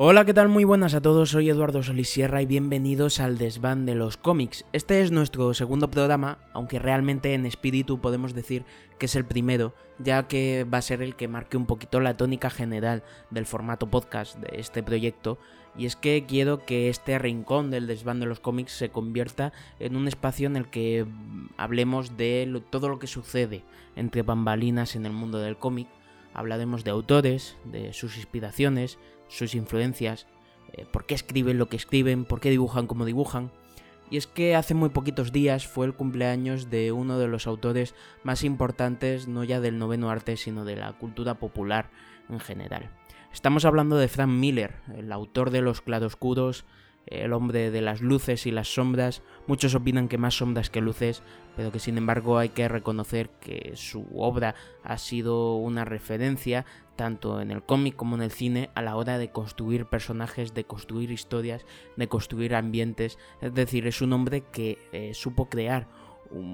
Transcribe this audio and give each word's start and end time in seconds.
Hola, 0.00 0.24
¿qué 0.24 0.32
tal? 0.32 0.48
Muy 0.48 0.62
buenas 0.62 0.94
a 0.94 1.00
todos, 1.00 1.30
soy 1.30 1.50
Eduardo 1.50 1.82
Solisierra 1.82 2.40
y 2.40 2.46
bienvenidos 2.46 3.18
al 3.18 3.36
desván 3.36 3.84
de 3.84 3.96
los 3.96 4.16
cómics. 4.16 4.64
Este 4.72 5.02
es 5.02 5.10
nuestro 5.10 5.52
segundo 5.54 5.90
programa, 5.90 6.38
aunque 6.52 6.78
realmente 6.78 7.34
en 7.34 7.46
espíritu 7.46 8.00
podemos 8.00 8.32
decir 8.32 8.64
que 9.00 9.06
es 9.06 9.16
el 9.16 9.24
primero, 9.24 9.74
ya 9.98 10.28
que 10.28 10.64
va 10.72 10.78
a 10.78 10.82
ser 10.82 11.02
el 11.02 11.16
que 11.16 11.26
marque 11.26 11.56
un 11.56 11.66
poquito 11.66 11.98
la 11.98 12.16
tónica 12.16 12.48
general 12.48 13.02
del 13.30 13.44
formato 13.44 13.90
podcast 13.90 14.38
de 14.38 14.60
este 14.60 14.84
proyecto, 14.84 15.40
y 15.76 15.86
es 15.86 15.96
que 15.96 16.26
quiero 16.28 16.64
que 16.64 16.90
este 16.90 17.18
rincón 17.18 17.72
del 17.72 17.88
desván 17.88 18.20
de 18.20 18.26
los 18.26 18.38
cómics 18.38 18.70
se 18.70 18.90
convierta 18.90 19.52
en 19.80 19.96
un 19.96 20.06
espacio 20.06 20.46
en 20.46 20.54
el 20.54 20.70
que 20.70 21.06
hablemos 21.56 22.16
de 22.16 22.62
todo 22.70 22.88
lo 22.88 23.00
que 23.00 23.08
sucede 23.08 23.64
entre 23.96 24.22
bambalinas 24.22 24.94
en 24.94 25.06
el 25.06 25.12
mundo 25.12 25.40
del 25.40 25.58
cómic, 25.58 25.88
hablaremos 26.34 26.84
de 26.84 26.92
autores, 26.92 27.56
de 27.64 27.92
sus 27.92 28.16
inspiraciones, 28.16 28.96
sus 29.28 29.54
influencias, 29.54 30.26
eh, 30.72 30.86
por 30.90 31.06
qué 31.06 31.14
escriben 31.14 31.58
lo 31.58 31.68
que 31.68 31.76
escriben, 31.76 32.24
por 32.24 32.40
qué 32.40 32.50
dibujan 32.50 32.86
como 32.86 33.04
dibujan. 33.04 33.50
Y 34.10 34.16
es 34.16 34.26
que 34.26 34.56
hace 34.56 34.74
muy 34.74 34.88
poquitos 34.88 35.32
días 35.32 35.66
fue 35.66 35.86
el 35.86 35.94
cumpleaños 35.94 36.70
de 36.70 36.92
uno 36.92 37.18
de 37.18 37.28
los 37.28 37.46
autores 37.46 37.94
más 38.22 38.42
importantes, 38.42 39.28
no 39.28 39.44
ya 39.44 39.60
del 39.60 39.78
noveno 39.78 40.10
arte, 40.10 40.36
sino 40.36 40.64
de 40.64 40.76
la 40.76 40.92
cultura 40.94 41.34
popular 41.34 41.90
en 42.30 42.40
general. 42.40 42.90
Estamos 43.32 43.66
hablando 43.66 43.96
de 43.96 44.08
Frank 44.08 44.30
Miller, 44.30 44.76
el 44.96 45.12
autor 45.12 45.50
de 45.50 45.60
Los 45.60 45.82
Claroscuros, 45.82 46.64
el 47.06 47.32
hombre 47.32 47.70
de 47.70 47.80
las 47.82 48.00
luces 48.00 48.46
y 48.46 48.50
las 48.50 48.72
sombras. 48.72 49.22
Muchos 49.46 49.74
opinan 49.74 50.08
que 50.08 50.18
más 50.18 50.36
sombras 50.36 50.70
que 50.70 50.80
luces, 50.80 51.22
pero 51.56 51.72
que 51.72 51.78
sin 51.78 51.98
embargo 51.98 52.38
hay 52.38 52.50
que 52.50 52.68
reconocer 52.68 53.30
que 53.40 53.72
su 53.74 54.06
obra 54.14 54.54
ha 54.82 54.98
sido 54.98 55.56
una 55.56 55.84
referencia 55.84 56.64
tanto 56.98 57.40
en 57.40 57.52
el 57.52 57.62
cómic 57.62 57.94
como 57.96 58.16
en 58.16 58.22
el 58.22 58.32
cine 58.32 58.70
a 58.74 58.82
la 58.82 58.96
hora 58.96 59.18
de 59.18 59.30
construir 59.30 59.86
personajes, 59.86 60.52
de 60.52 60.64
construir 60.64 61.12
historias, 61.12 61.64
de 61.96 62.08
construir 62.08 62.56
ambientes. 62.56 63.18
Es 63.40 63.54
decir, 63.54 63.86
es 63.86 64.02
un 64.02 64.12
hombre 64.12 64.42
que 64.52 64.78
eh, 64.92 65.14
supo 65.14 65.48
crear 65.48 65.86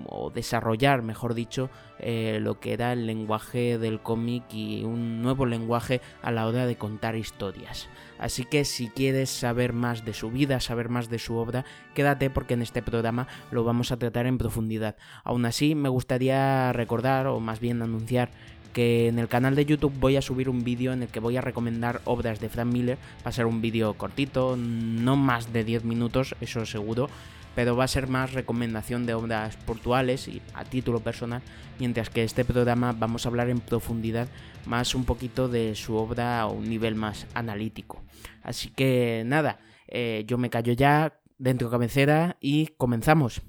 o 0.06 0.30
desarrollar, 0.30 1.02
mejor 1.02 1.34
dicho, 1.34 1.70
eh, 1.98 2.38
lo 2.40 2.60
que 2.60 2.72
era 2.72 2.92
el 2.92 3.06
lenguaje 3.06 3.78
del 3.78 4.00
cómic 4.00 4.44
y 4.52 4.84
un 4.84 5.22
nuevo 5.22 5.46
lenguaje 5.46 6.00
a 6.22 6.30
la 6.30 6.46
hora 6.46 6.66
de 6.66 6.76
contar 6.76 7.16
historias. 7.16 7.88
Así 8.18 8.44
que 8.44 8.64
si 8.64 8.88
quieres 8.88 9.30
saber 9.30 9.72
más 9.72 10.04
de 10.04 10.12
su 10.12 10.30
vida, 10.30 10.60
saber 10.60 10.88
más 10.88 11.08
de 11.08 11.18
su 11.18 11.36
obra, 11.36 11.64
quédate 11.94 12.30
porque 12.30 12.54
en 12.54 12.62
este 12.62 12.82
programa 12.82 13.26
lo 13.50 13.64
vamos 13.64 13.90
a 13.90 13.96
tratar 13.96 14.26
en 14.26 14.38
profundidad. 14.38 14.96
Aún 15.24 15.44
así, 15.44 15.74
me 15.74 15.88
gustaría 15.88 16.72
recordar, 16.72 17.26
o 17.26 17.40
más 17.40 17.58
bien 17.58 17.82
anunciar, 17.82 18.30
que 18.74 19.08
en 19.08 19.18
el 19.18 19.28
canal 19.28 19.54
de 19.54 19.64
YouTube 19.64 19.94
voy 19.98 20.16
a 20.16 20.22
subir 20.22 20.50
un 20.50 20.64
vídeo 20.64 20.92
en 20.92 21.02
el 21.02 21.08
que 21.08 21.20
voy 21.20 21.38
a 21.38 21.40
recomendar 21.40 22.02
obras 22.04 22.40
de 22.40 22.50
Frank 22.50 22.70
Miller. 22.70 22.98
Va 23.24 23.30
a 23.30 23.32
ser 23.32 23.46
un 23.46 23.62
vídeo 23.62 23.94
cortito, 23.94 24.56
no 24.58 25.16
más 25.16 25.54
de 25.54 25.64
10 25.64 25.84
minutos, 25.84 26.34
eso 26.42 26.66
seguro 26.66 27.08
pero 27.54 27.76
va 27.76 27.84
a 27.84 27.88
ser 27.88 28.08
más 28.08 28.32
recomendación 28.32 29.06
de 29.06 29.14
obras 29.14 29.56
portuales 29.56 30.28
y 30.28 30.42
a 30.54 30.64
título 30.64 31.00
personal, 31.00 31.42
mientras 31.78 32.10
que 32.10 32.24
este 32.24 32.44
programa 32.44 32.92
vamos 32.92 33.24
a 33.24 33.28
hablar 33.28 33.48
en 33.48 33.60
profundidad 33.60 34.28
más 34.66 34.94
un 34.94 35.04
poquito 35.04 35.48
de 35.48 35.74
su 35.74 35.96
obra 35.96 36.40
a 36.40 36.46
un 36.46 36.68
nivel 36.68 36.94
más 36.94 37.26
analítico. 37.34 38.02
Así 38.42 38.70
que 38.70 39.22
nada, 39.26 39.58
eh, 39.86 40.24
yo 40.26 40.38
me 40.38 40.50
callo 40.50 40.72
ya 40.72 41.20
dentro 41.38 41.70
cabecera 41.70 42.36
y 42.40 42.68
comenzamos. 42.76 43.42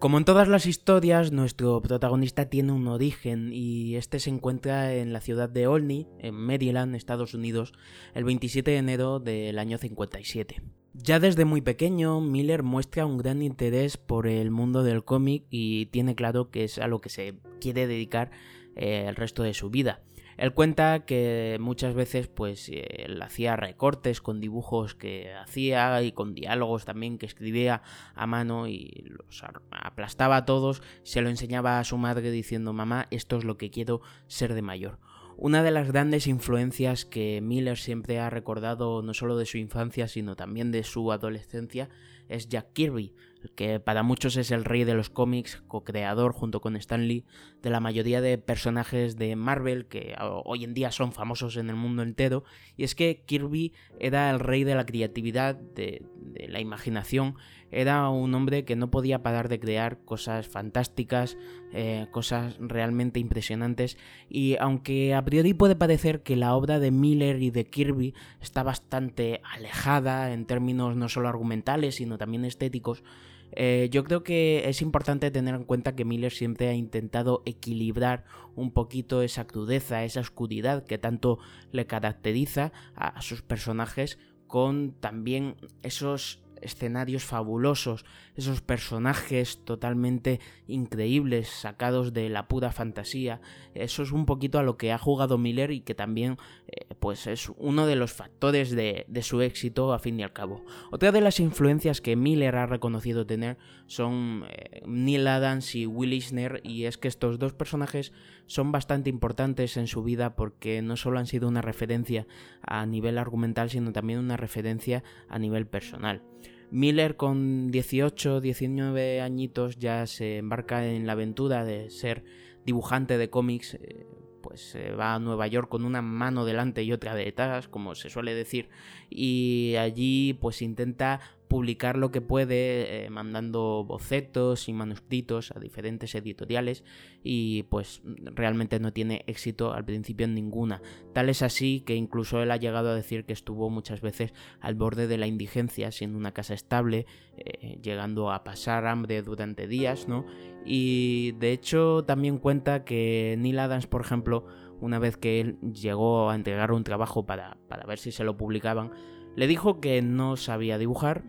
Como 0.00 0.16
en 0.16 0.24
todas 0.24 0.48
las 0.48 0.64
historias, 0.64 1.30
nuestro 1.30 1.82
protagonista 1.82 2.46
tiene 2.46 2.72
un 2.72 2.88
origen 2.88 3.50
y 3.52 3.96
este 3.96 4.18
se 4.18 4.30
encuentra 4.30 4.94
en 4.94 5.12
la 5.12 5.20
ciudad 5.20 5.50
de 5.50 5.66
Olney, 5.66 6.06
en 6.20 6.34
Maryland, 6.34 6.94
Estados 6.94 7.34
Unidos, 7.34 7.74
el 8.14 8.24
27 8.24 8.70
de 8.70 8.76
enero 8.78 9.20
del 9.20 9.58
año 9.58 9.76
57. 9.76 10.62
Ya 10.94 11.20
desde 11.20 11.44
muy 11.44 11.60
pequeño, 11.60 12.22
Miller 12.22 12.62
muestra 12.62 13.04
un 13.04 13.18
gran 13.18 13.42
interés 13.42 13.98
por 13.98 14.26
el 14.26 14.50
mundo 14.50 14.84
del 14.84 15.04
cómic 15.04 15.44
y 15.50 15.84
tiene 15.86 16.14
claro 16.14 16.50
que 16.50 16.64
es 16.64 16.78
a 16.78 16.88
lo 16.88 17.02
que 17.02 17.10
se 17.10 17.34
quiere 17.60 17.86
dedicar 17.86 18.30
eh, 18.76 19.04
el 19.06 19.16
resto 19.16 19.42
de 19.42 19.52
su 19.52 19.68
vida. 19.68 20.00
Él 20.40 20.54
cuenta 20.54 21.04
que 21.04 21.58
muchas 21.60 21.92
veces 21.92 22.26
pues 22.26 22.70
él 22.70 23.20
hacía 23.20 23.56
recortes 23.56 24.22
con 24.22 24.40
dibujos 24.40 24.94
que 24.94 25.34
hacía 25.34 26.02
y 26.02 26.12
con 26.12 26.34
diálogos 26.34 26.86
también 26.86 27.18
que 27.18 27.26
escribía 27.26 27.82
a 28.14 28.26
mano 28.26 28.66
y 28.66 29.04
los 29.04 29.44
aplastaba 29.70 30.36
a 30.36 30.44
todos, 30.46 30.82
se 31.02 31.20
lo 31.20 31.28
enseñaba 31.28 31.78
a 31.78 31.84
su 31.84 31.98
madre 31.98 32.30
diciendo 32.30 32.72
mamá 32.72 33.06
esto 33.10 33.36
es 33.36 33.44
lo 33.44 33.58
que 33.58 33.70
quiero 33.70 34.00
ser 34.28 34.54
de 34.54 34.62
mayor. 34.62 34.98
Una 35.36 35.62
de 35.62 35.72
las 35.72 35.88
grandes 35.88 36.26
influencias 36.26 37.04
que 37.04 37.42
Miller 37.42 37.76
siempre 37.76 38.18
ha 38.18 38.30
recordado 38.30 39.02
no 39.02 39.12
solo 39.12 39.36
de 39.36 39.44
su 39.44 39.58
infancia 39.58 40.08
sino 40.08 40.36
también 40.36 40.72
de 40.72 40.84
su 40.84 41.12
adolescencia 41.12 41.90
es 42.30 42.48
Jack 42.48 42.72
Kirby, 42.72 43.12
que 43.54 43.80
para 43.80 44.02
muchos 44.02 44.36
es 44.36 44.50
el 44.50 44.64
rey 44.64 44.84
de 44.84 44.94
los 44.94 45.10
cómics, 45.10 45.62
co-creador 45.66 46.32
junto 46.32 46.60
con 46.60 46.76
Stan 46.76 47.06
Lee 47.06 47.24
de 47.62 47.70
la 47.70 47.80
mayoría 47.80 48.20
de 48.20 48.38
personajes 48.38 49.16
de 49.16 49.36
Marvel 49.36 49.86
que 49.86 50.14
hoy 50.44 50.64
en 50.64 50.74
día 50.74 50.90
son 50.90 51.12
famosos 51.12 51.56
en 51.56 51.70
el 51.70 51.76
mundo 51.76 52.02
entero, 52.02 52.44
y 52.76 52.84
es 52.84 52.94
que 52.94 53.22
Kirby 53.26 53.72
era 53.98 54.30
el 54.30 54.40
rey 54.40 54.64
de 54.64 54.74
la 54.74 54.86
creatividad, 54.86 55.54
de, 55.54 56.02
la 56.48 56.60
imaginación, 56.60 57.34
era 57.70 58.08
un 58.08 58.34
hombre 58.34 58.64
que 58.64 58.76
no 58.76 58.90
podía 58.90 59.22
parar 59.22 59.48
de 59.48 59.60
crear 59.60 59.98
cosas 60.04 60.48
fantásticas, 60.48 61.36
eh, 61.72 62.06
cosas 62.10 62.56
realmente 62.58 63.20
impresionantes, 63.20 63.96
y 64.28 64.56
aunque 64.58 65.14
a 65.14 65.24
priori 65.24 65.54
puede 65.54 65.76
parecer 65.76 66.22
que 66.22 66.36
la 66.36 66.54
obra 66.54 66.78
de 66.78 66.90
Miller 66.90 67.42
y 67.42 67.50
de 67.50 67.66
Kirby 67.66 68.14
está 68.40 68.62
bastante 68.62 69.40
alejada 69.44 70.32
en 70.32 70.46
términos 70.46 70.96
no 70.96 71.08
solo 71.08 71.28
argumentales, 71.28 71.96
sino 71.96 72.18
también 72.18 72.44
estéticos, 72.44 73.04
eh, 73.52 73.88
yo 73.90 74.04
creo 74.04 74.22
que 74.22 74.68
es 74.68 74.82
importante 74.82 75.30
tener 75.30 75.54
en 75.54 75.64
cuenta 75.64 75.94
que 75.94 76.04
Miller 76.04 76.32
siempre 76.32 76.68
ha 76.68 76.74
intentado 76.74 77.42
equilibrar 77.46 78.24
un 78.54 78.72
poquito 78.72 79.22
esa 79.22 79.46
crudeza, 79.46 80.04
esa 80.04 80.20
oscuridad 80.20 80.84
que 80.84 80.98
tanto 80.98 81.38
le 81.72 81.86
caracteriza 81.86 82.72
a 82.94 83.20
sus 83.22 83.42
personajes 83.42 84.18
con 84.46 84.92
también 85.00 85.56
esos 85.82 86.42
escenarios 86.60 87.24
fabulosos, 87.24 88.04
esos 88.36 88.60
personajes 88.60 89.64
totalmente 89.64 90.40
increíbles, 90.66 91.48
sacados 91.48 92.12
de 92.12 92.28
la 92.28 92.48
pura 92.48 92.72
fantasía. 92.72 93.40
Eso 93.74 94.02
es 94.02 94.12
un 94.12 94.26
poquito 94.26 94.58
a 94.58 94.62
lo 94.62 94.76
que 94.76 94.92
ha 94.92 94.98
jugado 94.98 95.38
Miller 95.38 95.70
y 95.70 95.80
que 95.80 95.94
también 95.94 96.36
eh, 96.72 96.86
pues 97.00 97.26
es 97.26 97.50
uno 97.56 97.86
de 97.86 97.96
los 97.96 98.12
factores 98.12 98.70
de, 98.70 99.06
su 99.22 99.42
éxito 99.42 99.92
a 99.92 99.98
fin 99.98 100.20
y 100.20 100.22
al 100.22 100.32
cabo. 100.32 100.64
Otra 100.90 101.10
de 101.10 101.20
las 101.20 101.40
influencias 101.40 102.00
que 102.00 102.14
Miller 102.14 102.56
ha 102.56 102.66
reconocido 102.66 103.26
tener 103.26 103.58
son 103.86 104.44
eh, 104.48 104.82
Neil 104.86 105.26
Adams 105.26 105.74
y 105.74 105.86
Will 105.86 106.12
Eisner 106.12 106.60
y 106.62 106.84
es 106.84 106.98
que 106.98 107.08
estos 107.08 107.38
dos 107.38 107.54
personajes 107.54 108.12
son 108.46 108.70
bastante 108.70 109.10
importantes 109.10 109.76
en 109.76 109.86
su 109.86 110.02
vida 110.02 110.36
porque 110.36 110.82
no 110.82 110.96
solo 110.96 111.18
han 111.18 111.26
sido 111.26 111.48
una 111.48 111.62
referencia 111.62 112.26
a 112.62 112.86
nivel 112.86 113.18
argumental 113.18 113.70
sino 113.70 113.92
también 113.92 114.18
una 114.20 114.36
referencia 114.36 115.02
a 115.28 115.38
nivel 115.38 115.66
personal. 115.66 116.22
Miller 116.70 117.16
con 117.16 117.72
18, 117.72 118.40
19 118.40 119.20
añitos 119.20 119.76
ya 119.76 120.06
se 120.06 120.38
embarca 120.38 120.86
en 120.86 121.06
la 121.06 121.12
aventura 121.12 121.64
de 121.64 121.90
ser 121.90 122.22
dibujante 122.64 123.18
de 123.18 123.28
cómics, 123.28 123.74
eh, 123.74 124.06
pues 124.50 124.68
se 124.68 124.90
va 124.90 125.14
a 125.14 125.20
Nueva 125.20 125.46
York 125.46 125.68
con 125.68 125.84
una 125.84 126.02
mano 126.02 126.44
delante 126.44 126.82
y 126.82 126.92
otra 126.92 127.14
detrás, 127.14 127.68
como 127.68 127.94
se 127.94 128.10
suele 128.10 128.34
decir, 128.34 128.68
y 129.08 129.76
allí 129.78 130.36
pues 130.40 130.60
intenta 130.60 131.20
publicar 131.50 131.98
lo 131.98 132.12
que 132.12 132.20
puede 132.20 133.06
eh, 133.06 133.10
mandando 133.10 133.84
bocetos 133.84 134.68
y 134.68 134.72
manuscritos 134.72 135.50
a 135.50 135.58
diferentes 135.58 136.14
editoriales 136.14 136.84
y 137.24 137.64
pues 137.64 138.02
realmente 138.04 138.78
no 138.78 138.92
tiene 138.92 139.24
éxito 139.26 139.72
al 139.72 139.84
principio 139.84 140.26
en 140.26 140.36
ninguna. 140.36 140.80
Tal 141.12 141.28
es 141.28 141.42
así 141.42 141.80
que 141.80 141.96
incluso 141.96 142.40
él 142.40 142.52
ha 142.52 142.56
llegado 142.56 142.90
a 142.90 142.94
decir 142.94 143.24
que 143.24 143.32
estuvo 143.32 143.68
muchas 143.68 144.00
veces 144.00 144.32
al 144.60 144.76
borde 144.76 145.08
de 145.08 145.18
la 145.18 145.26
indigencia 145.26 145.90
siendo 145.90 146.16
una 146.16 146.30
casa 146.30 146.54
estable, 146.54 147.04
eh, 147.36 147.80
llegando 147.82 148.30
a 148.30 148.44
pasar 148.44 148.86
hambre 148.86 149.20
durante 149.22 149.66
días, 149.66 150.06
¿no? 150.06 150.26
Y 150.64 151.32
de 151.40 151.50
hecho 151.50 152.04
también 152.04 152.38
cuenta 152.38 152.84
que 152.84 153.34
Neil 153.36 153.58
Adams, 153.58 153.88
por 153.88 154.02
ejemplo, 154.02 154.46
una 154.80 155.00
vez 155.00 155.16
que 155.16 155.40
él 155.40 155.58
llegó 155.74 156.30
a 156.30 156.36
entregar 156.36 156.70
un 156.70 156.84
trabajo 156.84 157.26
para, 157.26 157.58
para 157.68 157.84
ver 157.88 157.98
si 157.98 158.12
se 158.12 158.22
lo 158.22 158.36
publicaban, 158.36 158.92
le 159.34 159.48
dijo 159.48 159.80
que 159.80 160.00
no 160.00 160.36
sabía 160.36 160.78
dibujar, 160.78 161.24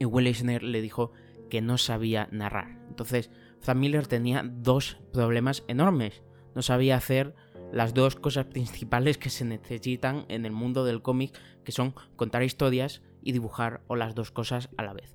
y 0.00 0.06
Will 0.06 0.26
Eisner 0.26 0.64
le 0.64 0.80
dijo 0.80 1.12
que 1.50 1.60
no 1.60 1.78
sabía 1.78 2.26
narrar. 2.32 2.80
Entonces, 2.88 3.30
Frank 3.60 3.76
Miller 3.76 4.06
tenía 4.06 4.42
dos 4.42 4.96
problemas 5.12 5.62
enormes. 5.68 6.22
No 6.54 6.62
sabía 6.62 6.96
hacer 6.96 7.36
las 7.70 7.92
dos 7.94 8.16
cosas 8.16 8.46
principales 8.46 9.18
que 9.18 9.30
se 9.30 9.44
necesitan 9.44 10.24
en 10.28 10.46
el 10.46 10.52
mundo 10.52 10.84
del 10.84 11.02
cómic, 11.02 11.38
que 11.64 11.70
son 11.70 11.94
contar 12.16 12.42
historias 12.42 13.02
y 13.22 13.32
dibujar 13.32 13.82
o 13.86 13.94
las 13.94 14.14
dos 14.14 14.30
cosas 14.30 14.70
a 14.78 14.82
la 14.82 14.94
vez. 14.94 15.14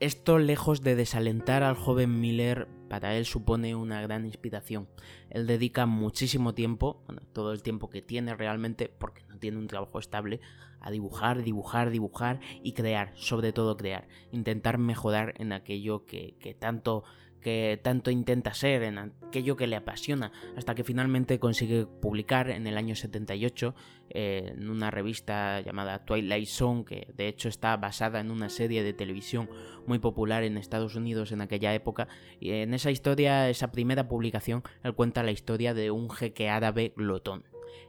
Esto, 0.00 0.38
lejos 0.38 0.82
de 0.82 0.96
desalentar 0.96 1.62
al 1.62 1.76
joven 1.76 2.20
Miller, 2.20 2.68
para 2.90 3.16
él 3.16 3.24
supone 3.24 3.74
una 3.74 4.02
gran 4.02 4.26
inspiración. 4.26 4.88
Él 5.30 5.46
dedica 5.46 5.86
muchísimo 5.86 6.54
tiempo, 6.54 7.02
bueno, 7.06 7.22
todo 7.32 7.52
el 7.52 7.62
tiempo 7.62 7.88
que 7.88 8.02
tiene 8.02 8.34
realmente, 8.34 8.88
porque 8.88 9.24
no 9.28 9.38
tiene 9.38 9.56
un 9.58 9.68
trabajo 9.68 9.98
estable, 9.98 10.40
a 10.86 10.90
dibujar, 10.92 11.42
dibujar, 11.42 11.90
dibujar 11.90 12.40
y 12.62 12.72
crear, 12.72 13.12
sobre 13.16 13.52
todo 13.52 13.76
crear. 13.76 14.06
Intentar 14.30 14.78
mejorar 14.78 15.34
en 15.38 15.52
aquello 15.52 16.06
que, 16.06 16.36
que 16.38 16.54
tanto 16.54 17.02
que 17.46 17.78
tanto 17.80 18.10
intenta 18.10 18.54
ser, 18.54 18.82
en 18.82 18.98
aquello 18.98 19.56
que 19.56 19.68
le 19.68 19.76
apasiona, 19.76 20.32
hasta 20.56 20.74
que 20.74 20.82
finalmente 20.82 21.38
consigue 21.38 21.86
publicar 21.86 22.50
en 22.50 22.66
el 22.66 22.76
año 22.76 22.96
78 22.96 23.72
eh, 24.10 24.52
en 24.56 24.68
una 24.68 24.90
revista 24.90 25.60
llamada 25.60 26.04
Twilight 26.04 26.48
Zone, 26.48 26.84
que 26.84 27.06
de 27.14 27.28
hecho 27.28 27.48
está 27.48 27.76
basada 27.76 28.18
en 28.18 28.32
una 28.32 28.48
serie 28.48 28.82
de 28.82 28.94
televisión 28.94 29.48
muy 29.86 30.00
popular 30.00 30.42
en 30.42 30.56
Estados 30.56 30.96
Unidos 30.96 31.30
en 31.30 31.40
aquella 31.40 31.72
época, 31.72 32.08
y 32.40 32.50
en 32.50 32.74
esa 32.74 32.90
historia, 32.90 33.48
esa 33.48 33.70
primera 33.70 34.08
publicación, 34.08 34.64
él 34.82 34.94
cuenta 34.94 35.22
la 35.22 35.30
historia 35.30 35.72
de 35.72 35.92
un 35.92 36.10
jeque 36.10 36.48
árabe 36.48 36.94
glotón. 36.96 37.44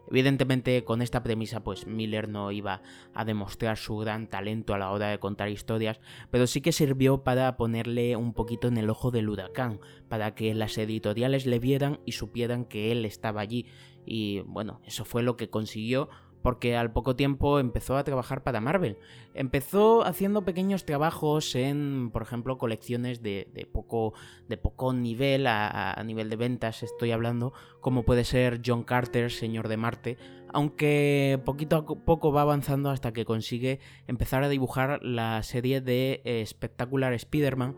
Evidentemente 0.10 0.84
con 0.84 1.02
esta 1.02 1.24
premisa 1.24 1.64
pues 1.64 1.86
Miller 1.88 2.30
no 2.30 2.52
iba 2.52 2.82
a 3.14 3.26
demostrar 3.26 3.78
su 3.78 3.98
gran 3.98 4.28
talento 4.28 4.74
a 4.74 4.78
la 4.78 4.92
hora 4.92 5.10
de 5.10 5.20
contar 5.20 5.50
historias, 5.50 6.00
pero 6.32 6.48
sí 6.48 6.62
que 6.62 6.72
sirvió 6.72 7.24
para 7.24 7.58
ponerle 7.58 8.16
un 8.16 8.34
poquito 8.34 8.68
en 8.68 8.78
el 8.78 8.90
ojo 8.90 9.12
del 9.12 9.30
huracán, 9.30 9.80
para 10.08 10.36
que 10.36 10.54
las 10.54 10.78
editoriales 10.78 11.46
le 11.46 11.60
vieran 11.60 12.00
y 12.06 12.14
supieran 12.14 12.66
que 12.66 12.92
él 12.92 13.06
estaba 13.06 13.42
allí. 13.42 13.66
Y 14.06 14.40
bueno, 14.42 14.82
eso 14.86 15.04
fue 15.04 15.22
lo 15.22 15.36
que 15.36 15.50
consiguió 15.50 16.10
porque 16.42 16.76
al 16.76 16.92
poco 16.92 17.16
tiempo 17.16 17.60
empezó 17.60 17.98
a 17.98 18.04
trabajar 18.04 18.44
para 18.44 18.62
Marvel. 18.62 18.98
Empezó 19.34 20.06
haciendo 20.06 20.44
pequeños 20.44 20.86
trabajos 20.86 21.56
en, 21.56 22.10
por 22.12 22.22
ejemplo, 22.22 22.58
colecciones 22.58 23.22
de, 23.22 23.68
poco, 23.72 24.14
de 24.48 24.58
poco 24.58 24.94
nivel, 24.94 25.46
a, 25.48 26.02
nivel 26.06 26.30
de 26.30 26.36
ventas 26.36 26.84
estoy 26.84 27.12
hablando, 27.12 27.54
como 27.82 28.04
puede 28.04 28.24
ser 28.24 28.62
John 28.66 28.84
Carter, 28.84 29.32
Señor 29.32 29.68
de 29.68 29.78
Marte, 29.78 30.18
aunque 30.50 31.40
poquito 31.46 31.76
a 31.76 31.86
poco 31.86 32.32
va 32.32 32.42
avanzando 32.42 32.90
hasta 32.90 33.14
que 33.14 33.26
consigue 33.26 33.80
empezar 34.08 34.44
a 34.44 34.50
dibujar 34.50 35.04
la 35.04 35.44
serie 35.44 35.82
de 35.82 36.22
eh, 36.24 36.44
Spectacular 36.46 37.14
Spider-Man 37.14 37.76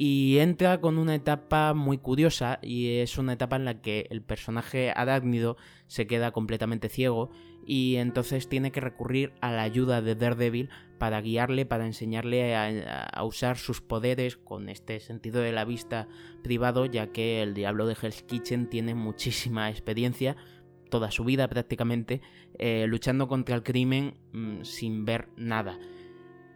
y 0.00 0.38
entra 0.38 0.80
con 0.80 0.96
una 0.96 1.16
etapa 1.16 1.74
muy 1.74 1.98
curiosa 1.98 2.60
y 2.62 2.98
es 2.98 3.18
una 3.18 3.32
etapa 3.32 3.56
en 3.56 3.64
la 3.64 3.80
que 3.80 4.06
el 4.10 4.22
personaje 4.22 4.92
arácnido 4.94 5.56
se 5.88 6.06
queda 6.06 6.30
completamente 6.30 6.88
ciego 6.88 7.30
y 7.66 7.96
entonces 7.96 8.48
tiene 8.48 8.72
que 8.72 8.80
recurrir 8.80 9.32
a 9.40 9.52
la 9.52 9.62
ayuda 9.62 10.00
de 10.02 10.14
Daredevil 10.14 10.70
para 10.98 11.20
guiarle, 11.20 11.66
para 11.66 11.86
enseñarle 11.86 12.56
a, 12.56 13.24
usar 13.24 13.56
sus 13.58 13.80
poderes 13.80 14.36
con 14.36 14.68
este 14.68 15.00
sentido 15.00 15.40
de 15.40 15.52
la 15.52 15.64
vista 15.64 16.08
privado, 16.42 16.86
ya 16.86 17.12
que 17.12 17.42
el 17.42 17.54
diablo 17.54 17.86
de 17.86 17.96
Hell's 18.00 18.22
Kitchen 18.22 18.68
tiene 18.68 18.94
muchísima 18.94 19.70
experiencia, 19.70 20.36
toda 20.90 21.10
su 21.10 21.24
vida 21.24 21.48
prácticamente, 21.48 22.22
eh, 22.58 22.86
luchando 22.88 23.28
contra 23.28 23.54
el 23.54 23.62
crimen 23.62 24.14
mm, 24.32 24.62
sin 24.62 25.04
ver 25.04 25.28
nada. 25.36 25.78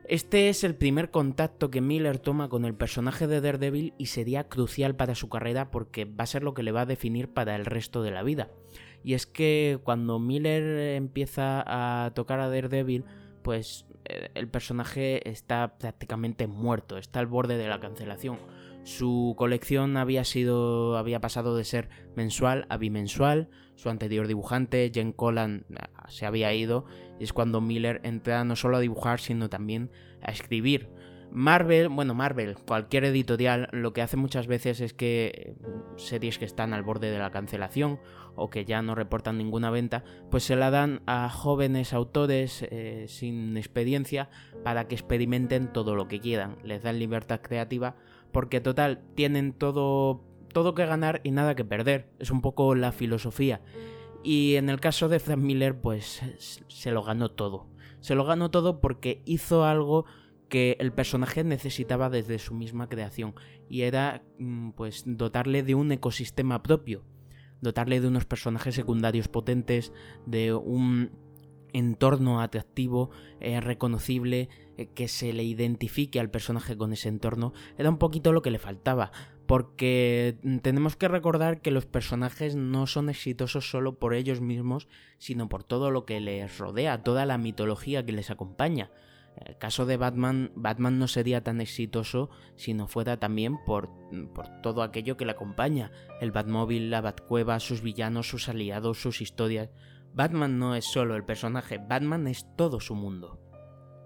Este 0.08 0.48
es 0.48 0.64
el 0.64 0.74
primer 0.74 1.10
contacto 1.10 1.70
que 1.70 1.80
Miller 1.80 2.18
toma 2.18 2.48
con 2.48 2.64
el 2.64 2.74
personaje 2.74 3.28
de 3.28 3.40
Daredevil 3.40 3.94
y 3.98 4.06
sería 4.06 4.48
crucial 4.48 4.96
para 4.96 5.14
su 5.14 5.28
carrera 5.28 5.70
porque 5.70 6.04
va 6.04 6.24
a 6.24 6.26
ser 6.26 6.42
lo 6.42 6.54
que 6.54 6.64
le 6.64 6.72
va 6.72 6.82
a 6.82 6.86
definir 6.86 7.28
para 7.28 7.54
el 7.54 7.64
resto 7.64 8.02
de 8.02 8.10
la 8.10 8.24
vida. 8.24 8.50
Y 9.04 9.14
es 9.14 9.26
que 9.26 9.78
cuando 9.82 10.18
Miller 10.18 10.94
empieza 10.94 11.62
a 11.66 12.12
tocar 12.14 12.40
a 12.40 12.48
Daredevil, 12.48 13.04
pues 13.42 13.86
eh, 14.04 14.30
el 14.34 14.48
personaje 14.48 15.28
está 15.28 15.78
prácticamente 15.78 16.46
muerto, 16.46 16.98
está 16.98 17.20
al 17.20 17.26
borde 17.26 17.56
de 17.56 17.68
la 17.68 17.80
cancelación. 17.80 18.38
Su 18.84 19.34
colección 19.38 19.96
había 19.96 20.24
sido 20.24 20.96
había 20.96 21.20
pasado 21.20 21.56
de 21.56 21.64
ser 21.64 21.88
mensual 22.16 22.66
a 22.68 22.76
bimensual. 22.76 23.48
Su 23.76 23.90
anterior 23.90 24.26
dibujante, 24.26 24.90
Jen 24.92 25.12
Collan, 25.12 25.66
se 26.08 26.26
había 26.26 26.52
ido 26.52 26.84
y 27.18 27.24
es 27.24 27.32
cuando 27.32 27.60
Miller 27.60 28.00
entra 28.02 28.44
no 28.44 28.56
solo 28.56 28.78
a 28.78 28.80
dibujar, 28.80 29.20
sino 29.20 29.48
también 29.48 29.90
a 30.20 30.32
escribir. 30.32 30.88
Marvel, 31.30 31.88
bueno, 31.88 32.14
Marvel, 32.14 32.56
cualquier 32.66 33.04
editorial, 33.06 33.68
lo 33.72 33.94
que 33.94 34.02
hace 34.02 34.18
muchas 34.18 34.46
veces 34.46 34.80
es 34.80 34.92
que 34.92 35.54
mm, 35.60 35.98
series 35.98 36.38
que 36.38 36.44
están 36.44 36.74
al 36.74 36.82
borde 36.82 37.10
de 37.10 37.18
la 37.18 37.30
cancelación 37.30 38.00
o 38.36 38.50
que 38.50 38.64
ya 38.64 38.82
no 38.82 38.94
reportan 38.94 39.38
ninguna 39.38 39.70
venta, 39.70 40.04
pues 40.30 40.44
se 40.44 40.56
la 40.56 40.70
dan 40.70 41.02
a 41.06 41.28
jóvenes 41.28 41.92
autores 41.92 42.66
eh, 42.70 43.06
sin 43.08 43.56
experiencia 43.56 44.30
para 44.64 44.88
que 44.88 44.94
experimenten 44.94 45.72
todo 45.72 45.94
lo 45.94 46.08
que 46.08 46.20
quieran. 46.20 46.56
Les 46.64 46.82
dan 46.82 46.98
libertad 46.98 47.40
creativa 47.40 47.96
porque 48.32 48.60
total, 48.60 49.02
tienen 49.14 49.52
todo, 49.52 50.24
todo 50.52 50.74
que 50.74 50.86
ganar 50.86 51.20
y 51.22 51.30
nada 51.30 51.54
que 51.54 51.64
perder. 51.64 52.08
Es 52.18 52.30
un 52.30 52.40
poco 52.40 52.74
la 52.74 52.92
filosofía. 52.92 53.60
Y 54.24 54.54
en 54.54 54.68
el 54.68 54.80
caso 54.80 55.08
de 55.08 55.20
Frank 55.20 55.40
Miller, 55.40 55.80
pues 55.80 56.22
se 56.68 56.90
lo 56.90 57.02
ganó 57.02 57.30
todo. 57.30 57.66
Se 58.00 58.14
lo 58.14 58.24
ganó 58.24 58.50
todo 58.50 58.80
porque 58.80 59.22
hizo 59.24 59.64
algo 59.64 60.06
que 60.52 60.76
el 60.80 60.92
personaje 60.92 61.44
necesitaba 61.44 62.10
desde 62.10 62.38
su 62.38 62.52
misma 62.52 62.86
creación 62.86 63.34
y 63.70 63.82
era 63.82 64.22
mm, 64.38 64.72
pues 64.72 65.04
dotarle 65.06 65.62
de 65.62 65.74
un 65.74 65.90
ecosistema 65.92 66.62
propio, 66.62 67.06
dotarle 67.62 68.00
de 68.00 68.08
unos 68.08 68.26
personajes 68.26 68.74
secundarios 68.74 69.28
potentes, 69.28 69.92
de 70.26 70.52
un 70.52 71.10
entorno 71.72 72.42
atractivo, 72.42 73.10
eh, 73.40 73.60
reconocible, 73.60 74.50
eh, 74.76 74.88
que 74.88 75.08
se 75.08 75.32
le 75.32 75.44
identifique 75.44 76.20
al 76.20 76.30
personaje 76.30 76.76
con 76.76 76.92
ese 76.92 77.08
entorno, 77.08 77.54
era 77.78 77.88
un 77.88 77.96
poquito 77.96 78.32
lo 78.32 78.42
que 78.42 78.50
le 78.50 78.58
faltaba, 78.58 79.10
porque 79.46 80.36
tenemos 80.62 80.96
que 80.96 81.08
recordar 81.08 81.62
que 81.62 81.70
los 81.70 81.86
personajes 81.86 82.56
no 82.56 82.86
son 82.86 83.08
exitosos 83.08 83.70
solo 83.70 83.98
por 83.98 84.12
ellos 84.12 84.40
mismos, 84.40 84.88
sino 85.18 85.48
por 85.48 85.64
todo 85.64 85.90
lo 85.90 86.04
que 86.04 86.20
les 86.20 86.58
rodea, 86.58 87.02
toda 87.02 87.24
la 87.24 87.38
mitología 87.38 88.04
que 88.04 88.12
les 88.12 88.30
acompaña. 88.30 88.90
El 89.36 89.56
caso 89.56 89.86
de 89.86 89.96
Batman, 89.96 90.52
Batman 90.54 90.98
no 90.98 91.08
sería 91.08 91.42
tan 91.42 91.60
exitoso 91.60 92.30
si 92.54 92.74
no 92.74 92.86
fuera 92.86 93.18
también 93.18 93.56
por, 93.64 93.90
por, 94.34 94.48
todo 94.62 94.82
aquello 94.82 95.16
que 95.16 95.24
le 95.24 95.32
acompaña. 95.32 95.90
El 96.20 96.32
Batmóvil, 96.32 96.90
la 96.90 97.00
Batcueva, 97.00 97.58
sus 97.60 97.82
villanos, 97.82 98.28
sus 98.28 98.48
aliados, 98.48 99.00
sus 99.00 99.20
historias. 99.20 99.70
Batman 100.14 100.58
no 100.58 100.74
es 100.74 100.84
solo 100.84 101.16
el 101.16 101.24
personaje, 101.24 101.78
Batman 101.78 102.26
es 102.26 102.46
todo 102.56 102.80
su 102.80 102.94
mundo. 102.94 103.38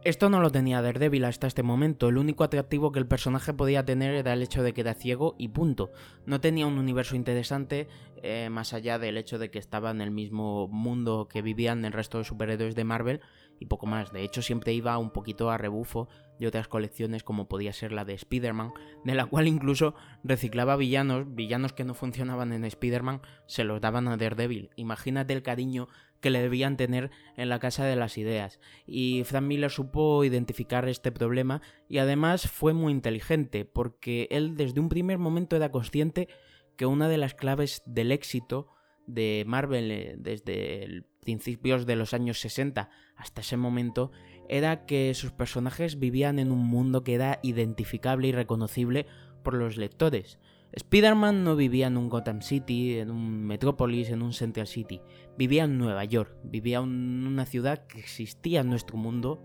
Esto 0.06 0.30
no 0.30 0.40
lo 0.40 0.52
tenía 0.52 0.80
Daredevil 0.82 1.24
hasta 1.24 1.48
este 1.48 1.64
momento, 1.64 2.08
el 2.08 2.18
único 2.18 2.44
atractivo 2.44 2.92
que 2.92 3.00
el 3.00 3.08
personaje 3.08 3.52
podía 3.52 3.84
tener 3.84 4.14
era 4.14 4.34
el 4.34 4.42
hecho 4.42 4.62
de 4.62 4.72
que 4.72 4.82
era 4.82 4.94
ciego 4.94 5.34
y 5.36 5.48
punto. 5.48 5.90
No 6.26 6.40
tenía 6.40 6.68
un 6.68 6.78
universo 6.78 7.16
interesante 7.16 7.88
eh, 8.22 8.48
más 8.48 8.72
allá 8.72 9.00
del 9.00 9.16
hecho 9.16 9.40
de 9.40 9.50
que 9.50 9.58
estaba 9.58 9.90
en 9.90 10.00
el 10.00 10.12
mismo 10.12 10.68
mundo 10.68 11.26
que 11.28 11.42
vivían 11.42 11.84
el 11.84 11.92
resto 11.92 12.18
de 12.18 12.24
superhéroes 12.24 12.76
de 12.76 12.84
Marvel 12.84 13.20
y 13.58 13.66
poco 13.66 13.86
más. 13.86 14.12
De 14.12 14.22
hecho, 14.22 14.42
siempre 14.42 14.72
iba 14.72 14.98
un 14.98 15.10
poquito 15.10 15.50
a 15.50 15.58
rebufo 15.58 16.08
de 16.38 16.46
otras 16.46 16.68
colecciones 16.68 17.22
como 17.22 17.48
podía 17.48 17.72
ser 17.72 17.92
la 17.92 18.04
de 18.04 18.14
Spider-Man, 18.14 18.72
de 19.04 19.14
la 19.14 19.26
cual 19.26 19.48
incluso 19.48 19.94
reciclaba 20.22 20.76
villanos, 20.76 21.34
villanos 21.34 21.72
que 21.72 21.84
no 21.84 21.94
funcionaban 21.94 22.52
en 22.52 22.64
Spider-Man, 22.64 23.22
se 23.46 23.64
los 23.64 23.80
daban 23.80 24.08
a 24.08 24.16
Daredevil. 24.16 24.70
Imagínate 24.76 25.32
el 25.32 25.42
cariño 25.42 25.88
que 26.20 26.30
le 26.30 26.40
debían 26.40 26.76
tener 26.76 27.10
en 27.36 27.48
la 27.48 27.58
casa 27.58 27.84
de 27.84 27.96
las 27.96 28.18
ideas. 28.18 28.58
Y 28.86 29.22
Frank 29.24 29.44
Miller 29.44 29.70
supo 29.70 30.24
identificar 30.24 30.88
este 30.88 31.12
problema 31.12 31.62
y 31.88 31.98
además 31.98 32.48
fue 32.50 32.72
muy 32.72 32.92
inteligente, 32.92 33.64
porque 33.64 34.28
él 34.30 34.56
desde 34.56 34.80
un 34.80 34.88
primer 34.88 35.18
momento 35.18 35.56
era 35.56 35.70
consciente 35.70 36.28
que 36.76 36.86
una 36.86 37.08
de 37.08 37.18
las 37.18 37.34
claves 37.34 37.82
del 37.86 38.12
éxito 38.12 38.68
de 39.06 39.44
Marvel 39.46 39.90
eh, 39.90 40.14
desde 40.18 41.04
principios 41.26 41.86
de 41.86 41.96
los 41.96 42.14
años 42.14 42.38
60 42.38 42.88
hasta 43.16 43.40
ese 43.40 43.56
momento 43.56 44.12
era 44.48 44.86
que 44.86 45.12
sus 45.14 45.32
personajes 45.32 45.98
vivían 45.98 46.38
en 46.38 46.52
un 46.52 46.64
mundo 46.64 47.02
que 47.02 47.14
era 47.14 47.40
identificable 47.42 48.28
y 48.28 48.32
reconocible 48.32 49.06
por 49.42 49.54
los 49.54 49.76
lectores. 49.76 50.38
Spider-Man 50.70 51.42
no 51.42 51.56
vivía 51.56 51.88
en 51.88 51.96
un 51.96 52.08
Gotham 52.08 52.42
City, 52.42 52.98
en 52.98 53.10
un 53.10 53.44
Metropolis, 53.44 54.10
en 54.10 54.22
un 54.22 54.32
Central 54.32 54.68
City. 54.68 55.00
Vivía 55.36 55.64
en 55.64 55.78
Nueva 55.78 56.04
York, 56.04 56.32
vivía 56.44 56.78
en 56.78 57.26
una 57.26 57.44
ciudad 57.44 57.86
que 57.88 57.98
existía 57.98 58.60
en 58.60 58.70
nuestro 58.70 58.96
mundo 58.96 59.42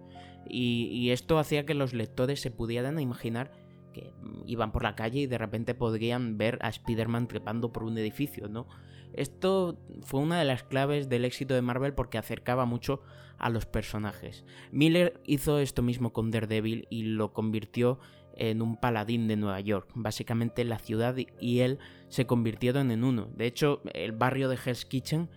y, 0.47 0.85
y 0.91 1.09
esto 1.09 1.39
hacía 1.39 1.65
que 1.65 1.73
los 1.73 1.93
lectores 1.93 2.41
se 2.41 2.51
pudieran 2.51 2.99
imaginar 2.99 3.51
que 3.91 4.13
iban 4.45 4.71
por 4.71 4.83
la 4.83 4.95
calle 4.95 5.21
y 5.21 5.27
de 5.27 5.37
repente 5.37 5.75
podrían 5.75 6.37
ver 6.37 6.57
a 6.61 6.69
Spider-Man 6.69 7.27
trepando 7.27 7.71
por 7.71 7.83
un 7.83 7.97
edificio, 7.97 8.47
¿no? 8.47 8.67
Esto 9.13 9.77
fue 10.03 10.21
una 10.21 10.39
de 10.39 10.45
las 10.45 10.63
claves 10.63 11.09
del 11.09 11.25
éxito 11.25 11.53
de 11.53 11.61
Marvel 11.61 11.93
porque 11.93 12.17
acercaba 12.17 12.65
mucho 12.65 13.01
a 13.37 13.49
los 13.49 13.65
personajes. 13.65 14.45
Miller 14.71 15.19
hizo 15.25 15.59
esto 15.59 15.81
mismo 15.81 16.13
con 16.13 16.31
Daredevil 16.31 16.87
y 16.89 17.03
lo 17.03 17.33
convirtió 17.33 17.99
en 18.35 18.61
un 18.61 18.77
paladín 18.77 19.27
de 19.27 19.35
Nueva 19.35 19.59
York. 19.59 19.89
Básicamente 19.95 20.63
la 20.63 20.79
ciudad 20.79 21.15
y 21.39 21.59
él 21.59 21.79
se 22.07 22.25
convirtieron 22.25 22.91
en 22.91 23.03
uno. 23.03 23.29
De 23.35 23.47
hecho, 23.47 23.81
el 23.93 24.13
barrio 24.13 24.47
de 24.47 24.57
Hell's 24.63 24.85
Kitchen 24.85 25.29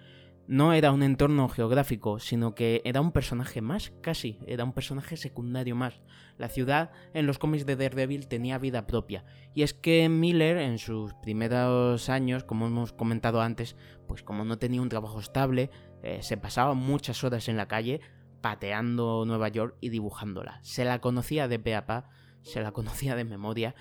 no 0.46 0.72
era 0.72 0.92
un 0.92 1.02
entorno 1.02 1.48
geográfico, 1.48 2.18
sino 2.18 2.54
que 2.54 2.82
era 2.84 3.00
un 3.00 3.12
personaje 3.12 3.60
más, 3.60 3.92
casi, 4.02 4.38
era 4.46 4.64
un 4.64 4.72
personaje 4.72 5.16
secundario 5.16 5.74
más. 5.74 6.00
La 6.36 6.48
ciudad 6.48 6.90
en 7.14 7.26
los 7.26 7.38
cómics 7.38 7.64
de 7.66 7.76
Daredevil 7.76 8.28
tenía 8.28 8.58
vida 8.58 8.86
propia. 8.86 9.24
Y 9.54 9.62
es 9.62 9.72
que 9.72 10.08
Miller 10.08 10.58
en 10.58 10.78
sus 10.78 11.14
primeros 11.14 12.08
años, 12.08 12.44
como 12.44 12.66
hemos 12.66 12.92
comentado 12.92 13.40
antes, 13.40 13.76
pues 14.06 14.22
como 14.22 14.44
no 14.44 14.58
tenía 14.58 14.82
un 14.82 14.88
trabajo 14.88 15.20
estable, 15.20 15.70
eh, 16.02 16.18
se 16.22 16.36
pasaba 16.36 16.74
muchas 16.74 17.24
horas 17.24 17.48
en 17.48 17.56
la 17.56 17.68
calle 17.68 18.00
pateando 18.40 19.24
Nueva 19.26 19.48
York 19.48 19.76
y 19.80 19.88
dibujándola. 19.88 20.58
Se 20.62 20.84
la 20.84 21.00
conocía 21.00 21.48
de 21.48 21.58
pe 21.58 21.74
a 21.74 21.86
pa, 21.86 22.10
se 22.42 22.60
la 22.60 22.72
conocía 22.72 23.16
de 23.16 23.24
memoria 23.24 23.74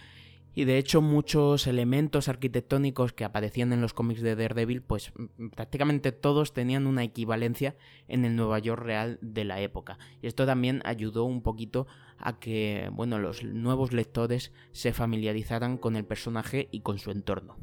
y 0.55 0.65
de 0.65 0.77
hecho 0.77 1.01
muchos 1.01 1.67
elementos 1.67 2.29
arquitectónicos 2.29 3.13
que 3.13 3.25
aparecían 3.25 3.73
en 3.73 3.81
los 3.81 3.93
cómics 3.93 4.21
de 4.21 4.35
Daredevil, 4.35 4.81
pues 4.81 5.11
prácticamente 5.55 6.11
todos 6.11 6.53
tenían 6.53 6.87
una 6.87 7.03
equivalencia 7.03 7.75
en 8.07 8.25
el 8.25 8.35
Nueva 8.35 8.59
York 8.59 8.83
real 8.83 9.17
de 9.21 9.45
la 9.45 9.61
época. 9.61 9.97
Y 10.21 10.27
esto 10.27 10.45
también 10.45 10.81
ayudó 10.85 11.23
un 11.23 11.41
poquito 11.41 11.87
a 12.17 12.39
que, 12.39 12.89
bueno, 12.93 13.19
los 13.19 13.43
nuevos 13.43 13.93
lectores 13.93 14.53
se 14.71 14.93
familiarizaran 14.93 15.77
con 15.77 15.95
el 15.95 16.05
personaje 16.05 16.69
y 16.71 16.81
con 16.81 16.99
su 16.99 17.11
entorno. 17.11 17.57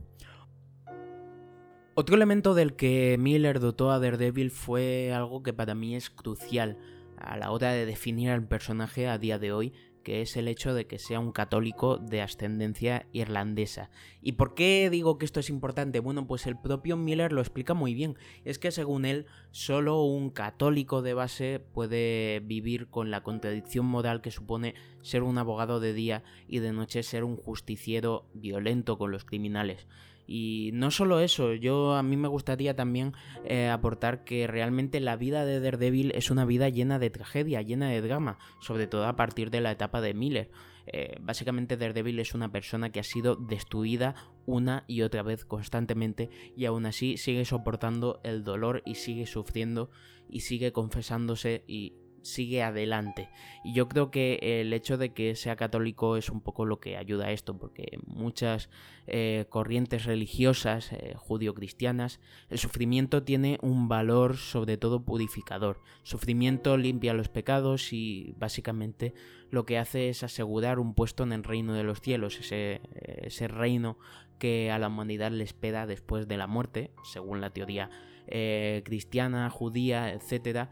Otro 1.94 2.16
elemento 2.16 2.54
del 2.54 2.76
que 2.76 3.16
Miller 3.18 3.60
dotó 3.60 3.90
a 3.90 3.98
Daredevil 3.98 4.50
fue 4.50 5.12
algo 5.12 5.42
que 5.42 5.52
para 5.52 5.74
mí 5.74 5.96
es 5.96 6.08
crucial 6.08 6.78
a 7.16 7.36
la 7.36 7.50
hora 7.50 7.72
de 7.72 7.84
definir 7.84 8.30
al 8.30 8.46
personaje 8.46 9.06
a 9.06 9.18
día 9.18 9.38
de 9.38 9.52
hoy, 9.52 9.74
que 10.02 10.22
es 10.22 10.36
el 10.36 10.48
hecho 10.48 10.74
de 10.74 10.86
que 10.86 10.98
sea 10.98 11.20
un 11.20 11.32
católico 11.32 11.98
de 11.98 12.22
ascendencia 12.22 13.06
irlandesa. 13.12 13.90
¿Y 14.22 14.32
por 14.32 14.54
qué 14.54 14.88
digo 14.90 15.18
que 15.18 15.24
esto 15.24 15.40
es 15.40 15.50
importante? 15.50 16.00
Bueno, 16.00 16.26
pues 16.26 16.46
el 16.46 16.58
propio 16.58 16.96
Miller 16.96 17.32
lo 17.32 17.40
explica 17.40 17.74
muy 17.74 17.94
bien. 17.94 18.16
Es 18.44 18.58
que 18.58 18.70
según 18.70 19.04
él, 19.04 19.26
solo 19.50 20.02
un 20.02 20.30
católico 20.30 21.02
de 21.02 21.14
base 21.14 21.60
puede 21.72 22.40
vivir 22.40 22.88
con 22.88 23.10
la 23.10 23.22
contradicción 23.22 23.86
moral 23.86 24.20
que 24.20 24.30
supone 24.30 24.74
ser 25.02 25.22
un 25.22 25.38
abogado 25.38 25.80
de 25.80 25.92
día 25.92 26.22
y 26.48 26.58
de 26.58 26.72
noche 26.72 27.02
ser 27.02 27.24
un 27.24 27.36
justiciero 27.36 28.26
violento 28.34 28.98
con 28.98 29.10
los 29.10 29.24
criminales. 29.24 29.86
Y 30.32 30.70
no 30.74 30.92
solo 30.92 31.18
eso, 31.18 31.54
yo 31.54 31.94
a 31.94 32.04
mí 32.04 32.16
me 32.16 32.28
gustaría 32.28 32.76
también 32.76 33.14
eh, 33.44 33.68
aportar 33.68 34.22
que 34.22 34.46
realmente 34.46 35.00
la 35.00 35.16
vida 35.16 35.44
de 35.44 35.58
Daredevil 35.58 36.12
es 36.14 36.30
una 36.30 36.44
vida 36.44 36.68
llena 36.68 37.00
de 37.00 37.10
tragedia, 37.10 37.62
llena 37.62 37.88
de 37.88 38.00
drama, 38.00 38.38
sobre 38.60 38.86
todo 38.86 39.06
a 39.06 39.16
partir 39.16 39.50
de 39.50 39.60
la 39.60 39.72
etapa 39.72 40.00
de 40.00 40.14
Miller. 40.14 40.52
Eh, 40.86 41.16
básicamente 41.20 41.76
Daredevil 41.76 42.20
es 42.20 42.32
una 42.32 42.52
persona 42.52 42.92
que 42.92 43.00
ha 43.00 43.02
sido 43.02 43.34
destruida 43.34 44.14
una 44.46 44.84
y 44.86 45.02
otra 45.02 45.24
vez 45.24 45.44
constantemente 45.44 46.30
y 46.56 46.64
aún 46.66 46.86
así 46.86 47.16
sigue 47.16 47.44
soportando 47.44 48.20
el 48.22 48.44
dolor 48.44 48.82
y 48.86 48.94
sigue 48.94 49.26
sufriendo 49.26 49.90
y 50.28 50.42
sigue 50.42 50.70
confesándose 50.70 51.64
y 51.66 51.94
sigue 52.22 52.62
adelante. 52.62 53.30
Y 53.64 53.72
yo 53.74 53.88
creo 53.88 54.10
que 54.10 54.38
el 54.42 54.72
hecho 54.72 54.98
de 54.98 55.12
que 55.12 55.34
sea 55.34 55.56
católico 55.56 56.16
es 56.16 56.30
un 56.30 56.40
poco 56.40 56.64
lo 56.64 56.80
que 56.80 56.96
ayuda 56.96 57.26
a 57.26 57.32
esto, 57.32 57.56
porque 57.58 57.98
muchas 58.06 58.70
eh, 59.06 59.46
corrientes 59.48 60.04
religiosas 60.04 60.92
eh, 60.92 61.14
judio-cristianas, 61.16 62.20
el 62.48 62.58
sufrimiento 62.58 63.22
tiene 63.22 63.58
un 63.62 63.88
valor 63.88 64.36
sobre 64.36 64.76
todo 64.76 65.04
purificador. 65.04 65.82
Sufrimiento 66.02 66.76
limpia 66.76 67.14
los 67.14 67.28
pecados 67.28 67.92
y 67.92 68.34
básicamente 68.38 69.14
lo 69.50 69.66
que 69.66 69.78
hace 69.78 70.08
es 70.08 70.22
asegurar 70.22 70.78
un 70.78 70.94
puesto 70.94 71.24
en 71.24 71.32
el 71.32 71.44
reino 71.44 71.74
de 71.74 71.82
los 71.82 72.00
cielos, 72.00 72.38
ese, 72.38 73.48
reino 73.48 73.98
que 74.38 74.70
a 74.70 74.78
la 74.78 74.88
humanidad 74.88 75.32
le 75.32 75.44
espera 75.44 75.86
después 75.86 76.28
de 76.28 76.36
la 76.36 76.46
muerte, 76.46 76.92
según 77.02 77.40
la 77.40 77.50
teoría 77.50 77.90
eh, 78.26 78.82
cristiana, 78.84 79.50
judía, 79.50 80.12
etcétera 80.12 80.70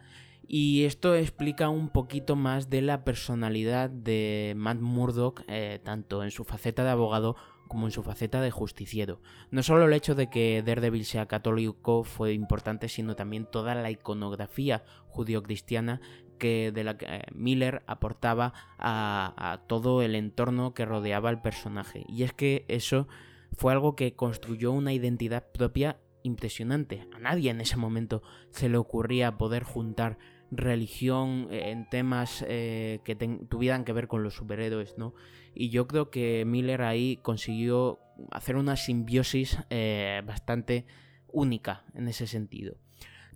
y 0.50 0.84
esto 0.84 1.14
explica 1.14 1.68
un 1.68 1.90
poquito 1.90 2.34
más 2.34 2.70
de 2.70 2.80
la 2.80 3.04
personalidad 3.04 3.90
de 3.90 4.54
Matt 4.56 4.80
Murdock, 4.80 5.42
eh, 5.46 5.78
tanto 5.84 6.24
en 6.24 6.30
su 6.30 6.44
faceta 6.44 6.84
de 6.84 6.90
abogado 6.90 7.36
como 7.68 7.86
en 7.86 7.92
su 7.92 8.02
faceta 8.02 8.40
de 8.40 8.50
justiciero. 8.50 9.20
No 9.50 9.62
solo 9.62 9.84
el 9.84 9.92
hecho 9.92 10.14
de 10.14 10.30
que 10.30 10.62
Daredevil 10.62 11.04
sea 11.04 11.26
católico 11.26 12.02
fue 12.02 12.32
importante, 12.32 12.88
sino 12.88 13.14
también 13.14 13.44
toda 13.44 13.74
la 13.74 13.90
iconografía 13.90 14.84
judío-cristiana 15.08 16.00
que 16.38 16.72
de 16.72 16.82
la 16.82 16.96
que 16.96 17.04
eh, 17.06 17.22
Miller 17.34 17.82
aportaba 17.86 18.54
a 18.78 19.64
todo 19.66 20.00
el 20.00 20.14
entorno 20.14 20.72
que 20.72 20.86
rodeaba 20.86 21.28
al 21.28 21.42
personaje. 21.42 22.06
Y 22.08 22.22
es 22.22 22.32
que 22.32 22.64
eso 22.68 23.06
fue 23.52 23.72
algo 23.72 23.96
que 23.96 24.14
construyó 24.14 24.72
una 24.72 24.94
identidad 24.94 25.44
propia 25.52 25.98
impresionante. 26.22 27.06
A 27.14 27.18
nadie 27.18 27.50
en 27.50 27.60
ese 27.60 27.76
momento 27.76 28.22
se 28.50 28.68
le 28.68 28.78
ocurría 28.78 29.36
poder 29.36 29.62
juntar 29.64 30.18
religión, 30.50 31.48
eh, 31.50 31.70
en 31.70 31.88
temas 31.88 32.44
eh, 32.48 33.00
que 33.04 33.14
tuvieran 33.16 33.84
que 33.84 33.92
ver 33.92 34.08
con 34.08 34.22
los 34.22 34.34
superhéroes, 34.34 34.96
¿no? 34.98 35.14
Y 35.54 35.70
yo 35.70 35.86
creo 35.86 36.10
que 36.10 36.44
Miller 36.46 36.82
ahí 36.82 37.18
consiguió 37.22 37.98
hacer 38.30 38.56
una 38.56 38.76
simbiosis 38.76 39.58
eh, 39.70 40.22
bastante 40.24 40.86
única 41.28 41.84
en 41.94 42.08
ese 42.08 42.26
sentido. 42.26 42.76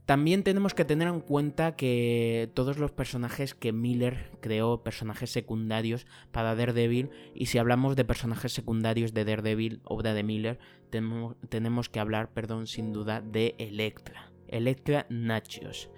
También 0.07 0.43
tenemos 0.43 0.75
que 0.75 0.85
tener 0.85 1.07
en 1.07 1.21
cuenta 1.21 1.77
que 1.77 2.51
todos 2.55 2.77
los 2.79 2.91
personajes 2.91 3.55
que 3.55 3.73
Miller 3.73 4.33
creó, 4.41 4.83
personajes 4.83 5.31
secundarios 5.31 6.07
para 6.33 6.57
Daredevil, 6.57 7.11
y 7.35 7.47
si 7.47 7.59
hablamos 7.59 7.95
de 7.95 8.05
personajes 8.05 8.53
secundarios 8.53 9.15
de 9.15 9.25
Daredevil, 9.25 9.81
obra 9.85 10.13
de 10.13 10.25
Miller, 10.25 10.59
tenemos, 10.91 11.37
tenemos 11.49 11.89
que 11.89 12.01
hablar, 12.01 12.33
perdón, 12.33 12.67
sin 12.67 12.93
duda, 12.93 13.21
de 13.21 13.55
Electra. 13.59 14.33
Electra 14.49 15.07
Nachos. 15.09 15.89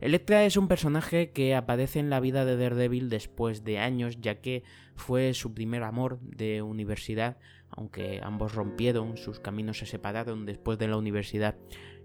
Electra 0.00 0.46
es 0.46 0.56
un 0.56 0.66
personaje 0.66 1.30
que 1.30 1.54
aparece 1.54 1.98
en 1.98 2.08
la 2.08 2.20
vida 2.20 2.46
de 2.46 2.56
Daredevil 2.56 3.10
después 3.10 3.64
de 3.64 3.78
años, 3.78 4.18
ya 4.18 4.36
que 4.40 4.62
fue 4.96 5.34
su 5.34 5.52
primer 5.52 5.82
amor 5.82 6.18
de 6.22 6.62
universidad, 6.62 7.36
aunque 7.68 8.20
ambos 8.22 8.54
rompieron, 8.54 9.18
sus 9.18 9.40
caminos 9.40 9.78
se 9.78 9.86
separaron 9.86 10.46
después 10.46 10.78
de 10.78 10.88
la 10.88 10.96
universidad, 10.96 11.56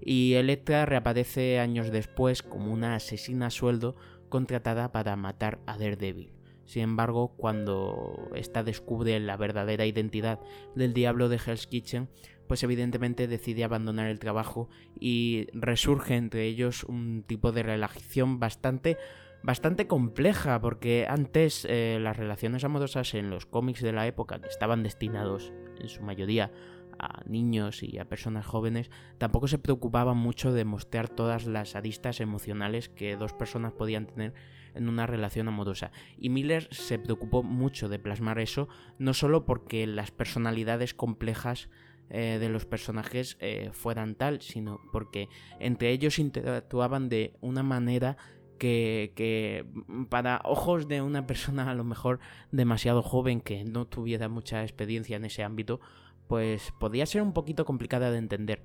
y 0.01 0.33
Electra 0.33 0.85
reaparece 0.85 1.59
años 1.59 1.89
después 1.89 2.43
como 2.43 2.73
una 2.73 2.95
asesina 2.95 3.47
a 3.47 3.51
sueldo 3.51 3.95
contratada 4.27 4.91
para 4.91 5.15
matar 5.15 5.59
a 5.65 5.77
Daredevil. 5.77 6.33
Sin 6.65 6.81
embargo, 6.81 7.29
cuando 7.37 8.29
ésta 8.35 8.63
descubre 8.63 9.17
la 9.19 9.37
verdadera 9.37 9.85
identidad 9.85 10.39
del 10.75 10.93
diablo 10.93 11.29
de 11.29 11.37
Hell's 11.37 11.67
Kitchen, 11.67 12.09
pues 12.47 12.63
evidentemente 12.63 13.27
decide 13.27 13.63
abandonar 13.63 14.07
el 14.07 14.19
trabajo 14.19 14.69
y 14.99 15.47
resurge 15.53 16.15
entre 16.15 16.45
ellos 16.45 16.83
un 16.83 17.23
tipo 17.25 17.51
de 17.51 17.63
relación 17.63 18.39
bastante 18.39 18.97
bastante 19.43 19.85
compleja 19.85 20.59
porque 20.59 21.05
antes 21.07 21.65
eh, 21.69 21.99
las 22.01 22.17
relaciones 22.17 22.63
amorosas 22.63 23.13
en 23.13 23.29
los 23.29 23.45
cómics 23.45 23.81
de 23.81 23.91
la 23.91 24.07
época 24.07 24.41
que 24.41 24.47
estaban 24.47 24.81
destinados 24.81 25.53
en 25.79 25.87
su 25.87 26.01
mayoría 26.01 26.51
a 26.97 27.21
niños 27.25 27.83
y 27.83 27.99
a 27.99 28.05
personas 28.05 28.45
jóvenes 28.45 28.89
tampoco 29.17 29.47
se 29.47 29.59
preocupaban 29.59 30.17
mucho 30.17 30.53
de 30.53 30.65
mostrar 30.65 31.09
todas 31.09 31.45
las 31.45 31.75
aristas 31.75 32.21
emocionales 32.21 32.89
que 32.89 33.17
dos 33.17 33.33
personas 33.33 33.73
podían 33.73 34.07
tener 34.07 34.33
en 34.73 34.89
una 34.89 35.07
relación 35.07 35.47
amorosa. 35.47 35.91
Y 36.17 36.29
Miller 36.29 36.67
se 36.71 36.99
preocupó 36.99 37.43
mucho 37.43 37.89
de 37.89 37.99
plasmar 37.99 38.39
eso, 38.39 38.67
no 38.99 39.13
solo 39.13 39.45
porque 39.45 39.87
las 39.87 40.11
personalidades 40.11 40.93
complejas 40.93 41.69
eh, 42.09 42.38
de 42.39 42.50
los 42.50 42.65
personajes 42.65 43.38
eh, 43.39 43.69
fueran 43.74 44.15
tal, 44.15 44.41
sino 44.41 44.79
porque 44.91 45.27
entre 45.59 45.91
ellos 45.91 46.19
interactuaban 46.19 47.09
de 47.09 47.33
una 47.41 47.63
manera 47.63 48.17
que, 48.57 49.65
para 50.09 50.41
ojos 50.43 50.88
de 50.88 51.01
una 51.01 51.27
persona 51.27 51.69
a 51.69 51.75
lo 51.75 51.83
mejor 51.83 52.19
demasiado 52.51 53.01
joven 53.01 53.41
que 53.41 53.63
no 53.63 53.85
tuviera 53.85 54.29
mucha 54.29 54.63
experiencia 54.63 55.17
en 55.17 55.25
ese 55.25 55.43
ámbito, 55.43 55.79
pues 56.27 56.74
podía 56.79 57.05
ser 57.05 57.21
un 57.21 57.33
poquito 57.33 57.65
complicada 57.65 58.12
de 58.12 58.17
entender. 58.17 58.63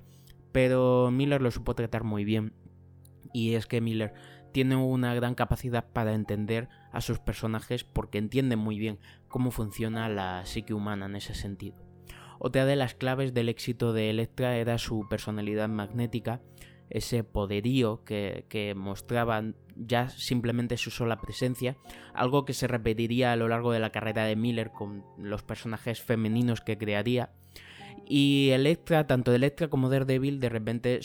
Pero 0.51 1.11
Miller 1.11 1.41
lo 1.41 1.51
supo 1.51 1.75
tratar 1.75 2.03
muy 2.03 2.25
bien. 2.25 2.53
Y 3.33 3.55
es 3.55 3.65
que 3.65 3.81
Miller 3.81 4.13
tiene 4.51 4.75
una 4.75 5.13
gran 5.15 5.35
capacidad 5.35 5.87
para 5.91 6.13
entender 6.13 6.67
a 6.91 7.01
sus 7.01 7.19
personajes 7.19 7.83
porque 7.83 8.17
entiende 8.17 8.57
muy 8.57 8.77
bien 8.77 8.99
cómo 9.29 9.51
funciona 9.51 10.09
la 10.09 10.45
psique 10.45 10.73
humana 10.73 11.05
en 11.05 11.15
ese 11.15 11.33
sentido. 11.33 11.90
Otra 12.43 12.65
de 12.65 12.75
las 12.75 12.95
claves 12.95 13.35
del 13.35 13.49
éxito 13.49 13.93
de 13.93 14.09
Electra 14.09 14.57
era 14.57 14.79
su 14.79 15.07
personalidad 15.07 15.69
magnética, 15.69 16.41
ese 16.89 17.23
poderío 17.23 18.03
que, 18.03 18.73
mostraba 18.75 19.43
ya 19.75 20.09
simplemente 20.09 20.77
su 20.77 20.89
sola 20.89 21.21
presencia, 21.21 21.77
algo 22.15 22.43
que 22.43 22.55
se 22.55 22.65
repetiría 22.65 23.31
a 23.31 23.35
lo 23.35 23.47
largo 23.47 23.71
de 23.71 23.79
la 23.79 23.91
carrera 23.91 24.25
de 24.25 24.35
Miller 24.35 24.71
con 24.71 25.05
los 25.19 25.43
personajes 25.43 26.01
femeninos 26.01 26.61
que 26.61 26.79
crearía. 26.79 27.31
Y 28.07 28.49
Electra, 28.49 29.05
tanto 29.05 29.35
Electra 29.35 29.67
como 29.67 29.89
Daredevil, 29.89 30.39
de 30.39 30.49
repente 30.49 30.99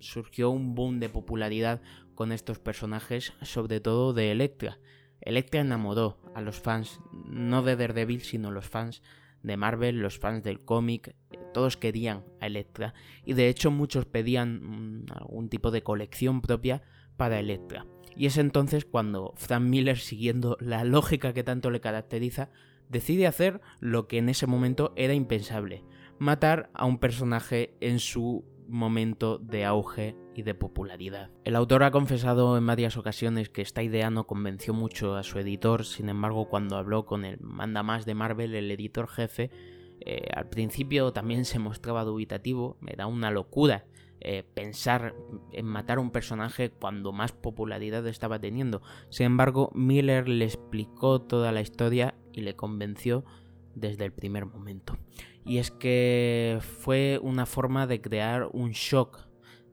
surgió 0.00 0.50
un 0.50 0.74
boom 0.74 0.98
de 0.98 1.08
popularidad 1.08 1.82
con 2.16 2.32
estos 2.32 2.58
personajes, 2.58 3.32
sobre 3.42 3.78
todo 3.78 4.12
de 4.12 4.32
Electra. 4.32 4.80
Electra 5.20 5.60
enamoró 5.60 6.18
a 6.34 6.40
los 6.40 6.58
fans, 6.58 6.98
no 7.26 7.62
de 7.62 7.76
Daredevil, 7.76 8.22
sino 8.22 8.50
los 8.50 8.66
fans 8.66 9.02
de 9.44 9.56
Marvel, 9.56 10.00
los 10.00 10.18
fans 10.18 10.42
del 10.42 10.64
cómic, 10.64 11.14
todos 11.52 11.76
querían 11.76 12.24
a 12.40 12.46
Electra 12.46 12.94
y 13.24 13.34
de 13.34 13.48
hecho 13.48 13.70
muchos 13.70 14.06
pedían 14.06 15.02
mm, 15.02 15.06
algún 15.12 15.48
tipo 15.48 15.70
de 15.70 15.82
colección 15.82 16.40
propia 16.40 16.82
para 17.16 17.38
Electra. 17.38 17.86
Y 18.16 18.26
es 18.26 18.38
entonces 18.38 18.84
cuando 18.84 19.34
Frank 19.36 19.62
Miller, 19.62 19.98
siguiendo 19.98 20.56
la 20.60 20.84
lógica 20.84 21.32
que 21.32 21.44
tanto 21.44 21.70
le 21.70 21.80
caracteriza, 21.80 22.50
decide 22.88 23.26
hacer 23.26 23.60
lo 23.80 24.08
que 24.08 24.18
en 24.18 24.28
ese 24.28 24.46
momento 24.46 24.92
era 24.96 25.14
impensable, 25.14 25.84
matar 26.18 26.70
a 26.74 26.84
un 26.86 26.98
personaje 26.98 27.76
en 27.80 27.98
su 27.98 28.44
momento 28.68 29.38
de 29.38 29.64
auge 29.64 30.16
y 30.34 30.42
de 30.42 30.54
popularidad. 30.54 31.30
El 31.44 31.56
autor 31.56 31.82
ha 31.84 31.90
confesado 31.90 32.56
en 32.56 32.66
varias 32.66 32.96
ocasiones 32.96 33.48
que 33.48 33.62
esta 33.62 33.82
idea 33.82 34.10
no 34.10 34.26
convenció 34.26 34.74
mucho 34.74 35.16
a 35.16 35.22
su 35.22 35.38
editor, 35.38 35.84
sin 35.84 36.08
embargo 36.08 36.48
cuando 36.48 36.76
habló 36.76 37.06
con 37.06 37.24
el 37.24 37.40
manda 37.40 37.82
más 37.82 38.04
de 38.04 38.14
Marvel, 38.14 38.54
el 38.54 38.70
editor 38.70 39.08
jefe, 39.08 39.50
eh, 40.00 40.28
al 40.34 40.48
principio 40.48 41.12
también 41.12 41.44
se 41.44 41.58
mostraba 41.58 42.04
dubitativo, 42.04 42.76
me 42.80 42.92
da 42.92 43.06
una 43.06 43.30
locura 43.30 43.86
eh, 44.26 44.42
pensar 44.54 45.14
en 45.52 45.66
matar 45.66 45.98
a 45.98 46.00
un 46.00 46.10
personaje 46.10 46.70
cuando 46.70 47.12
más 47.12 47.32
popularidad 47.32 48.06
estaba 48.06 48.38
teniendo. 48.38 48.80
Sin 49.10 49.26
embargo, 49.26 49.70
Miller 49.74 50.28
le 50.28 50.46
explicó 50.46 51.20
toda 51.20 51.52
la 51.52 51.60
historia 51.60 52.14
y 52.32 52.40
le 52.40 52.56
convenció 52.56 53.26
desde 53.74 54.06
el 54.06 54.12
primer 54.12 54.46
momento. 54.46 54.96
Y 55.44 55.58
es 55.58 55.70
que 55.70 56.58
fue 56.60 57.20
una 57.22 57.44
forma 57.44 57.86
de 57.86 58.00
crear 58.00 58.48
un 58.52 58.70
shock 58.70 59.26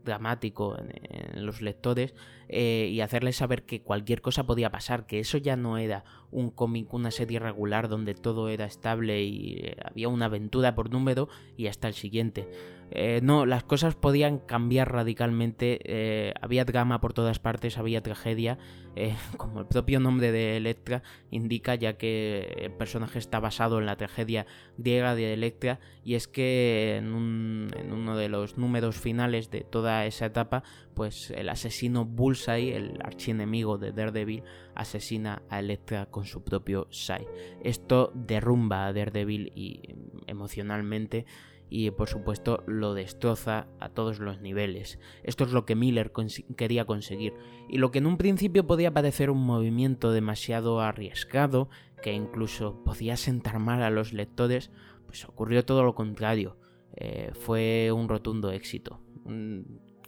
dramático 0.04 0.78
en, 0.78 1.46
los 1.46 1.62
lectores 1.62 2.14
eh, 2.50 2.90
y 2.92 3.02
hacerles 3.02 3.38
saber 3.38 3.64
que 3.64 3.82
cualquier 3.82 4.22
cosa 4.22 4.46
podía 4.46 4.70
pasar, 4.70 5.06
que 5.06 5.20
eso 5.20 5.38
ya 5.38 5.56
no 5.56 5.78
era 5.78 6.04
un 6.30 6.50
cómic, 6.52 6.94
una 6.94 7.12
serie 7.12 7.40
regular 7.40 7.88
donde 7.88 8.14
todo 8.14 8.50
era 8.50 8.66
estable 8.66 9.24
y 9.24 9.60
eh, 9.62 9.78
había 9.84 10.10
una 10.10 10.26
aventura 10.26 10.76
por 10.76 10.92
número 10.92 11.30
y 11.58 11.68
hasta 11.68 11.88
el 11.88 11.94
siguiente. 11.94 12.50
Eh, 12.92 13.22
no, 13.24 13.46
las 13.46 13.64
cosas 13.64 13.96
podían 13.96 14.40
cambiar 14.40 14.92
radicalmente, 14.92 16.34
había 16.42 16.66
drama 16.66 17.00
por 17.00 17.14
todas 17.14 17.40
partes, 17.40 17.78
había 17.78 18.04
tragedia, 18.04 18.58
eh, 18.96 19.16
como 19.38 19.62
el 19.62 19.66
propio 19.68 20.00
nombre 20.00 20.32
de 20.32 20.58
Electra 20.58 21.04
indica, 21.30 21.76
ya 21.76 21.98
que 21.98 22.56
el 22.60 22.72
personaje 22.72 23.20
está 23.20 23.40
basado 23.40 23.80
en 23.80 23.86
la 23.86 23.96
tragedia 23.96 24.46
griega 24.78 25.16
de 25.16 25.34
Electra, 25.34 25.80
y 26.04 26.16
es 26.16 26.28
que 26.28 26.98
en, 26.98 27.14
uno 27.14 28.18
de 28.18 28.30
los 28.30 28.58
números 28.58 28.98
finales 28.98 29.50
de 29.50 29.62
toda 29.62 30.06
esa 30.06 30.26
etapa, 30.26 30.64
pues 30.94 31.32
el 31.32 31.50
asesino 31.50 32.06
Bullseye, 32.06 32.76
el 32.76 33.00
archienemigo 33.04 33.78
de 33.78 33.92
Daredevil, 33.92 34.44
asesina 34.76 35.42
a 35.50 35.60
Electra 35.60 36.08
con 36.08 36.26
su 36.26 36.44
propio 36.44 36.88
Sai. 36.92 37.26
Esto 37.64 38.12
derrumba 38.14 38.88
a 38.88 38.94
Daredevil 38.94 39.52
y 39.56 39.82
emocionalmente 40.28 41.26
y 41.74 41.90
por 41.90 42.10
supuesto 42.10 42.66
lo 42.68 42.94
destroza 42.94 43.68
a 43.80 43.88
todos 43.88 44.20
los 44.20 44.42
niveles. 44.42 45.00
Esto 45.24 45.46
es 45.46 45.54
lo 45.54 45.66
que 45.66 45.76
Miller 45.76 46.12
quería 46.58 46.84
conseguir 46.84 47.34
y 47.70 47.78
lo 47.78 47.92
que 47.92 48.00
en 48.00 48.08
un 48.08 48.18
principio 48.18 48.68
podía 48.68 48.94
parecer 48.94 49.30
un 49.30 49.46
movimiento 49.46 50.12
demasiado 50.12 50.82
arriesgado, 50.82 51.70
que 52.04 52.12
incluso 52.12 52.84
podía 52.84 53.16
sentar 53.16 53.60
mal 53.60 53.84
a 53.84 53.90
los 53.90 54.12
lectores, 54.12 54.70
pues 55.06 55.24
ocurrió 55.24 55.64
todo 55.64 55.84
lo 55.84 55.96
contrario. 55.96 56.58
Eh, 56.98 57.32
fue 57.40 57.90
un 57.94 58.10
rotundo 58.10 58.52
éxito. 58.52 59.00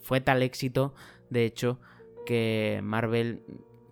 fue 0.02 0.20
tal 0.20 0.44
éxito, 0.44 0.94
de 1.30 1.46
hecho, 1.46 1.80
que 2.26 2.82
Marvel 2.84 3.42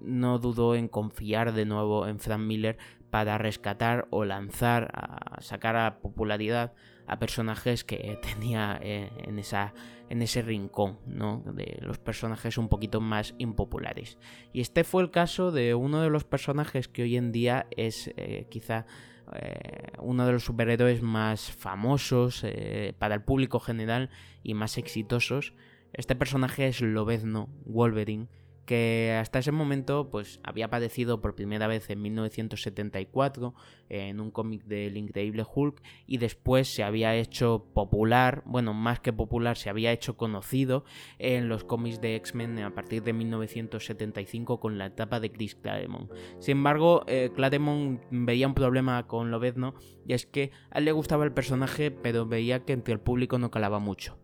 no 0.02 0.40
dudó 0.40 0.76
en 0.76 0.90
confiar 0.90 1.54
de 1.54 1.64
nuevo 1.64 2.06
en 2.06 2.20
Frank 2.20 2.42
Miller 2.42 2.78
para 3.12 3.38
rescatar 3.38 4.08
o 4.10 4.26
lanzar, 4.26 4.92
a 4.94 5.40
sacar 5.40 5.78
a 5.78 6.00
popularidad 6.02 6.74
a 7.12 7.20
personajes 7.20 7.84
que 7.84 8.18
tenía 8.22 8.80
eh, 8.82 9.12
en, 9.28 9.38
esa, 9.38 9.74
en 10.10 10.22
ese 10.22 10.42
rincón, 10.42 10.98
¿no? 11.06 11.44
De 11.46 11.78
los 11.82 12.00
personajes 12.00 12.58
un 12.58 12.70
poquito 12.70 13.02
más 13.02 13.36
impopulares. 13.38 14.18
Y 14.54 14.62
este 14.62 14.86
fue 14.86 15.04
el 15.04 15.12
caso 15.12 15.52
de 15.52 15.76
uno 15.76 16.02
de 16.02 16.10
los 16.10 16.24
personajes 16.24 16.88
que 16.88 17.04
hoy 17.04 17.18
en 17.18 17.34
día 17.34 17.68
es 17.76 18.14
eh, 18.16 18.48
quizá 18.50 18.86
eh, 19.34 19.92
uno 20.00 20.26
de 20.26 20.32
los 20.32 20.46
superhéroes 20.46 21.02
más 21.02 21.52
famosos 21.52 22.46
para 22.98 23.16
el 23.16 23.24
público 23.24 23.60
general 23.60 24.10
y 24.42 24.54
más 24.54 24.78
exitosos. 24.78 25.54
Este 25.92 26.16
personaje 26.16 26.68
es 26.68 26.80
Lobezno, 26.80 27.50
Wolverine, 27.66 28.30
que 28.72 29.18
hasta 29.20 29.40
ese 29.40 29.52
momento 29.52 30.10
pues 30.10 30.40
había 30.46 30.68
aparecido 30.68 31.20
por 31.20 31.36
primera 31.36 31.68
vez 31.68 31.90
en 31.90 32.02
1974 32.04 33.54
en 33.90 34.22
un 34.22 34.32
cómic 34.32 34.64
del 34.64 34.96
increíble 34.96 35.44
Hulk 35.44 35.84
y 36.08 36.20
después 36.20 36.74
se 36.74 36.82
había 36.82 37.14
hecho 37.18 37.66
popular, 37.74 38.44
bueno, 38.46 38.74
más 38.74 39.02
que 39.02 39.12
popular, 39.12 39.58
se 39.58 39.70
había 39.70 39.92
hecho 39.92 40.16
conocido 40.16 40.86
en 41.20 41.50
los 41.50 41.66
cómics 41.66 42.00
de 42.00 42.16
X-Men 42.16 42.60
a 42.60 42.74
partir 42.74 43.04
de 43.04 43.12
1975 43.12 44.62
con 44.62 44.78
la 44.78 44.86
etapa 44.86 45.20
de 45.20 45.34
Chris 45.34 45.56
Claremont. 45.56 46.10
Sin 46.40 46.60
embargo, 46.60 47.04
eh, 47.08 47.30
Claremont 47.36 48.02
veía 48.10 48.48
un 48.48 48.54
problema 48.54 49.06
con 49.06 49.32
Lobezno 49.32 49.76
y 50.08 50.14
es 50.14 50.26
que 50.26 50.52
a 50.70 50.78
él 50.78 50.86
le 50.86 50.94
gustaba 50.94 51.26
el 51.26 51.34
personaje 51.34 51.92
pero 51.92 52.26
veía 52.26 52.64
que 52.64 52.72
entre 52.72 52.94
el 52.94 53.02
público 53.02 53.38
no 53.38 53.52
calaba 53.52 53.80
mucho. 53.80 54.18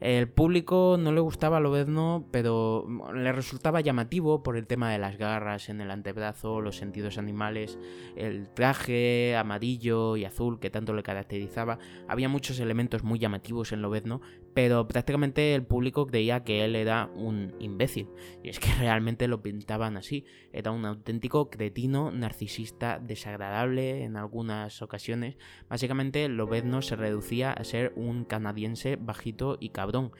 El 0.00 0.28
público 0.28 0.96
no 0.98 1.12
le 1.12 1.20
gustaba 1.20 1.60
Lobezno, 1.60 2.26
pero 2.30 2.86
le 3.14 3.32
resultaba 3.32 3.80
llamativo 3.80 4.42
por 4.42 4.56
el 4.56 4.66
tema 4.66 4.90
de 4.90 4.98
las 4.98 5.16
garras 5.16 5.68
en 5.68 5.80
el 5.80 5.90
antebrazo, 5.90 6.60
los 6.60 6.76
sentidos 6.76 7.16
animales, 7.16 7.78
el 8.16 8.48
traje 8.48 9.36
amarillo 9.36 10.16
y 10.16 10.24
azul 10.24 10.60
que 10.60 10.70
tanto 10.70 10.92
le 10.92 11.02
caracterizaba. 11.02 11.78
Había 12.08 12.28
muchos 12.28 12.60
elementos 12.60 13.02
muy 13.02 13.18
llamativos 13.18 13.72
en 13.72 13.82
Lobezno, 13.82 14.20
pero 14.54 14.88
prácticamente 14.88 15.54
el 15.54 15.64
público 15.64 16.06
creía 16.06 16.44
que 16.44 16.64
él 16.64 16.76
era 16.76 17.10
un 17.14 17.54
imbécil. 17.58 18.08
Y 18.42 18.48
es 18.48 18.60
que 18.60 18.68
realmente 18.78 19.28
lo 19.28 19.42
pintaban 19.42 19.96
así. 19.96 20.24
Era 20.52 20.70
un 20.70 20.84
auténtico 20.84 21.50
cretino, 21.50 22.10
narcisista, 22.10 22.98
desagradable 22.98 24.04
en 24.04 24.16
algunas 24.16 24.80
ocasiones. 24.80 25.36
Básicamente 25.68 26.28
Lobezno 26.28 26.80
se 26.82 26.96
reducía 26.96 27.52
a 27.52 27.64
ser 27.64 27.92
un 27.96 28.24
canadiense 28.24 28.96
bajito 28.96 29.58
y 29.60 29.70
cabrón 29.70 30.12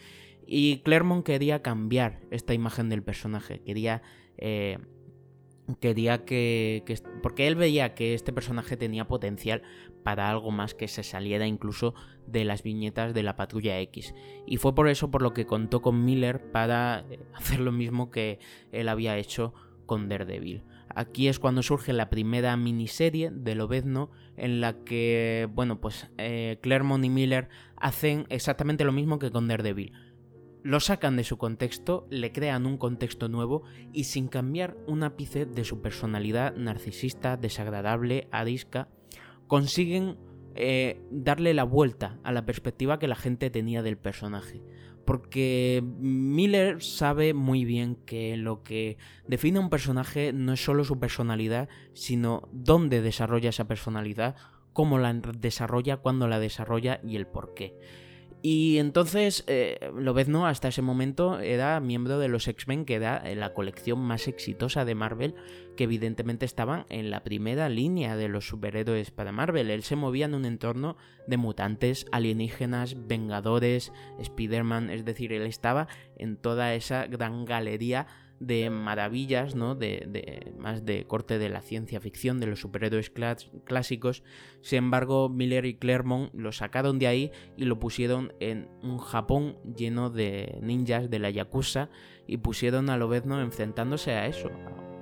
y 0.47 0.79
Claremont 0.79 1.25
quería 1.25 1.63
cambiar 1.63 2.21
esta 2.31 2.55
imagen 2.55 2.89
del 2.89 3.03
personaje, 3.03 3.61
quería... 3.61 4.03
Eh, 4.37 4.79
quería 5.81 6.27
que, 6.27 6.85
Porque 7.23 7.47
él 7.47 7.55
veía 7.55 7.95
que 7.95 8.13
este 8.13 8.35
personaje 8.35 8.77
tenía 8.77 9.07
potencial 9.07 9.63
para 10.05 10.31
algo 10.31 10.53
más 10.53 10.75
que 10.75 10.87
se 10.87 11.03
saliera 11.03 11.47
incluso 11.47 11.95
de 12.27 12.45
las 12.45 12.63
viñetas 12.63 13.15
de 13.15 13.23
la 13.23 13.37
Patrulla 13.37 13.81
X. 13.81 14.15
Y 14.47 14.59
fue 14.59 14.75
por 14.75 14.89
eso 14.89 15.11
por 15.11 15.23
lo 15.23 15.35
que 15.35 15.47
contó 15.47 15.83
con 15.83 16.05
Miller 16.05 16.53
para 16.53 17.05
eh, 17.11 17.19
hacer 17.35 17.59
lo 17.59 17.73
mismo 17.73 18.11
que 18.11 18.39
él 18.71 18.89
había 18.89 19.17
hecho 19.19 19.55
con 19.87 20.09
Daredevil. 20.09 20.63
Aquí 20.95 21.29
es 21.29 21.39
cuando 21.41 21.63
surge 21.63 21.93
la 21.93 22.09
primera 22.09 22.57
miniserie 22.57 23.31
de 23.33 23.55
Lobezno 23.55 24.11
en 24.37 24.61
la 24.61 24.85
que, 24.85 25.49
bueno, 25.53 25.81
pues 25.81 26.11
eh, 26.19 26.59
Claremont 26.63 27.05
y 27.05 27.11
Miller 27.11 27.49
hacen 27.77 28.27
exactamente 28.29 28.85
lo 28.85 28.93
mismo 28.93 29.19
que 29.19 29.31
con 29.31 29.49
Daredevil. 29.49 29.93
Lo 30.63 30.81
sacan 30.81 31.17
de 31.17 31.25
su 31.25 31.37
contexto, 31.37 32.07
le 32.09 32.33
crean 32.33 32.65
un 32.65 32.79
contexto 32.79 33.29
nuevo 33.29 33.65
y 33.93 34.05
sin 34.05 34.29
cambiar 34.29 34.79
un 34.87 35.03
ápice 35.03 35.45
de 35.45 35.65
su 35.65 35.83
personalidad 35.83 36.57
narcisista, 36.57 37.37
desagradable, 37.37 38.29
arisca, 38.31 38.89
consiguen 39.47 40.17
eh, 40.55 41.01
darle 41.11 41.53
la 41.53 41.65
vuelta 41.65 42.19
a 42.23 42.33
la 42.33 42.47
perspectiva 42.47 42.99
que 42.99 43.09
la 43.09 43.17
gente 43.17 43.51
tenía 43.51 43.83
del 43.83 43.99
personaje. 43.99 44.63
Porque 45.05 45.83
Miller 45.99 46.83
sabe 46.83 47.35
muy 47.35 47.65
bien 47.65 47.97
que 48.07 48.37
lo 48.37 48.63
que 48.63 48.97
define 49.27 49.59
a 49.59 49.63
un 49.63 49.69
personaje 49.69 50.33
no 50.33 50.53
es 50.55 50.65
solo 50.65 50.85
su 50.85 50.99
personalidad, 50.99 51.69
sino 51.93 52.49
dónde 52.53 53.03
desarrolla 53.03 53.51
esa 53.51 53.67
personalidad, 53.67 54.37
cómo 54.73 54.99
la 54.99 55.13
desarrolla, 55.13 55.99
cuándo 55.99 56.29
la 56.29 56.39
desarrolla 56.39 57.01
y 57.05 57.17
el 57.17 57.27
por 57.27 57.53
qué. 57.55 57.79
Y 58.47 58.77
entonces, 58.77 59.43
eh, 59.47 59.91
Lobezno 59.97 60.47
hasta 60.47 60.69
ese 60.69 60.83
momento 60.83 61.39
era 61.39 61.81
miembro 61.81 62.19
de 62.19 62.29
los 62.29 62.47
X-Men, 62.47 62.85
que 62.85 62.97
era 62.97 63.25
la 63.35 63.55
colección 63.55 63.99
más 64.01 64.29
exitosa 64.29 64.85
de 64.85 64.95
Marvel, 64.95 65.35
que 65.79 65.85
evidentemente 65.85 66.45
estaban 66.45 66.85
en 66.91 67.09
la 67.11 67.25
primera 67.25 67.71
línea 67.71 68.17
de 68.17 68.29
los 68.29 68.47
superhéroes 68.47 69.11
para 69.11 69.33
Marvel. 69.33 69.71
Él 69.71 69.83
se 69.83 69.97
movía 69.97 70.27
en 70.27 70.35
un 70.35 70.45
entorno 70.45 70.99
de 71.27 71.39
mutantes, 71.39 72.05
alienígenas, 72.13 73.07
vengadores, 73.09 73.95
Spider-Man, 74.19 74.91
es 74.91 75.07
decir, 75.07 75.33
él 75.33 75.47
estaba 75.47 75.89
en 76.19 76.37
toda 76.37 76.75
esa 76.75 77.07
gran 77.07 77.47
galería 77.47 78.07
de 78.41 78.69
maravillas, 78.71 79.55
¿no? 79.55 79.75
De, 79.75 80.53
más 80.59 80.85
de 80.85 81.07
corte 81.07 81.39
de 81.39 81.49
la 81.49 81.63
ciencia 81.63 82.01
ficción, 82.01 82.41
de 82.41 82.47
los 82.47 82.61
superhéroes 82.61 83.11
clásicos. 83.65 84.23
Sin 84.61 84.79
embargo, 84.79 85.29
Miller 85.29 85.65
y 85.65 85.75
Claremont 85.75 86.33
lo 86.35 86.53
sacaron 86.53 86.99
de 86.99 87.07
ahí 87.07 87.33
y 87.57 87.65
lo 87.65 87.79
pusieron 87.79 88.33
en 88.41 88.69
un 88.83 88.99
Japón 88.99 89.59
lleno 89.77 90.11
de 90.11 90.59
ninjas 90.63 91.11
de 91.11 91.19
la 91.19 91.31
Yakuza 91.31 91.91
y 92.27 92.39
pusieron 92.39 92.91
a 92.91 92.97
Lobezno 92.97 93.41
enfrentándose 93.41 94.13
a 94.13 94.27
eso, 94.27 94.51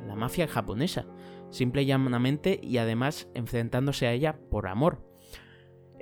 la 0.06 0.14
mafia 0.14 0.48
japonesa, 0.48 1.06
simple 1.50 1.82
y 1.82 1.86
llanamente 1.86 2.60
y 2.62 2.78
además 2.78 3.28
enfrentándose 3.34 4.06
a 4.06 4.12
ella 4.12 4.38
por 4.50 4.66
amor. 4.66 5.11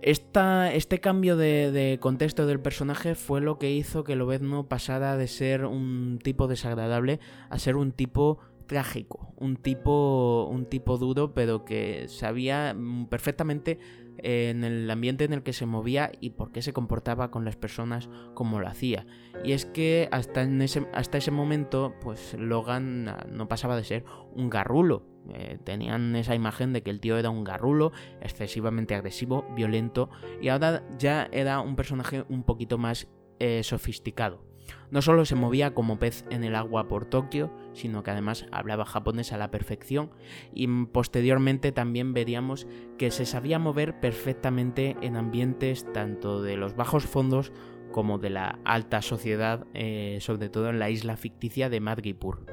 Este 0.03 1.01
cambio 1.01 1.37
de, 1.37 1.99
contexto 2.01 2.47
del 2.47 2.61
personaje 2.61 3.15
fue 3.15 3.41
lo 3.41 3.59
que 3.59 3.71
hizo 3.71 4.05
que 4.05 4.17
Lobezno 4.17 4.69
pasara 4.69 5.17
de 5.17 5.29
ser 5.29 5.65
un 5.65 6.19
tipo 6.23 6.49
desagradable 6.49 7.21
a 7.49 7.59
ser 7.59 7.77
un 7.77 7.93
tipo 7.93 8.39
trágico, 8.67 9.35
un 9.37 9.57
tipo, 9.57 10.47
un 10.49 10.65
tipo 10.65 10.97
duro, 10.97 11.35
pero 11.35 11.65
que 11.65 12.07
sabía 12.09 12.77
perfectamente 13.09 13.79
en 14.19 14.65
el 14.65 14.91
ambiente 14.91 15.25
en 15.25 15.33
el 15.33 15.43
que 15.43 15.53
se 15.53 15.67
movía 15.67 16.13
y 16.21 16.31
por 16.31 16.53
qué 16.53 16.63
se 16.63 16.73
comportaba 16.73 17.31
con 17.31 17.45
las 17.45 17.57
personas 17.57 18.09
como 18.35 18.61
lo 18.61 18.69
hacía. 18.69 19.07
Y 19.45 19.53
es 19.53 19.67
que 19.67 20.09
hasta, 20.13 20.43
en 20.43 20.61
ese, 20.63 20.87
hasta 20.93 21.19
ese 21.19 21.31
momento, 21.31 21.95
pues 22.01 22.35
Logan 22.39 23.09
ah, 23.09 23.27
no 23.31 23.49
pasaba 23.49 23.77
de 23.77 23.85
ser 23.85 24.05
un 24.35 24.51
garrulo. 24.51 25.07
Eh, 25.33 25.59
tenían 25.65 26.17
esa 26.17 26.35
imagen 26.35 26.73
de 26.73 26.83
que 26.83 26.91
el 26.91 27.01
tío 27.01 27.19
era 27.19 27.31
un 27.31 27.45
garrulo, 27.45 27.93
excesivamente 28.21 28.95
agresivo, 28.95 29.47
violento, 29.55 30.11
y 30.41 30.49
ahora 30.49 30.83
ya 30.99 31.29
era 31.31 31.61
un 31.61 31.77
personaje 31.77 32.25
un 32.29 32.43
poquito 32.43 32.79
más 32.79 33.09
eh, 33.39 33.63
sofisticado. 33.63 34.50
No 34.91 35.03
solo 35.03 35.25
se 35.25 35.37
movía 35.37 35.73
como 35.73 35.99
pez 35.99 36.25
en 36.31 36.43
el 36.43 36.57
agua 36.57 36.89
por 36.89 37.05
Tokio, 37.05 37.53
sino 37.75 38.03
que 38.03 38.11
además 38.11 38.47
hablaba 38.51 38.85
japonés 38.85 39.33
a 39.33 39.39
la 39.39 39.51
perfección 39.51 40.11
y 40.53 40.67
posteriormente 40.87 41.71
también 41.71 42.13
veríamos 42.13 42.67
que 42.99 43.11
se 43.11 43.25
sabía 43.25 43.59
mover 43.59 44.01
perfectamente 44.01 44.97
en 45.01 45.17
ambientes 45.17 45.87
tanto 45.93 46.43
de 46.43 46.57
los 46.57 46.75
bajos 46.75 47.07
fondos 47.07 47.53
como 47.93 48.19
de 48.19 48.31
la 48.31 48.59
alta 48.65 49.03
sociedad, 49.03 49.67
eh, 49.75 50.19
sobre 50.21 50.49
todo 50.49 50.71
en 50.71 50.79
la 50.79 50.91
isla 50.91 51.17
ficticia 51.17 51.69
de 51.69 51.81
Madripur. 51.81 52.47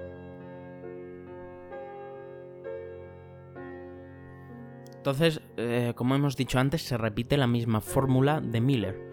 Entonces, 4.96 5.42
eh, 5.56 5.94
como 5.96 6.16
hemos 6.16 6.36
dicho 6.36 6.60
antes, 6.60 6.82
se 6.82 6.98
repite 6.98 7.38
la 7.38 7.48
misma 7.48 7.82
fórmula 7.82 8.42
de 8.42 8.60
Miller 8.60 9.07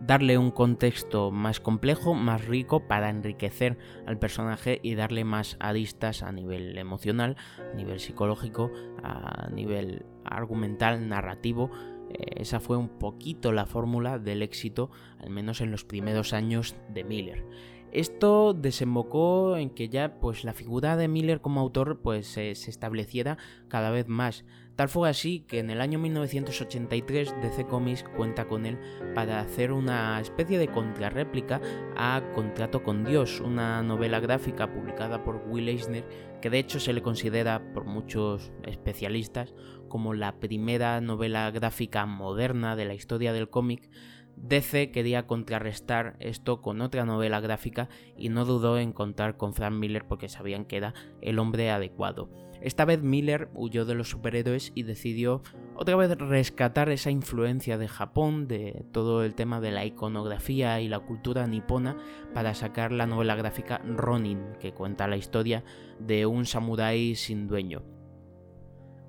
darle 0.00 0.38
un 0.38 0.50
contexto 0.50 1.30
más 1.30 1.60
complejo, 1.60 2.14
más 2.14 2.46
rico 2.46 2.86
para 2.88 3.10
enriquecer 3.10 3.78
al 4.06 4.18
personaje 4.18 4.80
y 4.82 4.94
darle 4.94 5.24
más 5.24 5.56
aristas 5.60 6.22
a 6.22 6.32
nivel 6.32 6.76
emocional, 6.78 7.36
a 7.72 7.74
nivel 7.74 8.00
psicológico, 8.00 8.70
a 9.02 9.48
nivel 9.50 10.06
argumental, 10.24 11.08
narrativo. 11.08 11.70
Eh, 12.10 12.40
esa 12.40 12.60
fue 12.60 12.76
un 12.76 12.88
poquito 12.88 13.52
la 13.52 13.66
fórmula 13.66 14.18
del 14.18 14.42
éxito, 14.42 14.90
al 15.18 15.30
menos 15.30 15.60
en 15.60 15.70
los 15.70 15.84
primeros 15.84 16.32
años 16.32 16.76
de 16.92 17.04
Miller. 17.04 17.44
Esto 17.92 18.54
desembocó 18.54 19.56
en 19.56 19.70
que 19.70 19.88
ya 19.88 20.20
pues 20.20 20.44
la 20.44 20.52
figura 20.52 20.96
de 20.96 21.08
Miller 21.08 21.40
como 21.40 21.60
autor 21.60 22.00
pues 22.00 22.26
se 22.28 22.52
estableciera 22.52 23.36
cada 23.68 23.90
vez 23.90 24.06
más. 24.06 24.44
Tal 24.76 24.88
fue 24.88 25.10
así 25.10 25.40
que 25.40 25.58
en 25.58 25.68
el 25.68 25.80
año 25.80 25.98
1983 25.98 27.34
DC 27.42 27.66
Comics 27.66 28.04
cuenta 28.16 28.46
con 28.46 28.64
él 28.64 28.78
para 29.14 29.40
hacer 29.40 29.72
una 29.72 30.18
especie 30.20 30.58
de 30.58 30.68
contrarréplica 30.68 31.60
a 31.96 32.22
Contrato 32.34 32.82
con 32.82 33.04
Dios, 33.04 33.40
una 33.40 33.82
novela 33.82 34.20
gráfica 34.20 34.72
publicada 34.72 35.22
por 35.22 35.42
Will 35.46 35.68
Eisner 35.68 36.04
que 36.40 36.48
de 36.50 36.58
hecho 36.58 36.80
se 36.80 36.94
le 36.94 37.02
considera 37.02 37.72
por 37.74 37.84
muchos 37.84 38.52
especialistas 38.66 39.54
como 39.88 40.14
la 40.14 40.40
primera 40.40 41.00
novela 41.00 41.50
gráfica 41.50 42.06
moderna 42.06 42.76
de 42.76 42.86
la 42.86 42.94
historia 42.94 43.32
del 43.32 43.50
cómic 43.50 43.90
DC 44.36 44.90
quería 44.90 45.26
contrarrestar 45.26 46.16
esto 46.18 46.62
con 46.62 46.80
otra 46.80 47.04
novela 47.04 47.40
gráfica 47.40 47.88
y 48.16 48.30
no 48.30 48.44
dudó 48.44 48.78
en 48.78 48.92
contar 48.92 49.36
con 49.36 49.52
Frank 49.52 49.74
Miller 49.74 50.06
porque 50.06 50.28
sabían 50.28 50.64
que 50.64 50.78
era 50.78 50.94
el 51.20 51.38
hombre 51.38 51.70
adecuado. 51.70 52.30
Esta 52.60 52.84
vez 52.84 53.02
Miller 53.02 53.48
huyó 53.54 53.84
de 53.84 53.94
los 53.94 54.10
superhéroes 54.10 54.72
y 54.74 54.82
decidió 54.82 55.42
otra 55.74 55.96
vez 55.96 56.16
rescatar 56.18 56.90
esa 56.90 57.10
influencia 57.10 57.78
de 57.78 57.88
Japón, 57.88 58.48
de 58.48 58.84
todo 58.92 59.24
el 59.24 59.34
tema 59.34 59.60
de 59.60 59.70
la 59.70 59.86
iconografía 59.86 60.80
y 60.80 60.88
la 60.88 61.00
cultura 61.00 61.46
nipona, 61.46 61.96
para 62.34 62.54
sacar 62.54 62.92
la 62.92 63.06
novela 63.06 63.34
gráfica 63.34 63.78
Ronin, 63.78 64.42
que 64.60 64.72
cuenta 64.72 65.08
la 65.08 65.16
historia 65.16 65.64
de 65.98 66.26
un 66.26 66.44
samurái 66.44 67.14
sin 67.14 67.48
dueño. 67.48 67.82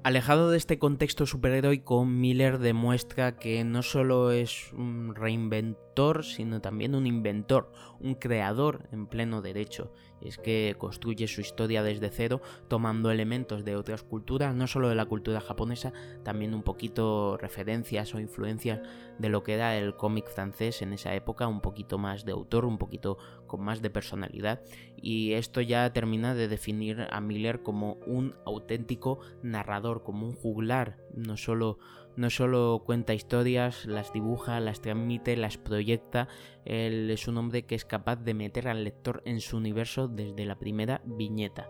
Alejado 0.04 0.50
de 0.50 0.58
este 0.58 0.80
contexto 0.80 1.28
superheroico, 1.28 2.06
Miller 2.06 2.58
demuestra 2.58 3.38
que 3.38 3.64
no 3.64 3.84
solo 3.84 4.32
es 4.32 4.74
un 4.74 5.14
reinventor, 5.14 5.91
sino 6.24 6.62
también 6.62 6.96
un 6.96 7.06
inventor, 7.06 7.72
un 8.00 8.16
creador 8.16 8.88
en 8.92 9.06
pleno 9.06 9.42
derecho. 9.42 9.92
es 10.20 10.38
que 10.38 10.76
construye 10.78 11.28
su 11.28 11.42
historia 11.42 11.82
desde 11.82 12.10
cero, 12.12 12.42
tomando 12.68 13.10
elementos 13.10 13.66
de 13.66 13.76
otras 13.76 14.04
culturas, 14.04 14.54
no 14.54 14.68
solo 14.68 14.88
de 14.90 14.96
la 14.96 15.06
cultura 15.06 15.42
japonesa, 15.42 15.94
también 16.24 16.54
un 16.54 16.62
poquito 16.62 17.38
referencias 17.38 18.14
o 18.14 18.20
influencias 18.20 18.82
de 19.18 19.30
lo 19.30 19.42
que 19.42 19.54
era 19.54 19.78
el 19.78 19.96
cómic 19.96 20.30
francés 20.30 20.84
en 20.84 20.94
esa 20.94 21.16
época, 21.16 21.48
un 21.48 21.62
poquito 21.62 21.98
más 21.98 22.24
de 22.24 22.34
autor, 22.34 22.66
un 22.66 22.78
poquito 22.78 23.18
con 23.48 23.64
más 23.64 23.82
de 23.82 23.90
personalidad. 23.90 24.62
Y 24.96 25.34
esto 25.34 25.62
ya 25.62 25.92
termina 25.92 26.36
de 26.36 26.48
definir 26.48 27.08
a 27.10 27.20
Miller 27.20 27.64
como 27.64 27.94
un 28.06 28.36
auténtico 28.46 29.20
narrador, 29.42 30.04
como 30.04 30.28
un 30.28 30.36
juglar, 30.36 31.00
no 31.16 31.36
solo 31.36 31.80
no 32.16 32.30
solo 32.30 32.84
cuenta 32.86 33.14
historias, 33.14 33.86
las 33.86 34.14
dibuja, 34.14 34.60
las 34.60 34.82
transmite, 34.82 35.38
las 35.38 35.58
proyecta, 35.58 36.28
él 36.66 37.10
es 37.10 37.28
un 37.28 37.38
hombre 37.38 37.66
que 37.66 37.76
es 37.76 37.86
capaz 37.86 38.18
de 38.18 38.34
meter 38.34 38.68
al 38.68 38.84
lector 38.84 39.22
en 39.26 39.40
su 39.42 39.58
universo 39.58 40.08
desde 40.08 40.46
la 40.46 40.60
primera 40.60 41.02
viñeta. 41.06 41.70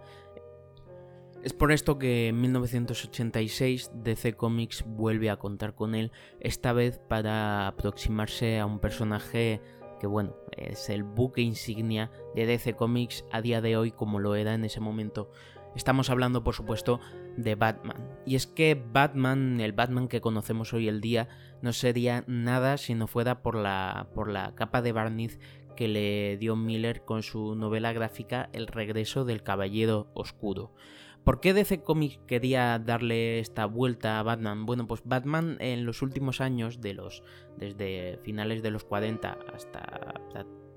Es 1.44 1.54
por 1.54 1.72
esto 1.72 1.98
que 1.98 2.28
en 2.28 2.40
1986 2.40 3.92
DC 3.96 4.34
Comics 4.34 4.84
vuelve 4.86 5.32
a 5.32 5.38
contar 5.38 5.74
con 5.74 5.96
él, 5.96 6.12
esta 6.40 6.72
vez 6.72 7.00
para 7.00 7.68
aproximarse 7.68 8.60
a 8.60 8.68
un 8.68 8.80
personaje 8.80 9.60
que 10.00 10.08
bueno, 10.08 10.36
es 10.58 10.90
el 10.90 11.04
buque 11.04 11.42
insignia 11.42 12.12
de 12.36 12.48
DC 12.48 12.76
Comics 12.76 13.24
a 13.32 13.42
día 13.42 13.62
de 13.62 13.78
hoy 13.78 13.92
como 13.92 14.20
lo 14.20 14.34
era 14.36 14.56
en 14.56 14.66
ese 14.66 14.80
momento. 14.80 15.30
Estamos 15.76 16.10
hablando, 16.10 16.44
por 16.44 16.56
supuesto, 16.56 17.00
de 17.38 17.56
Batman. 17.56 17.98
Y 18.26 18.36
es 18.36 18.48
que 18.48 18.76
Batman, 18.76 19.60
el 19.60 19.74
Batman 19.74 20.08
que 20.08 20.22
conocemos 20.22 20.74
hoy 20.74 20.88
el 20.88 21.02
día, 21.02 21.30
no 21.62 21.74
sería 21.74 22.24
nada 22.28 22.78
si 22.78 22.96
no 22.96 23.08
fuera 23.08 23.42
por 23.42 23.56
la, 23.56 24.10
por 24.14 24.30
la 24.30 24.56
capa 24.56 24.82
de 24.82 24.92
barniz 24.92 25.40
que 25.76 25.88
le 25.88 26.38
dio 26.38 26.56
Miller 26.56 27.04
con 27.06 27.24
su 27.24 27.56
novela 27.56 27.94
gráfica 27.94 28.50
El 28.54 28.68
regreso 28.68 29.26
del 29.26 29.44
Caballero 29.44 30.12
Oscuro. 30.14 30.74
¿Por 31.24 31.40
qué 31.40 31.54
DC 31.54 31.84
Comics 31.84 32.20
quería 32.26 32.80
darle 32.80 33.40
esta 33.40 33.66
vuelta 33.66 34.20
a 34.20 34.24
Batman? 34.24 34.66
Bueno, 34.66 34.88
pues 34.88 35.02
Batman 35.06 35.58
en 35.60 35.86
los 35.86 36.02
últimos 36.02 36.42
años, 36.42 36.82
de 36.82 36.96
los, 36.96 37.22
desde 37.58 38.20
finales 38.24 38.64
de 38.64 38.72
los 38.72 38.84
40 38.84 39.38
hasta 39.54 39.82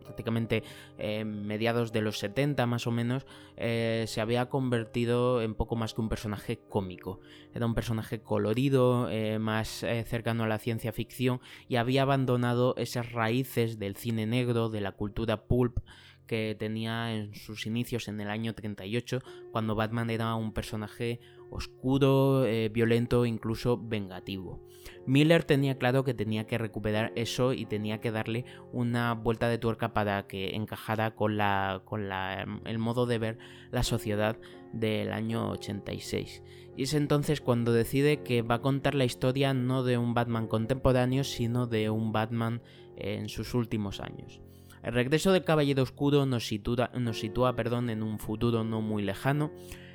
prácticamente 0.05 0.63
eh, 0.99 1.25
mediados 1.25 1.93
de 1.93 2.03
los 2.03 2.19
70 2.19 2.67
más 2.67 2.87
o 2.87 2.91
menos, 2.91 3.27
eh, 3.57 4.05
se 4.07 4.21
había 4.21 4.47
convertido 4.47 5.43
en 5.43 5.55
poco 5.55 5.77
más 5.77 5.95
que 5.95 6.01
un 6.01 6.09
personaje 6.09 6.61
cómico. 6.69 7.21
Era 7.53 7.67
un 7.67 7.75
personaje 7.75 8.21
colorido, 8.21 9.09
eh, 9.11 9.39
más 9.39 9.85
cercano 10.07 10.45
a 10.45 10.49
la 10.49 10.59
ciencia 10.59 10.93
ficción 10.93 11.41
y 11.69 11.77
había 11.77 12.03
abandonado 12.03 12.75
esas 12.77 13.13
raíces 13.13 13.79
del 13.79 13.97
cine 13.97 14.27
negro, 14.27 14.69
de 14.69 14.81
la 14.81 14.93
cultura 14.93 15.47
pulp 15.47 15.79
que 16.27 16.57
tenía 16.59 17.15
en 17.15 17.35
sus 17.35 17.67
inicios 17.67 18.09
en 18.09 18.21
el 18.21 18.29
año 18.29 18.55
38, 18.55 19.21
cuando 19.53 19.75
Batman 19.75 20.11
era 20.11 20.35
un 20.35 20.53
personaje 20.53 21.21
oscuro, 21.51 22.45
violento, 22.73 23.27
incluso 23.27 23.79
vengativo. 23.79 24.61
Miller 25.07 25.45
tenía 25.45 25.79
claro 25.79 26.05
que 26.05 26.15
tenía 26.15 26.47
que 26.47 26.59
recuperar 26.59 27.13
eso 27.15 27.53
y 27.53 27.67
tenía 27.67 28.01
que 28.01 28.11
darle 28.11 28.45
una 28.73 29.15
vuelta 29.15 29.49
de 29.49 29.59
tuerca 29.59 29.93
para 29.93 30.27
que 30.27 30.55
encajara 30.57 31.15
con, 31.15 31.37
la, 31.37 31.83
con 31.85 32.09
la, 32.09 32.47
el 32.65 32.79
modo 32.79 33.07
de 33.07 33.19
ver 33.19 33.39
la 33.71 33.83
sociedad 33.83 34.39
del 34.73 35.13
año 35.13 35.51
86. 35.51 36.43
Y 36.77 36.85
es 36.85 36.95
entonces 36.95 37.41
cuando 37.41 37.73
decide 37.73 38.23
que 38.23 38.43
va 38.43 38.57
a 38.57 38.63
contar 38.63 38.95
la 38.95 39.05
historia 39.05 39.55
no 39.55 39.85
de 39.85 39.99
un 39.99 40.15
Batman 40.15 40.49
contemporáneo, 40.49 41.23
sino 41.23 41.67
de 41.67 41.91
un 41.91 42.13
Batman 42.13 42.63
en 42.97 43.29
sus 43.29 43.55
últimos 43.55 44.01
años. 44.01 44.44
El 44.85 44.93
regreso 44.93 45.33
del 45.33 45.45
Caballero 45.45 45.83
Oscuro 45.83 46.27
nos 46.27 46.47
sitúa, 46.47 46.91
nos 46.95 47.19
sitúa 47.19 47.57
perdón, 47.57 47.89
en 47.89 48.03
un 48.03 48.19
futuro 48.19 48.65
no 48.65 48.83
muy 48.83 49.03
lejano, 49.03 49.51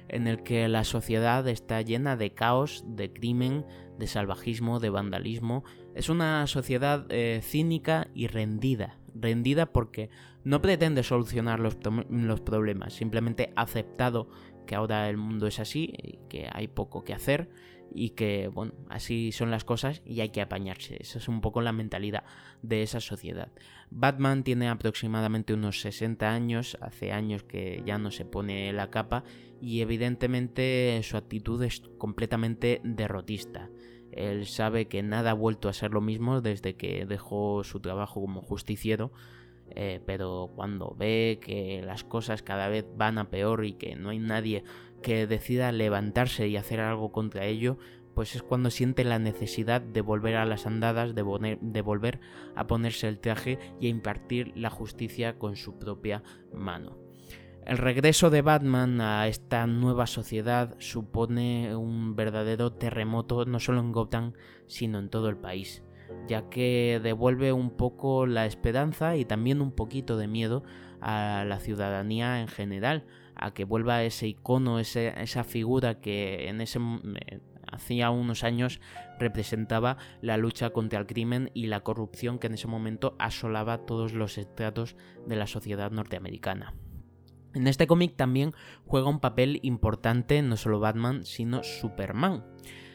en 0.07 0.25
el 0.25 0.41
que 0.41 0.67
la 0.67 0.83
sociedad 0.83 1.47
está 1.47 1.81
llena 1.83 2.17
de 2.17 2.33
caos, 2.33 2.83
de 2.87 3.13
crimen, 3.13 3.65
de 3.99 4.07
salvajismo, 4.07 4.79
de 4.79 4.89
vandalismo. 4.89 5.63
Es 5.93 6.09
una 6.09 6.47
sociedad 6.47 7.05
eh, 7.09 7.41
cínica 7.43 8.07
y 8.15 8.25
rendida. 8.25 8.97
Rendida 9.13 9.67
porque 9.67 10.09
no 10.43 10.59
pretende 10.61 11.03
solucionar 11.03 11.59
los, 11.59 11.77
los 12.09 12.41
problemas, 12.41 12.93
simplemente 12.93 13.53
aceptado 13.55 14.27
que 14.65 14.75
ahora 14.75 15.07
el 15.09 15.17
mundo 15.17 15.45
es 15.45 15.59
así 15.59 15.93
y 16.01 16.19
que 16.29 16.47
hay 16.51 16.67
poco 16.67 17.03
que 17.03 17.13
hacer 17.13 17.49
y 17.93 18.11
que, 18.11 18.47
bueno, 18.47 18.73
así 18.89 19.31
son 19.31 19.51
las 19.51 19.63
cosas 19.63 20.01
y 20.05 20.21
hay 20.21 20.29
que 20.29 20.41
apañarse. 20.41 20.97
Esa 20.99 21.19
es 21.19 21.27
un 21.27 21.41
poco 21.41 21.61
la 21.61 21.71
mentalidad 21.71 22.23
de 22.61 22.83
esa 22.83 22.99
sociedad. 22.99 23.51
Batman 23.91 24.43
tiene 24.43 24.69
aproximadamente 24.69 25.53
unos 25.53 25.81
60 25.81 26.29
años, 26.29 26.77
hace 26.81 27.11
años 27.11 27.43
que 27.43 27.81
ya 27.85 27.97
no 27.97 28.11
se 28.11 28.25
pone 28.25 28.71
la 28.73 28.89
capa 28.89 29.23
y 29.61 29.81
evidentemente 29.81 30.99
su 31.03 31.17
actitud 31.17 31.61
es 31.63 31.81
completamente 31.97 32.81
derrotista. 32.83 33.69
Él 34.11 34.45
sabe 34.47 34.87
que 34.87 35.03
nada 35.03 35.31
ha 35.31 35.35
vuelto 35.35 35.69
a 35.69 35.73
ser 35.73 35.91
lo 35.91 36.01
mismo 36.01 36.41
desde 36.41 36.75
que 36.75 37.05
dejó 37.05 37.63
su 37.63 37.79
trabajo 37.79 38.21
como 38.21 38.41
justiciero, 38.41 39.11
eh, 39.71 40.01
pero 40.05 40.51
cuando 40.55 40.95
ve 40.97 41.39
que 41.41 41.81
las 41.85 42.03
cosas 42.03 42.41
cada 42.41 42.69
vez 42.69 42.85
van 42.95 43.17
a 43.19 43.29
peor 43.29 43.65
y 43.65 43.73
que 43.73 43.95
no 43.95 44.09
hay 44.09 44.19
nadie 44.19 44.63
que 45.01 45.27
decida 45.27 45.71
levantarse 45.71 46.47
y 46.47 46.57
hacer 46.57 46.79
algo 46.79 47.11
contra 47.11 47.45
ello, 47.45 47.77
pues 48.13 48.35
es 48.35 48.43
cuando 48.43 48.69
siente 48.69 49.03
la 49.03 49.17
necesidad 49.17 49.81
de 49.81 50.01
volver 50.01 50.35
a 50.35 50.45
las 50.45 50.65
andadas, 50.65 51.15
de, 51.15 51.21
volver 51.21 52.19
a 52.53 52.67
ponerse 52.67 53.07
el 53.07 53.19
traje 53.19 53.59
y 53.79 53.87
a 53.87 53.89
impartir 53.89 54.51
la 54.55 54.69
justicia 54.69 55.37
con 55.37 55.55
su 55.55 55.79
propia 55.79 56.23
mano. 56.53 56.97
El 57.65 57.77
regreso 57.77 58.29
de 58.29 58.41
Batman 58.41 58.99
a 58.99 59.27
esta 59.27 59.67
nueva 59.67 60.05
sociedad 60.07 60.75
supone 60.79 61.75
un 61.75 62.15
verdadero 62.15 62.73
terremoto 62.73 63.45
no 63.45 63.59
solo 63.59 63.79
en 63.79 63.91
Gotham, 63.91 64.33
sino 64.65 64.99
en 64.99 65.09
todo 65.09 65.29
el 65.29 65.37
país, 65.37 65.83
ya 66.27 66.49
que 66.49 66.99
devuelve 67.01 67.53
un 67.53 67.69
poco 67.69 68.25
la 68.25 68.45
esperanza 68.45 69.15
y 69.15 69.23
también 69.23 69.61
un 69.61 69.71
poquito 69.71 70.17
de 70.17 70.27
miedo 70.27 70.63
a 70.99 71.45
la 71.47 71.59
ciudadanía 71.59 72.41
en 72.41 72.47
general, 72.47 73.05
a 73.39 73.53
que 73.53 73.63
vuelva 73.63 74.03
ese 74.03 74.27
icono, 74.27 74.79
esa 74.79 75.43
figura 75.43 75.99
que 75.99 76.49
en 76.49 76.61
ese 76.61 76.79
hacía 77.71 78.09
unos 78.09 78.43
años 78.43 78.79
representaba 79.19 79.97
la 80.21 80.37
lucha 80.37 80.71
contra 80.71 80.99
el 80.99 81.05
crimen 81.05 81.51
y 81.53 81.67
la 81.67 81.81
corrupción 81.81 82.39
que 82.39 82.47
en 82.47 82.55
ese 82.55 82.67
momento 82.67 83.15
asolaba 83.19 83.85
todos 83.85 84.13
los 84.13 84.37
estratos 84.37 84.95
de 85.27 85.35
la 85.35 85.47
sociedad 85.47 85.91
norteamericana. 85.91 86.73
En 87.53 87.67
este 87.67 87.87
cómic 87.87 88.15
también 88.15 88.53
juega 88.85 89.09
un 89.09 89.19
papel 89.19 89.59
importante 89.63 90.41
no 90.41 90.55
solo 90.55 90.79
Batman, 90.79 91.25
sino 91.25 91.63
Superman. 91.63 92.43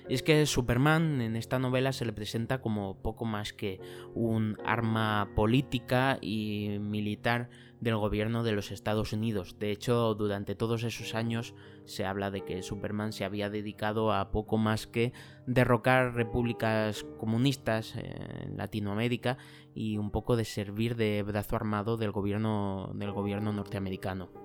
Es 0.09 0.22
que 0.22 0.44
Superman 0.44 1.22
en 1.22 1.35
esta 1.35 1.59
novela 1.59 1.92
se 1.92 2.04
le 2.04 2.12
presenta 2.12 2.61
como 2.61 3.00
poco 3.00 3.24
más 3.24 3.54
que 3.54 3.80
un 4.14 4.59
arma 4.64 5.30
política 5.35 6.18
y 6.20 6.76
militar 6.78 7.48
del 7.80 7.96
gobierno 7.96 8.42
de 8.42 8.52
los 8.52 8.70
Estados 8.70 9.12
Unidos. 9.12 9.56
De 9.58 9.70
hecho, 9.70 10.14
durante 10.14 10.54
todos 10.54 10.84
esos 10.84 11.14
años 11.14 11.54
se 11.84 12.04
habla 12.04 12.30
de 12.30 12.44
que 12.44 12.62
Superman 12.62 13.12
se 13.12 13.24
había 13.24 13.50
dedicado 13.50 14.12
a 14.12 14.30
poco 14.30 14.58
más 14.58 14.87
que 14.87 15.12
derrocar 15.46 16.14
repúblicas 16.14 17.04
comunistas 17.18 17.94
en 17.96 18.56
Latinoamérica 18.56 19.38
y 19.74 19.98
un 19.98 20.10
poco 20.10 20.37
de 20.37 20.44
servir 20.44 20.96
de 20.96 21.22
brazo 21.22 21.56
armado 21.56 21.96
del 21.96 22.12
gobierno, 22.12 22.90
del 22.94 23.12
gobierno 23.12 23.52
norteamericano. 23.52 24.43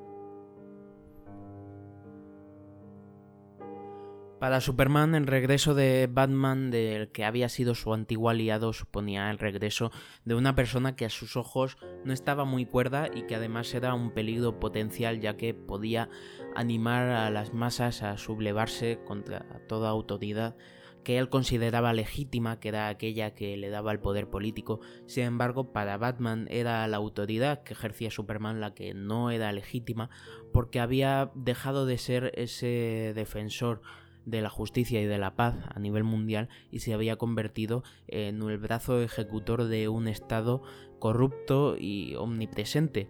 Para 4.40 4.62
Superman, 4.62 5.16
el 5.16 5.28
regreso 5.28 5.76
de 5.76 6.08
Batman 6.10 6.72
del 6.72 7.12
que 7.12 7.26
había 7.26 7.50
sido 7.50 7.76
su 7.76 7.94
antiguo 7.94 8.30
aliado 8.30 8.72
suponía 8.72 9.30
el 9.32 9.38
regreso 9.38 9.92
de 10.24 10.34
una 10.34 10.56
persona 10.56 10.96
que 10.96 11.04
a 11.04 11.10
sus 11.10 11.36
ojos 11.36 11.78
no 12.06 12.14
estaba 12.14 12.46
muy 12.46 12.66
cuerda 12.66 13.10
y 13.14 13.24
que 13.24 13.36
además 13.36 13.74
era 13.74 13.94
un 13.94 14.12
peligro 14.12 14.58
potencial 14.62 15.20
ya 15.20 15.36
que 15.36 15.54
podía 15.54 16.10
animar 16.56 17.10
a 17.10 17.30
las 17.32 17.54
masas 17.54 18.02
a 18.02 18.18
sublevarse 18.18 19.02
contra 19.06 19.46
toda 19.68 19.90
autoridad 19.90 20.56
que 21.04 21.18
él 21.18 21.28
consideraba 21.30 21.92
legítima, 21.92 22.62
que 22.62 22.70
era 22.70 22.88
aquella 22.88 23.34
que 23.34 23.58
le 23.58 23.70
daba 23.70 23.92
el 23.92 24.00
poder 24.00 24.30
político. 24.30 24.80
Sin 25.06 25.24
embargo, 25.24 25.74
para 25.74 25.98
Batman 25.98 26.48
era 26.50 26.88
la 26.88 26.98
autoridad 26.98 27.64
que 27.64 27.74
ejercía 27.74 28.12
Superman 28.12 28.62
la 28.62 28.74
que 28.74 28.94
no 28.94 29.32
era 29.32 29.52
legítima, 29.52 30.10
porque 30.54 30.80
había 30.80 31.32
dejado 31.36 31.86
de 31.86 31.98
ser 31.98 32.32
ese 32.36 33.14
defensor 33.16 33.82
de 34.30 34.42
la 34.42 34.50
justicia 34.50 35.02
y 35.02 35.06
de 35.06 35.18
la 35.18 35.36
paz 35.36 35.56
a 35.74 35.80
nivel 35.80 36.04
mundial 36.04 36.50
y 36.72 36.80
se 36.80 36.94
había 36.94 37.18
convertido 37.18 37.84
en 38.08 38.42
el 38.42 38.58
brazo 38.58 39.02
ejecutor 39.02 39.66
de 39.66 39.90
un 39.90 40.08
Estado 40.08 40.62
corrupto 41.00 41.76
y 41.78 42.16
omnipresente. 42.16 43.10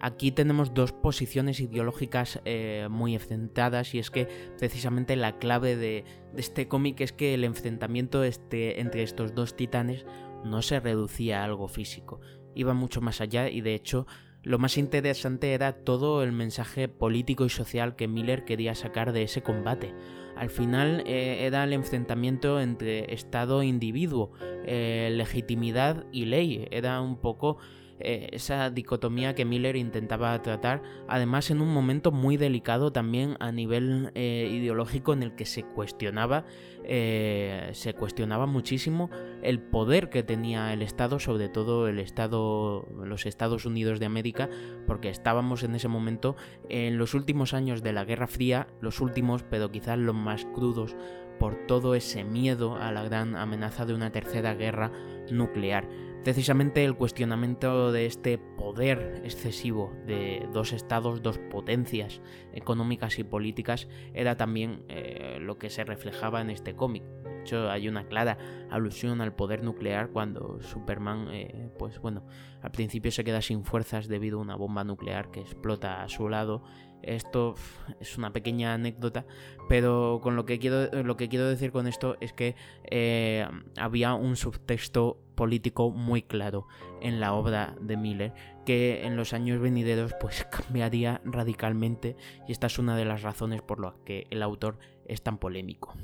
Aquí 0.00 0.30
tenemos 0.30 0.74
dos 0.74 0.92
posiciones 0.92 1.58
ideológicas 1.58 2.40
eh, 2.44 2.86
muy 2.90 3.14
enfrentadas 3.14 3.94
y 3.94 3.98
es 3.98 4.10
que 4.10 4.28
precisamente 4.58 5.16
la 5.16 5.38
clave 5.38 5.76
de, 5.76 6.04
este 6.36 6.68
cómic 6.68 7.00
es 7.00 7.12
que 7.12 7.34
el 7.34 7.44
enfrentamiento 7.44 8.22
este, 8.22 8.80
entre 8.80 9.02
estos 9.02 9.34
dos 9.34 9.56
titanes 9.56 10.04
no 10.44 10.60
se 10.60 10.80
reducía 10.80 11.40
a 11.40 11.44
algo 11.44 11.66
físico, 11.66 12.20
iba 12.54 12.74
mucho 12.74 13.00
más 13.00 13.20
allá 13.20 13.48
y 13.48 13.62
de 13.62 13.74
hecho 13.74 14.06
lo 14.46 14.60
más 14.60 14.78
interesante 14.78 15.54
era 15.54 15.72
todo 15.72 16.22
el 16.22 16.30
mensaje 16.30 16.86
político 16.86 17.44
y 17.44 17.48
social 17.48 17.96
que 17.96 18.06
Miller 18.06 18.44
quería 18.44 18.76
sacar 18.76 19.12
de 19.12 19.24
ese 19.24 19.42
combate. 19.42 19.92
Al 20.36 20.50
final 20.50 21.02
eh, 21.04 21.46
era 21.46 21.64
el 21.64 21.72
enfrentamiento 21.72 22.60
entre 22.60 23.12
Estado 23.12 23.62
e 23.62 23.66
individuo, 23.66 24.30
eh, 24.64 25.10
legitimidad 25.10 26.06
y 26.12 26.26
ley. 26.26 26.68
Era 26.70 27.00
un 27.00 27.16
poco 27.16 27.58
eh, 27.98 28.28
esa 28.32 28.70
dicotomía 28.70 29.34
que 29.34 29.44
Miller 29.44 29.76
intentaba 29.76 30.40
tratar, 30.42 30.82
además 31.08 31.50
en 31.50 31.60
un 31.60 31.72
momento 31.72 32.12
muy 32.12 32.36
delicado 32.36 32.92
también 32.92 33.36
a 33.40 33.52
nivel 33.52 34.10
eh, 34.14 34.48
ideológico 34.52 35.12
en 35.12 35.22
el 35.22 35.34
que 35.34 35.46
se 35.46 35.62
cuestionaba, 35.62 36.44
eh, 36.84 37.70
se 37.72 37.94
cuestionaba 37.94 38.46
muchísimo 38.46 39.10
el 39.42 39.60
poder 39.60 40.10
que 40.10 40.22
tenía 40.22 40.72
el 40.72 40.82
Estado, 40.82 41.18
sobre 41.18 41.48
todo 41.48 41.88
el 41.88 41.98
Estado, 41.98 42.86
los 43.02 43.26
Estados 43.26 43.64
Unidos 43.64 43.98
de 43.98 44.06
América, 44.06 44.50
porque 44.86 45.08
estábamos 45.08 45.62
en 45.62 45.74
ese 45.74 45.88
momento 45.88 46.36
en 46.68 46.98
los 46.98 47.14
últimos 47.14 47.54
años 47.54 47.82
de 47.82 47.92
la 47.92 48.04
Guerra 48.04 48.26
Fría, 48.26 48.66
los 48.80 49.00
últimos, 49.00 49.42
pero 49.42 49.70
quizás 49.70 49.98
los 49.98 50.14
más 50.14 50.44
crudos 50.44 50.96
por 51.38 51.66
todo 51.66 51.94
ese 51.94 52.24
miedo 52.24 52.76
a 52.76 52.92
la 52.92 53.02
gran 53.02 53.36
amenaza 53.36 53.84
de 53.84 53.94
una 53.94 54.10
tercera 54.10 54.54
guerra 54.54 54.90
nuclear. 55.30 55.88
Precisamente 56.26 56.84
el 56.84 56.96
cuestionamiento 56.96 57.92
de 57.92 58.06
este 58.06 58.36
poder 58.36 59.22
excesivo 59.22 59.92
de 60.08 60.44
dos 60.52 60.72
estados, 60.72 61.22
dos 61.22 61.38
potencias 61.38 62.20
económicas 62.52 63.20
y 63.20 63.22
políticas, 63.22 63.86
era 64.12 64.36
también 64.36 64.82
eh, 64.88 65.38
lo 65.40 65.56
que 65.56 65.70
se 65.70 65.84
reflejaba 65.84 66.40
en 66.40 66.50
este 66.50 66.74
cómic. 66.74 67.04
Hecho, 67.46 67.70
hay 67.70 67.86
una 67.88 68.08
clara 68.08 68.38
alusión 68.70 69.20
al 69.20 69.32
poder 69.32 69.62
nuclear 69.62 70.10
cuando 70.10 70.60
Superman, 70.60 71.28
eh, 71.30 71.70
pues 71.78 72.00
bueno, 72.00 72.26
al 72.60 72.72
principio 72.72 73.12
se 73.12 73.22
queda 73.22 73.40
sin 73.40 73.64
fuerzas 73.64 74.08
debido 74.08 74.38
a 74.38 74.42
una 74.42 74.56
bomba 74.56 74.82
nuclear 74.82 75.30
que 75.30 75.42
explota 75.42 76.02
a 76.02 76.08
su 76.08 76.28
lado 76.28 76.64
esto 77.06 77.54
es 78.00 78.18
una 78.18 78.32
pequeña 78.32 78.74
anécdota, 78.74 79.26
pero 79.68 80.20
con 80.22 80.36
lo 80.36 80.44
que 80.44 80.58
quiero, 80.58 80.90
lo 81.04 81.16
que 81.16 81.28
quiero 81.28 81.46
decir 81.46 81.72
con 81.72 81.86
esto 81.86 82.16
es 82.20 82.32
que 82.32 82.56
eh, 82.90 83.46
había 83.76 84.14
un 84.14 84.36
subtexto 84.36 85.18
político 85.34 85.90
muy 85.90 86.22
claro 86.22 86.66
en 87.00 87.20
la 87.20 87.34
obra 87.34 87.76
de 87.80 87.96
Miller 87.96 88.32
que 88.64 89.06
en 89.06 89.16
los 89.16 89.32
años 89.32 89.60
venideros 89.60 90.14
pues 90.20 90.44
cambiaría 90.50 91.20
radicalmente 91.24 92.16
y 92.48 92.52
esta 92.52 92.66
es 92.66 92.78
una 92.78 92.96
de 92.96 93.04
las 93.04 93.22
razones 93.22 93.62
por 93.62 93.80
las 93.80 93.94
que 94.04 94.26
el 94.30 94.42
autor 94.42 94.78
es 95.06 95.22
tan 95.22 95.38
polémico. 95.38 95.94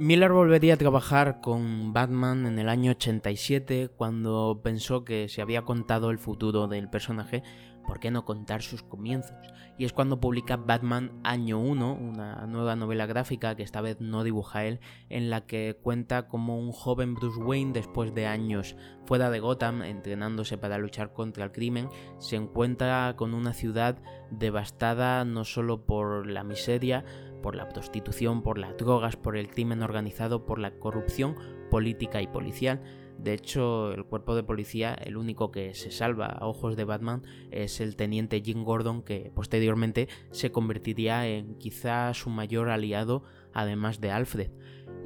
Miller 0.00 0.30
volvería 0.30 0.74
a 0.74 0.76
trabajar 0.76 1.40
con 1.40 1.92
Batman 1.92 2.46
en 2.46 2.60
el 2.60 2.68
año 2.68 2.92
87 2.92 3.90
cuando 3.96 4.60
pensó 4.62 5.04
que 5.04 5.28
se 5.28 5.42
había 5.42 5.62
contado 5.62 6.12
el 6.12 6.20
futuro 6.20 6.68
del 6.68 6.88
personaje, 6.88 7.42
¿por 7.84 7.98
qué 7.98 8.12
no 8.12 8.24
contar 8.24 8.62
sus 8.62 8.84
comienzos? 8.84 9.36
Y 9.76 9.84
es 9.84 9.92
cuando 9.92 10.20
publica 10.20 10.56
Batman 10.56 11.18
Año 11.24 11.58
1, 11.58 11.94
una 11.94 12.46
nueva 12.46 12.76
novela 12.76 13.06
gráfica 13.06 13.56
que 13.56 13.64
esta 13.64 13.80
vez 13.80 14.00
no 14.00 14.22
dibuja 14.22 14.66
él, 14.66 14.78
en 15.08 15.30
la 15.30 15.46
que 15.46 15.76
cuenta 15.82 16.28
como 16.28 16.60
un 16.60 16.70
joven 16.70 17.14
Bruce 17.14 17.40
Wayne 17.40 17.72
después 17.72 18.14
de 18.14 18.26
años 18.26 18.76
fuera 19.04 19.30
de 19.30 19.40
Gotham 19.40 19.82
entrenándose 19.82 20.58
para 20.58 20.78
luchar 20.78 21.12
contra 21.12 21.44
el 21.44 21.50
crimen, 21.50 21.88
se 22.18 22.36
encuentra 22.36 23.14
con 23.16 23.34
una 23.34 23.52
ciudad 23.52 23.98
devastada 24.30 25.24
no 25.24 25.44
solo 25.44 25.86
por 25.86 26.26
la 26.28 26.44
miseria, 26.44 27.04
por 27.40 27.54
la 27.54 27.68
prostitución, 27.68 28.42
por 28.42 28.58
las 28.58 28.76
drogas, 28.76 29.16
por 29.16 29.36
el 29.36 29.48
crimen 29.48 29.82
organizado, 29.82 30.44
por 30.46 30.58
la 30.58 30.78
corrupción 30.78 31.36
política 31.70 32.22
y 32.22 32.26
policial. 32.26 32.82
De 33.18 33.34
hecho, 33.34 33.92
el 33.92 34.04
cuerpo 34.04 34.36
de 34.36 34.44
policía, 34.44 34.94
el 34.94 35.16
único 35.16 35.50
que 35.50 35.74
se 35.74 35.90
salva 35.90 36.26
a 36.26 36.46
ojos 36.46 36.76
de 36.76 36.84
Batman, 36.84 37.22
es 37.50 37.80
el 37.80 37.96
teniente 37.96 38.40
Jim 38.40 38.62
Gordon, 38.62 39.02
que 39.02 39.32
posteriormente 39.34 40.08
se 40.30 40.52
convertiría 40.52 41.26
en 41.26 41.56
quizá 41.56 42.14
su 42.14 42.30
mayor 42.30 42.70
aliado, 42.70 43.24
además 43.52 44.00
de 44.00 44.12
Alfred. 44.12 44.50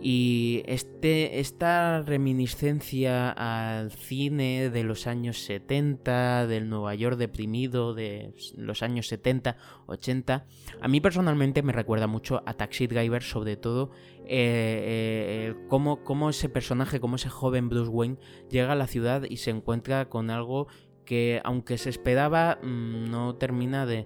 Y 0.05 0.65
este, 0.67 1.39
esta 1.39 2.03
reminiscencia 2.03 3.31
al 3.31 3.93
cine 3.93 4.69
de 4.69 4.83
los 4.83 5.07
años 5.07 5.45
70, 5.45 6.49
del 6.49 6.69
Nueva 6.69 6.97
York 6.97 7.17
deprimido 7.17 7.95
de 7.95 8.35
los 8.57 8.83
años 8.83 9.07
70, 9.07 9.57
80, 9.87 10.45
a 10.81 10.89
mí 10.89 11.01
personalmente 11.01 11.63
me 11.63 11.73
recuerda 11.73 12.09
mucho 12.09 12.43
a 12.47 12.55
Taxi 12.55 12.89
Driver, 12.89 13.23
sobre 13.23 13.57
todo 13.57 13.93
eh, 14.25 15.55
eh, 15.55 15.55
cómo, 15.69 16.31
ese 16.31 16.49
personaje, 16.49 16.99
cómo 16.99 17.15
ese 17.15 17.29
joven 17.29 17.69
Bruce 17.69 17.91
Wayne 17.91 18.19
llega 18.51 18.73
a 18.73 18.77
la 18.77 18.89
ciudad 18.89 19.23
y 19.23 19.37
se 19.37 19.51
encuentra 19.51 20.09
con 20.09 20.31
algo 20.31 20.67
que 21.05 21.41
aunque 21.45 21.79
se 21.79 21.91
esperaba 21.91 22.59
mm, 22.61 23.09
no 23.09 23.37
termina 23.37 23.87
de, 23.87 24.05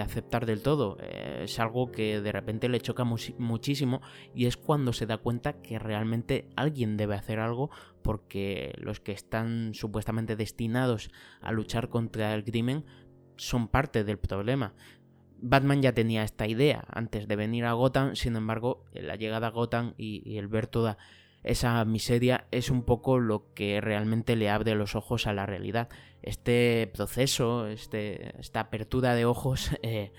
aceptar 0.00 0.46
del 0.46 0.62
todo. 0.62 0.96
Eh, 1.00 1.42
es 1.44 1.58
algo 1.58 1.90
que 1.90 2.20
de 2.20 2.32
repente 2.32 2.68
le 2.68 2.80
choca 2.80 3.04
muchísimo 3.04 4.00
y 4.34 4.46
es 4.46 4.56
cuando 4.56 4.92
se 4.92 5.06
da 5.06 5.18
cuenta 5.18 5.60
que 5.60 5.78
realmente 5.78 6.48
alguien 6.56 6.96
debe 6.96 7.14
hacer 7.14 7.38
algo 7.38 7.70
porque 8.02 8.74
los 8.78 9.00
que 9.00 9.12
están 9.12 9.74
supuestamente 9.74 10.36
destinados 10.36 11.10
a 11.40 11.52
luchar 11.52 11.88
contra 11.88 12.34
el 12.34 12.44
crimen 12.44 12.84
son 13.36 13.68
parte 13.68 14.04
del 14.04 14.18
problema. 14.18 14.74
Batman 15.38 15.82
ya 15.82 15.92
tenía 15.92 16.22
esta 16.22 16.46
idea 16.46 16.84
antes 16.88 17.28
de 17.28 17.36
venir 17.36 17.64
a 17.66 17.72
Gotham, 17.72 18.16
sin 18.16 18.36
embargo, 18.36 18.84
la 18.92 19.16
llegada 19.16 19.48
a 19.48 19.50
Gotham 19.50 19.94
y, 19.96 20.38
el 20.38 20.48
ver 20.48 20.66
toda 20.66 20.96
esa 21.46 21.84
miseria 21.84 22.46
es 22.50 22.70
un 22.70 22.82
poco 22.82 23.20
lo 23.20 23.54
que 23.54 23.80
realmente 23.80 24.34
le 24.34 24.50
abre 24.50 24.74
los 24.74 24.96
ojos 24.96 25.28
a 25.28 25.32
la 25.32 25.46
realidad. 25.46 25.88
Este 26.22 26.90
proceso, 26.92 27.68
este, 27.68 28.38
esta 28.40 28.60
apertura 28.60 29.14
de 29.14 29.24
ojos, 29.24 29.70
eh, 29.82 30.12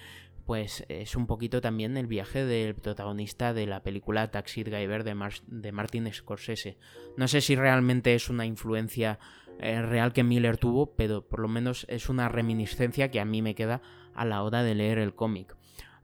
pues 0.45 0.85
es 0.87 1.17
un 1.17 1.27
poquito 1.27 1.59
también 1.59 1.97
el 1.97 2.07
viaje 2.07 2.45
del 2.45 2.75
protagonista 2.75 3.53
de 3.53 3.67
la 3.67 3.83
película 3.83 4.31
Taxi 4.31 4.63
Driver 4.63 5.03
de, 5.03 5.71
Martin 5.73 6.13
Scorsese. 6.13 6.77
No 7.17 7.27
sé 7.27 7.41
si 7.41 7.57
realmente 7.57 8.15
es 8.15 8.29
una 8.29 8.45
influencia 8.45 9.19
eh, 9.59 9.81
real 9.81 10.13
que 10.13 10.23
Miller 10.23 10.57
tuvo, 10.57 10.95
pero 10.95 11.27
por 11.27 11.41
lo 11.41 11.49
menos 11.49 11.85
es 11.89 12.07
una 12.07 12.29
reminiscencia 12.29 13.11
que 13.11 13.19
a 13.19 13.25
mí 13.25 13.41
me 13.41 13.55
queda 13.55 13.81
a 14.13 14.23
la 14.23 14.41
hora 14.43 14.63
de 14.63 14.75
leer 14.75 14.99
el 14.99 15.13
cómic. 15.13 15.56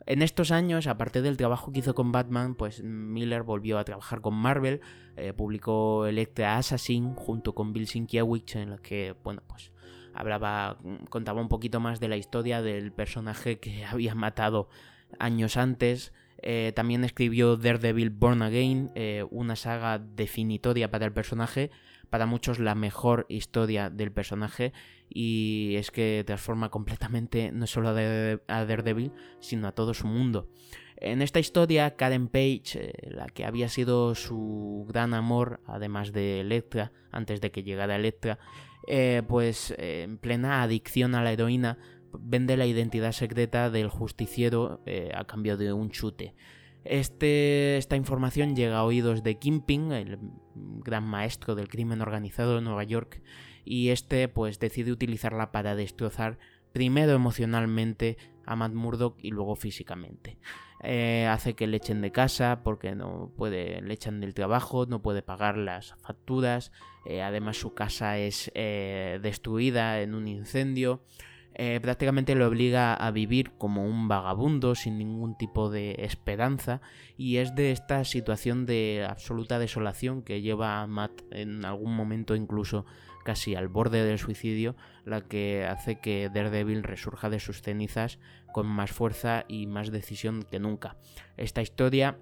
En 0.06 0.22
estos 0.22 0.52
años, 0.52 0.88
aparte 0.88 1.22
del 1.22 1.38
trabajo 1.38 1.72
que 1.72 1.80
hizo 1.80 1.96
con 1.96 2.12
Batman, 2.12 2.56
pues 2.56 2.84
Miller 2.84 3.44
volvió 3.44 3.80
a 3.80 3.86
trabajar 3.86 4.22
con 4.22 4.34
Marvel, 4.34 4.82
eh, 5.16 5.34
publicó 5.34 6.06
Electra 6.06 6.58
Assassin 6.58 7.14
junto 7.16 7.56
con 7.56 7.72
Bill 7.72 7.88
Sienkiewicz, 7.88 8.56
en 8.56 8.72
la 8.72 8.78
que, 8.78 9.16
bueno, 9.24 9.42
pues 9.48 9.72
hablaba, 10.14 10.78
contaba 11.10 11.42
un 11.42 11.48
poquito 11.48 11.80
más 11.80 12.00
de 12.00 12.10
la 12.10 12.18
historia 12.18 12.62
del 12.62 12.92
personaje 12.92 13.60
que 13.60 13.86
había 13.86 14.14
matado 14.14 14.68
años 15.20 15.56
antes. 15.56 16.14
Eh, 16.46 16.74
también 16.76 17.06
escribió 17.06 17.56
Daredevil 17.56 18.10
Born 18.10 18.42
Again, 18.42 18.92
una 19.32 19.56
saga 19.56 20.00
definitoria 20.00 20.92
para 20.92 21.06
el 21.06 21.14
personaje, 21.14 21.72
para 22.10 22.26
muchos 22.26 22.60
la 22.60 22.76
mejor 22.76 23.26
historia 23.30 23.90
del 23.90 24.12
personaje 24.12 24.74
y 25.14 25.76
es 25.76 25.92
que 25.92 26.24
transforma 26.26 26.70
completamente 26.70 27.52
no 27.52 27.68
solo 27.68 27.90
a 27.90 28.66
Daredevil, 28.66 29.12
sino 29.40 29.68
a 29.68 29.72
todo 29.74 29.94
su 29.94 30.08
mundo. 30.08 30.50
En 30.98 31.22
esta 31.22 31.40
historia, 31.40 31.96
Karen 31.96 32.30
Page, 32.30 32.64
eh, 32.76 32.94
la 33.12 33.28
que 33.28 33.46
había 33.46 33.68
sido 33.68 34.16
su 34.16 34.86
gran 34.88 35.14
amor, 35.14 35.60
además 35.68 36.14
de 36.14 36.40
Electra, 36.40 36.92
antes 37.12 37.42
de 37.42 37.52
que 37.52 37.64
llegara 37.64 37.96
Electra, 37.96 38.40
eh, 38.88 39.22
pues 39.28 39.72
eh, 39.78 40.04
en 40.04 40.18
plena 40.18 40.64
adicción 40.64 41.14
a 41.14 41.22
la 41.22 41.32
heroína, 41.32 41.78
vende 42.18 42.58
la 42.58 42.66
identidad 42.66 43.12
secreta 43.12 43.70
del 43.70 43.90
justiciero 43.90 44.82
a 45.16 45.26
cambio 45.26 45.58
de 45.58 45.74
un 45.74 45.90
chute. 45.90 46.36
Este, 46.86 47.78
esta 47.78 47.96
información 47.96 48.56
llega 48.56 48.78
a 48.78 48.84
oídos 48.84 49.24
de 49.24 49.40
Kingpin, 49.40 49.92
el 49.92 50.20
gran 50.54 51.06
maestro 51.06 51.56
del 51.56 51.70
crimen 51.70 52.02
organizado 52.02 52.56
de 52.56 52.62
Nueva 52.62 52.84
York, 52.84 53.24
y 53.66 53.90
este 53.90 54.28
pues 54.28 54.60
decide 54.60 54.92
utilizarla 54.92 55.52
para 55.52 55.76
destrozar 55.76 56.38
primero 56.74 57.14
emocionalmente 57.14 58.18
a 58.46 58.56
Matt 58.56 58.74
Murdock 58.74 59.18
y 59.22 59.30
luego 59.30 59.56
físicamente. 59.56 60.38
Eh, 60.86 61.28
hace 61.28 61.54
que 61.54 61.66
le 61.66 61.78
echen 61.78 62.02
de 62.02 62.12
casa 62.12 62.60
porque 62.62 62.94
no 62.94 63.32
puede, 63.38 63.82
le 63.82 63.94
echan 63.94 64.20
del 64.20 64.34
trabajo, 64.34 64.86
no 64.86 65.02
puede 65.02 65.22
pagar 65.22 65.58
las 65.58 65.96
facturas, 66.02 66.74
eh, 67.06 67.22
además 67.22 67.56
su 67.56 67.74
casa 67.74 68.18
es 68.18 68.52
eh, 68.54 69.20
destruida 69.22 70.02
en 70.02 70.14
un 70.14 70.28
incendio. 70.28 71.02
Prácticamente 71.84 72.34
le 72.34 72.46
obliga 72.46 72.96
a 72.96 73.12
vivir 73.12 73.52
como 73.60 73.86
un 73.86 74.08
vagabundo 74.08 74.74
sin 74.74 74.98
ningún 74.98 75.38
tipo 75.38 75.70
de 75.70 75.98
esperanza 76.00 76.82
y 77.16 77.38
es 77.38 77.54
de 77.54 77.72
esta 77.72 78.04
situación 78.06 78.66
de 78.66 79.06
absoluta 79.08 79.60
desolación 79.60 80.24
que 80.24 80.42
lleva 80.42 80.82
a 80.82 80.88
Matt 80.88 81.12
en 81.30 81.64
algún 81.64 81.96
momento 81.96 82.36
incluso 82.36 82.88
casi 83.24 83.56
al 83.56 83.68
borde 83.68 84.04
del 84.04 84.20
suicidio 84.20 84.76
la 85.06 85.22
que 85.22 85.66
hace 85.66 86.00
que 86.00 86.30
Daredevil 86.34 86.84
resurja 86.84 87.30
de 87.30 87.40
sus 87.40 87.62
cenizas 87.62 88.20
con 88.52 88.68
más 88.68 88.92
fuerza 88.92 89.46
y 89.48 89.68
más 89.68 89.92
decisión 89.92 90.44
que 90.44 90.60
nunca. 90.60 90.98
Esta 91.38 91.62
historia 91.62 92.18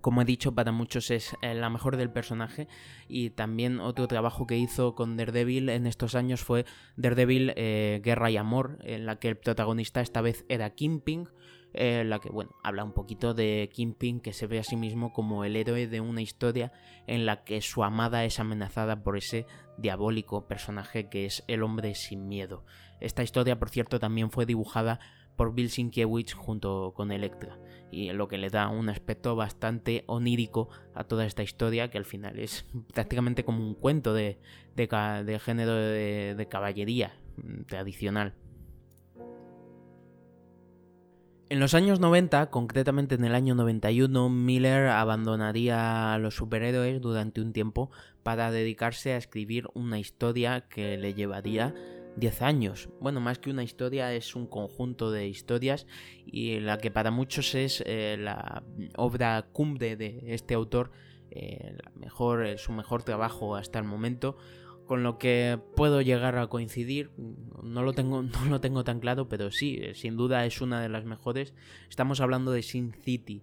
como 0.00 0.22
he 0.22 0.24
dicho, 0.24 0.54
para 0.54 0.72
muchos 0.72 1.10
es 1.10 1.36
eh, 1.42 1.54
la 1.54 1.68
mejor 1.68 1.96
del 1.96 2.10
personaje. 2.10 2.68
Y 3.08 3.30
también 3.30 3.80
otro 3.80 4.08
trabajo 4.08 4.46
que 4.46 4.56
hizo 4.56 4.94
con 4.94 5.16
Daredevil 5.16 5.68
en 5.68 5.86
estos 5.86 6.14
años 6.14 6.40
fue 6.40 6.64
Daredevil 6.96 7.52
eh, 7.56 8.00
Guerra 8.02 8.30
y 8.30 8.36
Amor, 8.36 8.78
en 8.82 9.06
la 9.06 9.16
que 9.18 9.28
el 9.28 9.36
protagonista 9.36 10.00
esta 10.00 10.22
vez 10.22 10.44
era 10.48 10.70
Kingpin. 10.70 11.28
Eh, 11.74 12.00
en 12.00 12.10
la 12.10 12.18
que, 12.18 12.28
bueno, 12.28 12.54
habla 12.62 12.84
un 12.84 12.92
poquito 12.92 13.34
de 13.34 13.70
Kingpin 13.72 14.20
que 14.20 14.32
se 14.32 14.46
ve 14.46 14.58
a 14.58 14.64
sí 14.64 14.76
mismo 14.76 15.12
como 15.12 15.44
el 15.44 15.56
héroe 15.56 15.86
de 15.86 16.00
una 16.00 16.20
historia 16.20 16.72
en 17.06 17.26
la 17.26 17.44
que 17.44 17.60
su 17.60 17.82
amada 17.82 18.24
es 18.24 18.40
amenazada 18.40 19.02
por 19.02 19.16
ese 19.16 19.46
diabólico 19.78 20.46
personaje 20.46 21.08
que 21.08 21.24
es 21.24 21.44
el 21.48 21.62
hombre 21.62 21.94
sin 21.94 22.28
miedo. 22.28 22.64
Esta 23.00 23.22
historia, 23.22 23.58
por 23.58 23.70
cierto, 23.70 23.98
también 23.98 24.30
fue 24.30 24.46
dibujada 24.46 25.00
por 25.36 25.54
Bill 25.54 25.70
Sienkiewicz 25.70 26.34
junto 26.34 26.92
con 26.94 27.10
Electra 27.10 27.58
y 27.90 28.12
lo 28.12 28.28
que 28.28 28.38
le 28.38 28.50
da 28.50 28.68
un 28.68 28.88
aspecto 28.88 29.34
bastante 29.34 30.04
onírico 30.06 30.68
a 30.94 31.04
toda 31.04 31.24
esta 31.24 31.42
historia 31.42 31.90
que 31.90 31.98
al 31.98 32.04
final 32.04 32.38
es 32.38 32.66
prácticamente 32.92 33.44
como 33.44 33.66
un 33.66 33.74
cuento 33.74 34.12
de, 34.12 34.38
género 35.40 35.74
de, 35.74 36.34
de 36.36 36.48
caballería 36.48 37.14
mm, 37.36 37.62
tradicional. 37.62 38.34
En 41.52 41.60
los 41.60 41.74
años 41.74 42.00
90, 42.00 42.48
concretamente 42.48 43.14
en 43.14 43.26
el 43.26 43.34
año 43.34 43.54
91, 43.54 44.30
Miller 44.30 44.88
abandonaría 44.88 46.14
a 46.14 46.18
los 46.18 46.34
superhéroes 46.34 46.98
durante 47.02 47.42
un 47.42 47.52
tiempo 47.52 47.90
para 48.22 48.50
dedicarse 48.50 49.12
a 49.12 49.18
escribir 49.18 49.68
una 49.74 49.98
historia 49.98 50.62
que 50.70 50.96
le 50.96 51.12
llevaría 51.12 51.74
10 52.16 52.40
años. 52.40 52.88
Bueno, 53.02 53.20
más 53.20 53.38
que 53.38 53.50
una 53.50 53.64
historia 53.64 54.14
es 54.14 54.34
un 54.34 54.46
conjunto 54.46 55.10
de 55.10 55.28
historias 55.28 55.86
y 56.24 56.58
la 56.58 56.78
que 56.78 56.90
para 56.90 57.10
muchos 57.10 57.54
es 57.54 57.82
eh, 57.84 58.16
la 58.18 58.62
obra 58.96 59.46
cumbre 59.52 59.96
de 59.96 60.22
este 60.28 60.54
autor, 60.54 60.90
eh, 61.30 61.76
mejor, 61.94 62.56
su 62.56 62.72
mejor 62.72 63.02
trabajo 63.02 63.56
hasta 63.56 63.78
el 63.78 63.84
momento, 63.84 64.38
con 64.92 65.02
lo 65.02 65.16
que 65.16 65.58
puedo 65.74 66.02
llegar 66.02 66.36
a 66.36 66.48
coincidir. 66.48 67.12
No 67.62 67.82
lo 67.82 67.94
tengo, 67.94 68.22
no 68.44 68.44
lo 68.44 68.60
tengo 68.60 68.84
tan 68.84 69.00
claro, 69.00 69.26
pero 69.26 69.50
sí, 69.50 69.80
sin 69.94 70.18
duda 70.18 70.44
es 70.44 70.60
una 70.60 70.82
de 70.82 70.90
las 70.90 71.06
mejores. 71.06 71.54
Estamos 71.88 72.20
hablando 72.20 72.52
de 72.52 72.60
Sin 72.60 72.92
City. 72.92 73.40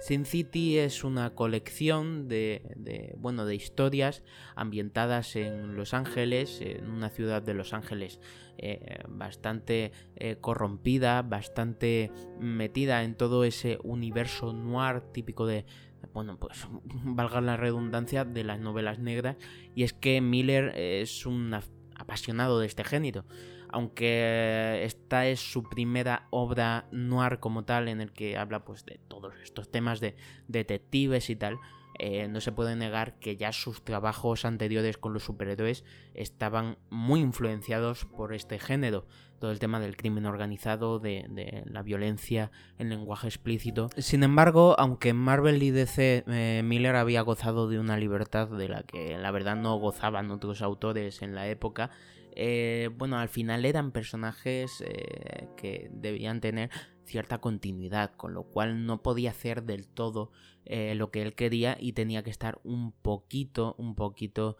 Sin 0.00 0.24
City 0.24 0.78
es 0.78 1.02
una 1.02 1.34
colección 1.34 2.28
de, 2.28 3.16
bueno, 3.18 3.46
de 3.46 3.56
historias 3.56 4.22
ambientadas 4.54 5.34
en 5.34 5.74
Los 5.74 5.92
Ángeles, 5.92 6.60
en 6.60 6.88
una 6.88 7.10
ciudad 7.10 7.42
de 7.42 7.54
Los 7.54 7.72
Ángeles 7.72 8.20
eh, 8.58 9.00
bastante 9.08 9.90
eh, 10.14 10.36
corrompida, 10.40 11.22
bastante 11.22 12.12
metida 12.38 13.02
en 13.02 13.16
todo 13.16 13.42
ese 13.42 13.78
universo 13.82 14.52
noir 14.52 15.00
típico 15.12 15.46
de, 15.46 15.64
bueno, 16.12 16.38
pues 16.38 16.66
valga 17.04 17.40
la 17.40 17.56
redundancia 17.56 18.24
de 18.24 18.44
las 18.44 18.60
novelas 18.60 18.98
negras, 18.98 19.36
y 19.74 19.82
es 19.82 19.92
que 19.92 20.20
Miller 20.20 20.72
es 20.76 21.26
un 21.26 21.54
apasionado 21.94 22.58
de 22.60 22.66
este 22.66 22.84
género 22.84 23.24
aunque 23.72 24.84
esta 24.84 25.26
es 25.26 25.40
su 25.40 25.62
primera 25.64 26.28
obra 26.30 26.86
noir 26.92 27.40
como 27.40 27.64
tal 27.64 27.88
en 27.88 28.02
el 28.02 28.12
que 28.12 28.36
habla 28.36 28.64
pues 28.64 28.84
de 28.84 29.00
todos 29.08 29.32
estos 29.42 29.70
temas 29.70 29.98
de 29.98 30.14
detectives 30.46 31.30
y 31.30 31.36
tal, 31.36 31.58
eh, 31.98 32.28
no 32.28 32.40
se 32.40 32.52
puede 32.52 32.76
negar 32.76 33.18
que 33.18 33.36
ya 33.36 33.52
sus 33.52 33.82
trabajos 33.82 34.44
anteriores 34.44 34.98
con 34.98 35.14
los 35.14 35.24
superhéroes 35.24 35.84
estaban 36.14 36.78
muy 36.90 37.20
influenciados 37.20 38.04
por 38.04 38.34
este 38.34 38.58
género. 38.58 39.06
Todo 39.42 39.50
el 39.50 39.58
tema 39.58 39.80
del 39.80 39.96
crimen 39.96 40.24
organizado, 40.24 41.00
de, 41.00 41.64
la 41.66 41.82
violencia, 41.82 42.52
el 42.78 42.90
lenguaje 42.90 43.26
explícito. 43.26 43.90
Sin 43.98 44.22
embargo, 44.22 44.76
aunque 44.78 45.14
Marvel 45.14 45.60
y 45.64 45.72
DC 45.72 46.22
eh, 46.28 46.62
Miller 46.64 46.94
había 46.94 47.22
gozado 47.22 47.68
de 47.68 47.80
una 47.80 47.96
libertad 47.96 48.46
de 48.46 48.68
la 48.68 48.84
que 48.84 49.18
la 49.18 49.32
verdad 49.32 49.56
no 49.56 49.74
gozaban 49.80 50.30
otros 50.30 50.62
autores 50.62 51.22
en 51.22 51.34
la 51.34 51.48
época, 51.48 51.90
eh, 52.36 52.90
bueno, 52.96 53.18
al 53.18 53.28
final 53.28 53.64
eran 53.64 53.90
personajes 53.90 54.80
eh, 54.86 55.48
que 55.56 55.90
debían 55.92 56.40
tener 56.40 56.70
cierta 57.04 57.38
continuidad, 57.38 58.14
con 58.14 58.34
lo 58.34 58.44
cual 58.44 58.86
no 58.86 59.02
podía 59.02 59.30
hacer 59.30 59.64
del 59.64 59.88
todo 59.88 60.30
lo 60.64 61.10
que 61.10 61.22
él 61.22 61.34
quería 61.34 61.76
y 61.80 61.94
tenía 61.94 62.22
que 62.22 62.30
estar 62.30 62.60
un 62.62 62.92
poquito, 62.92 63.74
un 63.76 63.96
poquito 63.96 64.56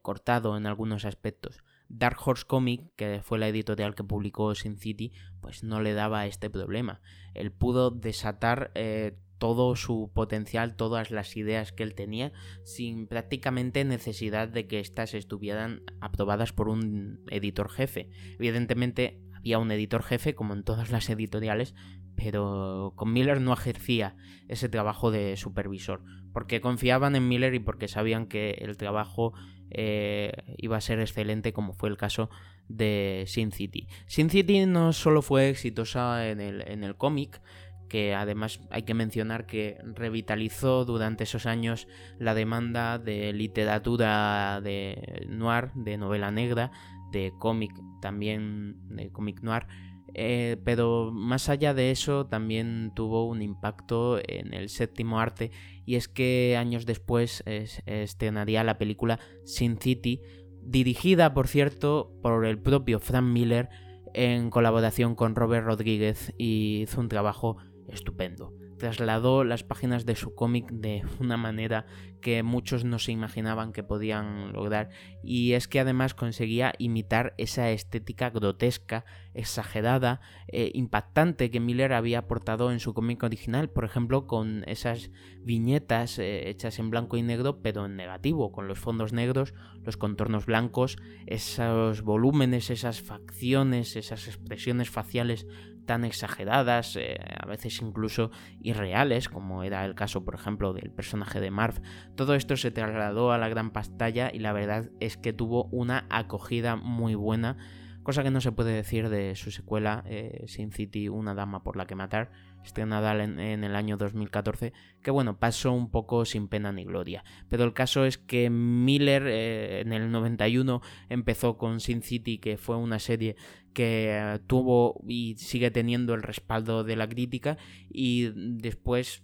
cortado 0.00 0.56
en 0.56 0.64
algunos 0.64 1.04
aspectos. 1.04 1.62
Dark 1.96 2.18
Horse 2.24 2.44
Comic, 2.44 2.94
que 2.96 3.20
fue 3.22 3.38
la 3.38 3.48
editorial 3.48 3.94
que 3.94 4.02
publicó 4.02 4.54
Sin 4.54 4.78
City, 4.78 5.12
pues 5.40 5.62
no 5.62 5.80
le 5.80 5.94
daba 5.94 6.26
este 6.26 6.50
problema. 6.50 7.00
Él 7.34 7.52
pudo 7.52 7.90
desatar 7.90 8.72
eh, 8.74 9.16
todo 9.38 9.76
su 9.76 10.10
potencial, 10.12 10.74
todas 10.74 11.10
las 11.10 11.36
ideas 11.36 11.72
que 11.72 11.84
él 11.84 11.94
tenía, 11.94 12.32
sin 12.64 13.06
prácticamente 13.06 13.84
necesidad 13.84 14.48
de 14.48 14.66
que 14.66 14.80
éstas 14.80 15.14
estuvieran 15.14 15.82
aprobadas 16.00 16.52
por 16.52 16.68
un 16.68 17.24
editor 17.30 17.70
jefe. 17.70 18.10
Evidentemente 18.38 19.20
había 19.32 19.58
un 19.58 19.70
editor 19.70 20.02
jefe, 20.02 20.34
como 20.34 20.54
en 20.54 20.64
todas 20.64 20.90
las 20.90 21.08
editoriales, 21.10 21.74
pero 22.16 22.92
con 22.96 23.12
Miller 23.12 23.40
no 23.40 23.52
ejercía 23.52 24.16
ese 24.48 24.68
trabajo 24.68 25.10
de 25.10 25.36
supervisor, 25.36 26.02
porque 26.32 26.60
confiaban 26.60 27.16
en 27.16 27.28
Miller 27.28 27.54
y 27.54 27.60
porque 27.60 27.88
sabían 27.88 28.26
que 28.26 28.52
el 28.60 28.76
trabajo 28.76 29.32
eh, 29.70 30.32
iba 30.58 30.76
a 30.76 30.80
ser 30.80 31.00
excelente, 31.00 31.52
como 31.52 31.72
fue 31.72 31.88
el 31.88 31.96
caso 31.96 32.30
de 32.68 33.24
Sin 33.26 33.52
City. 33.52 33.88
Sin 34.06 34.30
City 34.30 34.66
no 34.66 34.92
solo 34.92 35.22
fue 35.22 35.50
exitosa 35.50 36.28
en 36.28 36.40
el, 36.40 36.62
en 36.68 36.84
el 36.84 36.96
cómic, 36.96 37.40
que 37.88 38.14
además 38.14 38.60
hay 38.70 38.82
que 38.82 38.94
mencionar 38.94 39.46
que 39.46 39.78
revitalizó 39.94 40.84
durante 40.84 41.24
esos 41.24 41.46
años 41.46 41.86
la 42.18 42.34
demanda 42.34 42.98
de 42.98 43.32
literatura 43.32 44.60
de 44.62 45.26
noir, 45.28 45.70
de 45.74 45.98
novela 45.98 46.30
negra, 46.30 46.72
de 47.12 47.32
cómic 47.38 47.72
también, 48.00 48.96
de 48.96 49.10
cómic 49.10 49.42
noir, 49.42 49.66
eh, 50.14 50.56
pero 50.64 51.10
más 51.12 51.48
allá 51.48 51.74
de 51.74 51.90
eso 51.90 52.26
también 52.26 52.92
tuvo 52.94 53.26
un 53.26 53.42
impacto 53.42 54.18
en 54.26 54.54
el 54.54 54.68
séptimo 54.68 55.20
arte 55.20 55.50
y 55.84 55.96
es 55.96 56.08
que 56.08 56.56
años 56.58 56.86
después 56.86 57.42
estrenaría 57.46 58.64
la 58.64 58.78
película 58.78 59.18
Sin 59.44 59.78
City, 59.78 60.20
dirigida 60.62 61.34
por 61.34 61.48
cierto 61.48 62.12
por 62.22 62.46
el 62.46 62.58
propio 62.58 63.00
Frank 63.00 63.24
Miller 63.24 63.68
en 64.14 64.50
colaboración 64.50 65.14
con 65.14 65.34
Robert 65.34 65.66
Rodríguez 65.66 66.32
y 66.38 66.82
hizo 66.82 67.00
un 67.00 67.08
trabajo 67.08 67.58
estupendo. 67.88 68.52
Trasladó 68.78 69.44
las 69.44 69.62
páginas 69.62 70.06
de 70.06 70.16
su 70.16 70.34
cómic 70.34 70.70
de 70.70 71.02
una 71.20 71.36
manera 71.36 71.86
que 72.20 72.42
muchos 72.42 72.84
no 72.84 72.98
se 72.98 73.12
imaginaban 73.12 73.72
que 73.72 73.82
podían 73.82 74.52
lograr. 74.52 74.88
Y 75.22 75.52
es 75.52 75.68
que 75.68 75.80
además 75.80 76.14
conseguía 76.14 76.72
imitar 76.78 77.34
esa 77.36 77.70
estética 77.70 78.30
grotesca, 78.30 79.04
exagerada, 79.34 80.20
eh, 80.48 80.70
impactante 80.74 81.50
que 81.50 81.60
Miller 81.60 81.92
había 81.92 82.20
aportado 82.20 82.72
en 82.72 82.80
su 82.80 82.94
cómic 82.94 83.22
original, 83.22 83.68
por 83.68 83.84
ejemplo 83.84 84.26
con 84.26 84.64
esas 84.66 85.10
viñetas 85.40 86.18
eh, 86.18 86.48
hechas 86.48 86.78
en 86.78 86.88
blanco 86.88 87.18
y 87.18 87.22
negro 87.22 87.60
pero 87.60 87.84
en 87.84 87.96
negativo, 87.96 88.52
con 88.52 88.68
los 88.68 88.78
fondos 88.78 89.12
negros, 89.12 89.52
los 89.82 89.96
contornos 89.96 90.46
blancos, 90.46 90.96
esos 91.26 92.02
volúmenes, 92.02 92.70
esas 92.70 93.02
facciones, 93.02 93.96
esas 93.96 94.28
expresiones 94.28 94.88
faciales 94.88 95.46
tan 95.84 96.04
exageradas, 96.04 96.96
eh, 96.96 97.18
a 97.40 97.46
veces 97.46 97.80
incluso 97.80 98.30
irreales, 98.60 99.28
como 99.28 99.62
era 99.62 99.84
el 99.84 99.94
caso, 99.94 100.24
por 100.24 100.34
ejemplo, 100.34 100.72
del 100.72 100.90
personaje 100.90 101.40
de 101.40 101.50
Marv. 101.50 101.80
Todo 102.14 102.34
esto 102.34 102.56
se 102.56 102.70
trasladó 102.70 103.32
a 103.32 103.38
la 103.38 103.48
gran 103.48 103.70
pantalla 103.70 104.30
y 104.32 104.38
la 104.38 104.52
verdad 104.52 104.90
es 105.00 105.16
que 105.16 105.32
tuvo 105.32 105.64
una 105.66 106.06
acogida 106.10 106.76
muy 106.76 107.14
buena, 107.14 107.56
cosa 108.02 108.22
que 108.22 108.30
no 108.30 108.40
se 108.40 108.52
puede 108.52 108.72
decir 108.72 109.08
de 109.08 109.34
su 109.34 109.50
secuela 109.50 110.04
eh, 110.06 110.44
Sin 110.46 110.72
City, 110.72 111.08
Una 111.08 111.34
Dama 111.34 111.62
por 111.62 111.76
la 111.76 111.86
que 111.86 111.94
matar, 111.94 112.30
estrenada 112.64 113.22
en, 113.22 113.38
el 113.38 113.76
año 113.76 113.96
2014, 113.96 114.72
que 115.02 115.10
bueno, 115.10 115.38
pasó 115.38 115.72
un 115.72 115.90
poco 115.90 116.24
sin 116.24 116.48
pena 116.48 116.72
ni 116.72 116.84
gloria. 116.84 117.24
Pero 117.48 117.64
el 117.64 117.72
caso 117.72 118.04
es 118.04 118.18
que 118.18 118.50
Miller 118.50 119.26
eh, 119.26 119.80
en 119.80 119.92
el 119.92 120.10
91 120.10 120.80
empezó 121.08 121.58
con 121.58 121.80
Sin 121.80 122.02
City, 122.02 122.38
que 122.38 122.56
fue 122.56 122.76
una 122.76 122.98
serie 122.98 123.36
que 123.72 124.10
eh, 124.10 124.38
tuvo 124.46 125.00
y 125.06 125.36
sigue 125.38 125.70
teniendo 125.70 126.14
el 126.14 126.22
respaldo 126.22 126.84
de 126.84 126.96
la 126.96 127.08
crítica 127.08 127.58
y 127.90 128.30
después 128.34 129.22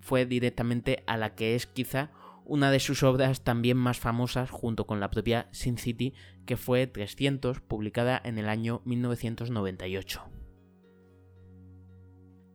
fue 0.00 0.26
directamente 0.26 1.04
a 1.06 1.16
la 1.16 1.34
que 1.34 1.54
es 1.54 1.66
quizá 1.66 2.10
una 2.44 2.70
de 2.70 2.80
sus 2.80 3.02
obras 3.04 3.44
también 3.44 3.76
más 3.76 4.00
famosas 4.00 4.50
junto 4.50 4.86
con 4.86 5.00
la 5.00 5.10
propia 5.10 5.48
Sin 5.52 5.78
City 5.78 6.12
que 6.44 6.56
fue 6.56 6.86
300 6.86 7.60
publicada 7.60 8.20
en 8.24 8.38
el 8.38 8.48
año 8.48 8.82
1998. 8.84 10.41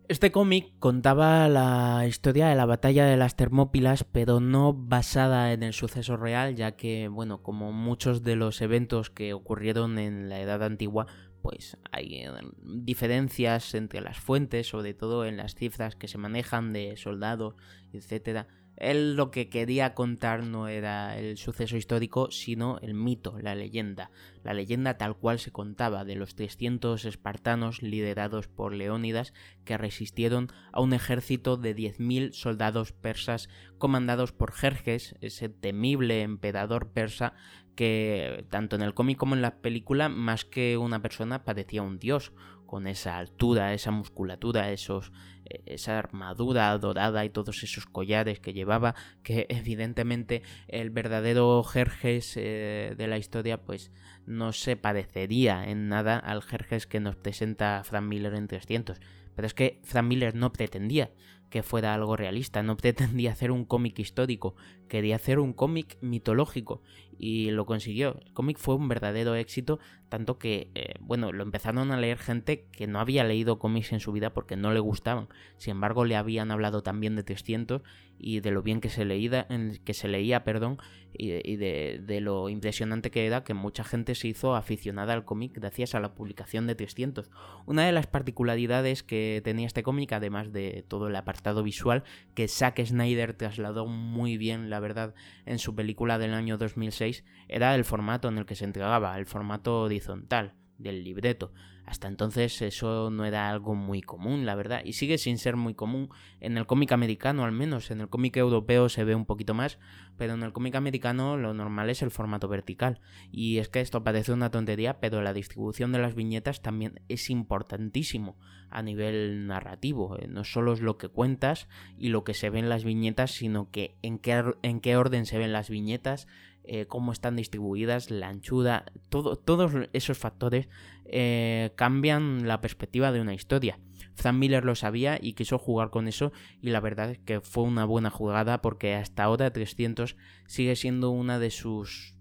Este 0.09 0.31
cómic 0.31 0.71
contaba 0.79 1.49
la 1.49 2.05
historia 2.07 2.47
de 2.47 2.55
la 2.55 2.65
batalla 2.65 3.05
de 3.05 3.17
las 3.17 3.35
Termópilas, 3.35 4.05
pero 4.05 4.39
no 4.39 4.73
basada 4.73 5.51
en 5.51 5.63
el 5.63 5.73
suceso 5.73 6.15
real, 6.15 6.55
ya 6.55 6.77
que, 6.77 7.09
bueno, 7.09 7.43
como 7.43 7.73
muchos 7.73 8.23
de 8.23 8.37
los 8.37 8.61
eventos 8.61 9.09
que 9.09 9.33
ocurrieron 9.33 9.99
en 9.99 10.29
la 10.29 10.39
Edad 10.39 10.63
Antigua, 10.63 11.07
pues 11.41 11.75
hay 11.91 12.21
eh, 12.21 12.31
diferencias 12.63 13.75
entre 13.75 13.99
las 13.99 14.17
fuentes, 14.17 14.67
sobre 14.67 14.93
todo 14.93 15.25
en 15.25 15.35
las 15.35 15.55
cifras 15.55 15.97
que 15.97 16.07
se 16.07 16.17
manejan 16.17 16.71
de 16.71 16.95
soldados, 16.95 17.55
etcétera. 17.91 18.47
Él 18.77 19.15
lo 19.15 19.31
que 19.31 19.49
quería 19.49 19.93
contar 19.93 20.43
no 20.43 20.67
era 20.67 21.17
el 21.17 21.37
suceso 21.37 21.75
histórico, 21.77 22.31
sino 22.31 22.77
el 22.81 22.93
mito, 22.93 23.37
la 23.41 23.55
leyenda, 23.55 24.11
la 24.43 24.53
leyenda 24.53 24.97
tal 24.97 25.17
cual 25.17 25.39
se 25.39 25.51
contaba 25.51 26.05
de 26.05 26.15
los 26.15 26.35
300 26.35 27.03
espartanos 27.05 27.81
liderados 27.81 28.47
por 28.47 28.73
Leónidas 28.73 29.33
que 29.65 29.77
resistieron 29.77 30.49
a 30.71 30.81
un 30.81 30.93
ejército 30.93 31.57
de 31.57 31.75
10.000 31.75 32.33
soldados 32.33 32.91
persas 32.91 33.49
comandados 33.77 34.31
por 34.31 34.51
Jerjes, 34.51 35.15
ese 35.21 35.49
temible 35.49 36.21
emperador 36.21 36.91
persa 36.91 37.33
que 37.75 38.45
tanto 38.49 38.75
en 38.75 38.81
el 38.81 38.95
cómic 38.95 39.17
como 39.17 39.35
en 39.35 39.41
la 39.43 39.61
película, 39.61 40.09
más 40.09 40.45
que 40.45 40.77
una 40.77 41.01
persona, 41.01 41.43
parecía 41.43 41.83
un 41.83 41.99
dios, 41.99 42.33
con 42.67 42.85
esa 42.85 43.17
altura, 43.17 43.73
esa 43.73 43.89
musculatura, 43.89 44.71
esos, 44.71 45.11
eh, 45.45 45.63
esa 45.65 45.97
armadura 45.97 46.77
dorada 46.77 47.25
y 47.25 47.31
todos 47.31 47.63
esos 47.63 47.87
collares 47.87 48.39
que 48.39 48.53
llevaba, 48.53 48.93
que 49.23 49.47
evidentemente 49.49 50.43
el 50.67 50.91
verdadero 50.91 51.63
Jerjes 51.63 52.33
eh, 52.35 52.93
de 52.95 53.07
la 53.07 53.17
historia 53.17 53.63
pues 53.63 53.91
no 54.27 54.53
se 54.53 54.75
parecería 54.75 55.67
en 55.67 55.87
nada 55.87 56.19
al 56.19 56.43
Jerjes 56.43 56.85
que 56.85 56.99
nos 56.99 57.15
presenta 57.15 57.81
Frank 57.83 58.05
Miller 58.05 58.35
en 58.35 58.47
300. 58.47 58.99
Pero 59.35 59.45
es 59.45 59.53
que 59.53 59.79
Frank 59.83 60.07
Miller 60.07 60.35
no 60.35 60.51
pretendía 60.51 61.11
que 61.49 61.63
fuera 61.63 61.93
algo 61.93 62.15
realista, 62.17 62.63
no 62.63 62.77
pretendía 62.77 63.31
hacer 63.31 63.51
un 63.51 63.65
cómic 63.65 63.99
histórico, 63.99 64.55
quería 64.87 65.15
hacer 65.15 65.39
un 65.39 65.53
cómic 65.53 65.97
mitológico 66.01 66.81
y 67.17 67.51
lo 67.51 67.65
consiguió. 67.65 68.17
El 68.25 68.33
cómic 68.33 68.57
fue 68.57 68.75
un 68.75 68.87
verdadero 68.87 69.35
éxito, 69.35 69.79
tanto 70.09 70.37
que, 70.37 70.69
eh, 70.75 70.95
bueno, 70.99 71.31
lo 71.31 71.43
empezaron 71.43 71.91
a 71.91 71.99
leer 71.99 72.17
gente 72.17 72.65
que 72.71 72.87
no 72.87 72.99
había 72.99 73.23
leído 73.23 73.59
cómics 73.59 73.91
en 73.93 73.99
su 73.99 74.11
vida 74.11 74.33
porque 74.33 74.55
no 74.55 74.71
le 74.71 74.79
gustaban. 74.79 75.27
Sin 75.57 75.71
embargo, 75.71 76.05
le 76.05 76.15
habían 76.15 76.51
hablado 76.51 76.83
también 76.83 77.15
de 77.15 77.23
300 77.23 77.81
y 78.19 78.39
de 78.39 78.51
lo 78.51 78.61
bien 78.63 78.81
que 78.81 78.89
se 78.89 79.05
leía, 79.05 79.47
que 79.83 79.93
se 79.93 80.07
leía 80.07 80.43
perdón, 80.43 80.77
y, 81.13 81.55
de, 81.55 81.99
de, 82.03 82.21
lo 82.21 82.49
impresionante 82.49 83.09
que 83.09 83.25
era 83.25 83.43
que 83.43 83.53
mucha 83.53 83.83
gente 83.83 84.13
se 84.13 84.27
hizo 84.27 84.55
aficionada 84.55 85.13
al 85.13 85.25
cómic 85.25 85.53
gracias 85.55 85.95
a 85.95 85.99
la 85.99 86.13
publicación 86.13 86.67
de 86.67 86.75
300. 86.75 87.31
Una 87.65 87.85
de 87.85 87.91
las 87.91 88.07
particularidades 88.07 89.03
que 89.03 89.41
tenía 89.43 89.65
este 89.65 89.83
cómic, 89.83 90.11
además 90.13 90.51
de 90.53 90.85
todo 90.87 91.07
el 91.07 91.15
apartado 91.15 91.63
visual, 91.63 92.03
que 92.35 92.47
Zack 92.47 92.83
Snyder 92.85 93.33
trasladó 93.33 93.87
muy 93.87 94.37
bien, 94.37 94.69
la 94.69 94.79
verdad, 94.79 95.15
en 95.45 95.59
su 95.59 95.75
película 95.75 96.19
del 96.19 96.33
año 96.33 96.57
2006, 96.57 97.23
era 97.47 97.73
el 97.73 97.83
formato 97.83 98.27
en 98.27 98.37
el 98.37 98.45
que 98.45 98.55
se 98.55 98.65
entregaba, 98.65 99.17
el 99.17 99.25
formato 99.25 99.81
horizontal 99.81 100.53
del 100.77 101.03
libreto. 101.03 101.51
Hasta 101.87 102.09
entonces 102.09 102.61
eso 102.61 103.09
no 103.09 103.23
era 103.23 103.49
algo 103.49 103.73
muy 103.73 104.01
común, 104.01 104.45
la 104.45 104.55
verdad, 104.55 104.81
y 104.83 104.91
sigue 104.91 105.17
sin 105.17 105.37
ser 105.37 105.55
muy 105.55 105.73
común 105.73 106.09
en 106.41 106.57
el 106.57 106.65
cómic 106.65 106.91
americano 106.91 107.45
al 107.45 107.53
menos, 107.53 107.91
en 107.91 108.01
el 108.01 108.09
cómic 108.09 108.35
europeo 108.35 108.89
se 108.89 109.05
ve 109.05 109.15
un 109.15 109.25
poquito 109.25 109.53
más, 109.53 109.79
pero 110.17 110.33
en 110.33 110.43
el 110.43 110.51
cómic 110.51 110.75
americano 110.75 111.37
lo 111.37 111.53
normal 111.53 111.89
es 111.89 112.01
el 112.01 112.11
formato 112.11 112.49
vertical. 112.49 112.99
Y 113.31 113.59
es 113.59 113.69
que 113.69 113.79
esto 113.79 114.03
parece 114.03 114.33
una 114.33 114.51
tontería, 114.51 114.99
pero 114.99 115.21
la 115.21 115.31
distribución 115.31 115.93
de 115.93 115.99
las 115.99 116.13
viñetas 116.13 116.61
también 116.61 116.99
es 117.07 117.29
importantísimo 117.29 118.35
a 118.69 118.81
nivel 118.81 119.47
narrativo, 119.47 120.17
eh, 120.17 120.27
no 120.27 120.43
solo 120.43 120.73
es 120.73 120.81
lo 120.81 120.97
que 120.97 121.07
cuentas 121.07 121.69
y 121.97 122.09
lo 122.09 122.25
que 122.25 122.33
se 122.33 122.49
ve 122.49 122.59
en 122.59 122.67
las 122.67 122.83
viñetas, 122.83 123.31
sino 123.31 123.71
que 123.71 123.95
en 124.01 124.19
qué, 124.19 124.43
en 124.61 124.81
qué 124.81 124.97
orden 124.97 125.25
se 125.25 125.37
ven 125.37 125.53
las 125.53 125.69
viñetas, 125.69 126.27
eh, 126.67 126.85
cómo 126.85 127.13
están 127.13 127.35
distribuidas, 127.35 128.11
la 128.11 128.27
anchura, 128.27 128.85
todo, 129.09 129.37
todos 129.37 129.71
esos 129.93 130.17
factores 130.17 130.67
eh, 131.05 131.71
cambian 131.75 132.47
la 132.47 132.59
perspectiva 132.59 133.11
de 133.11 133.21
una 133.21 133.33
historia. 133.33 133.79
Frank 134.15 134.35
Miller 134.35 134.65
lo 134.65 134.75
sabía 134.75 135.17
y 135.21 135.33
quiso 135.33 135.59
jugar 135.59 135.91
con 135.91 136.07
eso 136.07 136.33
y 136.59 136.71
la 136.71 136.79
verdad 136.79 137.11
es 137.11 137.19
que 137.19 137.39
fue 137.39 137.63
una 137.63 137.85
buena 137.85 138.09
jugada 138.09 138.61
porque 138.61 138.95
hasta 138.95 139.23
ahora 139.23 139.53
300 139.53 140.17
sigue 140.47 140.75
siendo 140.75 141.11
uno 141.11 141.39
de 141.39 141.51
sus 141.51 142.15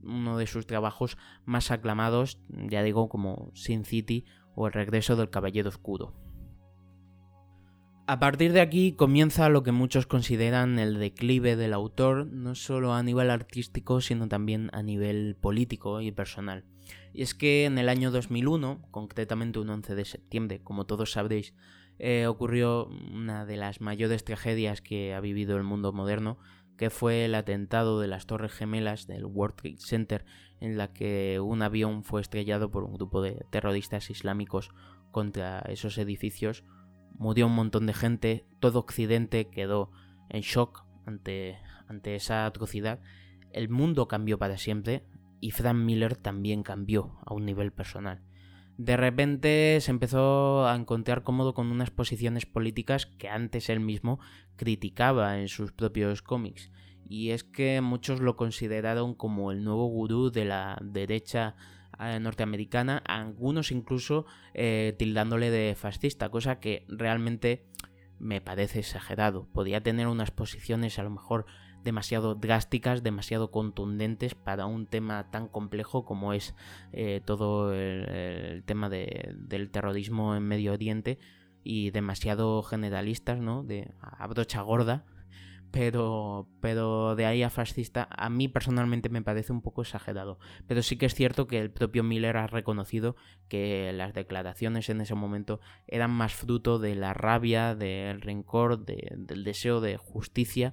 trabajos 0.66 1.16
más 1.44 1.70
aclamados, 1.70 2.38
ya 2.48 2.82
digo 2.82 3.08
como 3.08 3.50
Sin 3.54 3.84
City 3.84 4.26
o 4.54 4.66
El 4.66 4.74
regreso 4.74 5.16
del 5.16 5.30
Caballero 5.30 5.70
Oscuro. 5.70 6.25
A 8.08 8.20
partir 8.20 8.52
de 8.52 8.60
aquí 8.60 8.92
comienza 8.92 9.48
lo 9.48 9.64
que 9.64 9.72
muchos 9.72 10.06
consideran 10.06 10.78
el 10.78 11.00
declive 11.00 11.56
del 11.56 11.72
autor, 11.72 12.28
no 12.28 12.54
solo 12.54 12.94
a 12.94 13.02
nivel 13.02 13.32
artístico, 13.32 14.00
sino 14.00 14.28
también 14.28 14.70
a 14.72 14.84
nivel 14.84 15.34
político 15.34 16.00
y 16.00 16.12
personal. 16.12 16.64
Y 17.12 17.22
es 17.22 17.34
que 17.34 17.64
en 17.64 17.78
el 17.78 17.88
año 17.88 18.12
2001, 18.12 18.86
concretamente 18.92 19.58
un 19.58 19.70
11 19.70 19.96
de 19.96 20.04
septiembre, 20.04 20.60
como 20.62 20.86
todos 20.86 21.10
sabréis, 21.10 21.52
eh, 21.98 22.28
ocurrió 22.28 22.86
una 22.86 23.44
de 23.44 23.56
las 23.56 23.80
mayores 23.80 24.22
tragedias 24.22 24.82
que 24.82 25.12
ha 25.12 25.18
vivido 25.18 25.56
el 25.56 25.64
mundo 25.64 25.92
moderno, 25.92 26.38
que 26.76 26.90
fue 26.90 27.24
el 27.24 27.34
atentado 27.34 27.98
de 27.98 28.06
las 28.06 28.26
Torres 28.26 28.52
Gemelas 28.52 29.08
del 29.08 29.24
World 29.24 29.56
Trade 29.56 29.78
Center, 29.80 30.24
en 30.60 30.78
la 30.78 30.92
que 30.92 31.40
un 31.40 31.60
avión 31.60 32.04
fue 32.04 32.20
estrellado 32.20 32.70
por 32.70 32.84
un 32.84 32.94
grupo 32.94 33.20
de 33.20 33.44
terroristas 33.50 34.10
islámicos 34.10 34.70
contra 35.10 35.58
esos 35.60 35.98
edificios 35.98 36.62
murió 37.18 37.46
un 37.46 37.54
montón 37.54 37.86
de 37.86 37.94
gente, 37.94 38.46
todo 38.60 38.78
Occidente 38.80 39.48
quedó 39.48 39.90
en 40.28 40.42
shock 40.42 40.84
ante, 41.06 41.58
ante 41.88 42.14
esa 42.14 42.46
atrocidad. 42.46 43.00
El 43.52 43.68
mundo 43.68 44.08
cambió 44.08 44.38
para 44.38 44.58
siempre 44.58 45.04
y 45.40 45.50
Frank 45.50 45.76
Miller 45.76 46.16
también 46.16 46.62
cambió 46.62 47.18
a 47.24 47.34
un 47.34 47.46
nivel 47.46 47.72
personal. 47.72 48.22
De 48.78 48.96
repente 48.96 49.78
se 49.80 49.90
empezó 49.90 50.66
a 50.66 50.74
encontrar 50.74 51.22
cómodo 51.22 51.54
con 51.54 51.68
unas 51.68 51.90
posiciones 51.90 52.44
políticas 52.44 53.06
que 53.06 53.28
antes 53.28 53.70
él 53.70 53.80
mismo 53.80 54.20
criticaba 54.56 55.38
en 55.38 55.48
sus 55.48 55.72
propios 55.72 56.20
cómics. 56.20 56.70
Y 57.08 57.30
es 57.30 57.44
que 57.44 57.80
muchos 57.80 58.20
lo 58.20 58.36
consideraron 58.36 59.14
como 59.14 59.50
el 59.52 59.64
nuevo 59.64 59.86
gurú 59.86 60.30
de 60.30 60.44
la 60.44 60.78
derecha 60.82 61.56
norteamericana, 61.98 62.98
algunos 63.06 63.72
incluso 63.72 64.26
eh, 64.54 64.94
tildándole 64.98 65.50
de 65.50 65.74
fascista, 65.74 66.28
cosa 66.28 66.60
que 66.60 66.84
realmente 66.88 67.64
me 68.18 68.40
parece 68.40 68.80
exagerado. 68.80 69.46
Podía 69.52 69.82
tener 69.82 70.06
unas 70.06 70.30
posiciones 70.30 70.98
a 70.98 71.02
lo 71.02 71.10
mejor 71.10 71.46
demasiado 71.84 72.34
drásticas, 72.34 73.02
demasiado 73.02 73.50
contundentes 73.50 74.34
para 74.34 74.66
un 74.66 74.86
tema 74.86 75.30
tan 75.30 75.48
complejo 75.48 76.04
como 76.04 76.32
es 76.32 76.54
eh, 76.92 77.20
todo 77.24 77.72
el, 77.72 78.64
tema 78.64 78.88
del 78.88 79.70
terrorismo 79.70 80.34
en 80.34 80.42
Medio 80.42 80.72
Oriente 80.72 81.18
y 81.62 81.90
demasiado 81.90 82.62
generalistas, 82.62 83.38
¿no? 83.38 83.62
De 83.62 83.92
a 84.00 84.26
brocha 84.26 84.62
gorda 84.62 85.04
pero, 85.70 86.48
pero 86.60 87.16
de 87.16 87.26
ahí 87.26 87.42
a 87.42 87.50
fascista 87.50 88.08
a 88.10 88.30
mí 88.30 88.48
personalmente 88.48 89.08
me 89.08 89.22
parece 89.22 89.52
un 89.52 89.62
poco 89.62 89.82
exagerado. 89.82 90.38
Pero 90.66 90.82
sí 90.82 90.96
que 90.96 91.06
es 91.06 91.14
cierto 91.14 91.46
que 91.46 91.58
el 91.58 91.70
propio 91.70 92.02
Miller 92.02 92.36
ha 92.36 92.46
reconocido 92.46 93.16
que 93.48 93.92
las 93.92 94.14
declaraciones 94.14 94.88
en 94.88 95.00
ese 95.00 95.14
momento 95.14 95.60
eran 95.86 96.10
más 96.10 96.34
fruto 96.34 96.78
de 96.78 96.94
la 96.94 97.14
rabia, 97.14 97.74
del 97.74 98.20
rencor, 98.20 98.84
del 98.84 99.44
deseo 99.44 99.80
de 99.80 99.96
justicia 99.96 100.72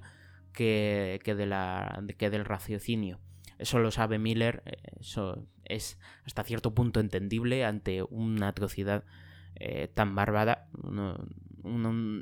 que, 0.52 1.20
que, 1.22 1.34
de 1.34 1.46
la, 1.46 2.02
que 2.16 2.30
del 2.30 2.44
raciocinio. 2.44 3.20
Eso 3.58 3.78
lo 3.78 3.90
sabe 3.90 4.18
Miller, 4.18 4.62
eh, 4.66 4.76
eso 5.00 5.46
es 5.64 5.98
hasta 6.24 6.44
cierto 6.44 6.74
punto 6.74 7.00
entendible 7.00 7.64
ante 7.64 8.02
una 8.02 8.48
atrocidad 8.48 9.04
eh, 9.56 9.88
tan 9.88 10.14
bárbara. 10.14 10.68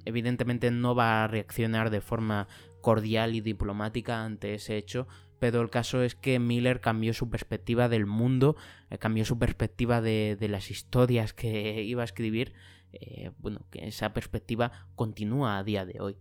Evidentemente 0.04 0.70
no 0.70 0.94
va 0.94 1.24
a 1.24 1.28
reaccionar 1.28 1.90
de 1.90 2.00
forma 2.00 2.48
cordial 2.80 3.34
y 3.34 3.40
diplomática 3.40 4.24
ante 4.24 4.54
ese 4.54 4.76
hecho, 4.76 5.06
pero 5.38 5.60
el 5.60 5.70
caso 5.70 6.02
es 6.02 6.14
que 6.14 6.38
Miller 6.38 6.80
cambió 6.80 7.14
su 7.14 7.28
perspectiva 7.28 7.88
del 7.88 8.06
mundo, 8.06 8.56
eh, 8.90 8.98
cambió 8.98 9.24
su 9.24 9.38
perspectiva 9.38 10.00
de, 10.00 10.36
las 10.48 10.70
historias 10.70 11.32
que 11.32 11.82
iba 11.84 12.02
a 12.02 12.04
escribir, 12.04 12.52
eh, 12.92 13.30
bueno, 13.38 13.66
que 13.70 13.88
esa 13.88 14.12
perspectiva 14.12 14.86
continúa 14.94 15.58
a 15.58 15.64
día 15.64 15.84
de 15.84 16.00
hoy. 16.00 16.16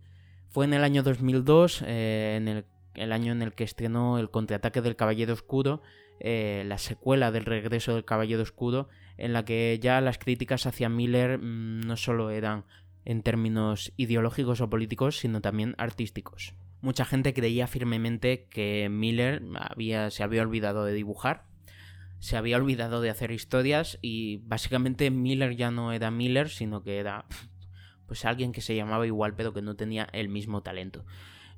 Fue 0.48 0.64
en 0.64 0.74
el 0.74 0.84
año 0.84 1.02
2002, 1.02 1.82
en 1.82 2.48
el, 2.48 2.64
el, 2.94 3.12
año 3.12 3.32
en 3.32 3.42
el 3.42 3.52
que 3.52 3.64
estrenó 3.64 4.18
El 4.18 4.30
contraataque 4.30 4.82
del 4.82 4.96
Caballero 4.96 5.32
Oscuro, 5.32 5.82
la 6.20 6.78
secuela 6.78 7.32
del 7.32 7.46
regreso 7.46 7.94
del 7.94 8.04
Caballero 8.04 8.42
Oscuro, 8.42 8.88
en 9.16 9.32
la 9.32 9.44
que 9.44 9.78
ya 9.80 10.00
las 10.00 10.18
críticas 10.18 10.66
hacia 10.66 10.88
Miller 10.88 11.38
mm, 11.38 11.80
no 11.80 11.96
solo 11.96 12.30
eran 12.30 12.64
en 13.04 13.22
términos 13.22 13.92
ideológicos 13.96 14.60
o 14.60 14.70
políticos, 14.70 15.18
sino 15.18 15.40
también 15.40 15.74
artísticos. 15.78 16.54
Mucha 16.80 17.04
gente 17.04 17.34
creía 17.34 17.66
firmemente 17.66 18.46
que 18.50 18.88
Miller 18.90 19.42
había, 19.54 20.10
se 20.10 20.22
había 20.22 20.42
olvidado 20.42 20.84
de 20.84 20.92
dibujar, 20.92 21.44
se 22.18 22.36
había 22.36 22.56
olvidado 22.56 23.00
de 23.00 23.10
hacer 23.10 23.30
historias 23.32 23.98
y 24.00 24.38
básicamente 24.44 25.10
Miller 25.10 25.56
ya 25.56 25.70
no 25.70 25.92
era 25.92 26.10
Miller, 26.10 26.48
sino 26.48 26.82
que 26.82 26.98
era 26.98 27.24
pues 28.06 28.24
alguien 28.24 28.52
que 28.52 28.60
se 28.60 28.76
llamaba 28.76 29.06
igual 29.06 29.34
pero 29.34 29.52
que 29.52 29.62
no 29.62 29.74
tenía 29.74 30.08
el 30.12 30.28
mismo 30.28 30.62
talento. 30.62 31.04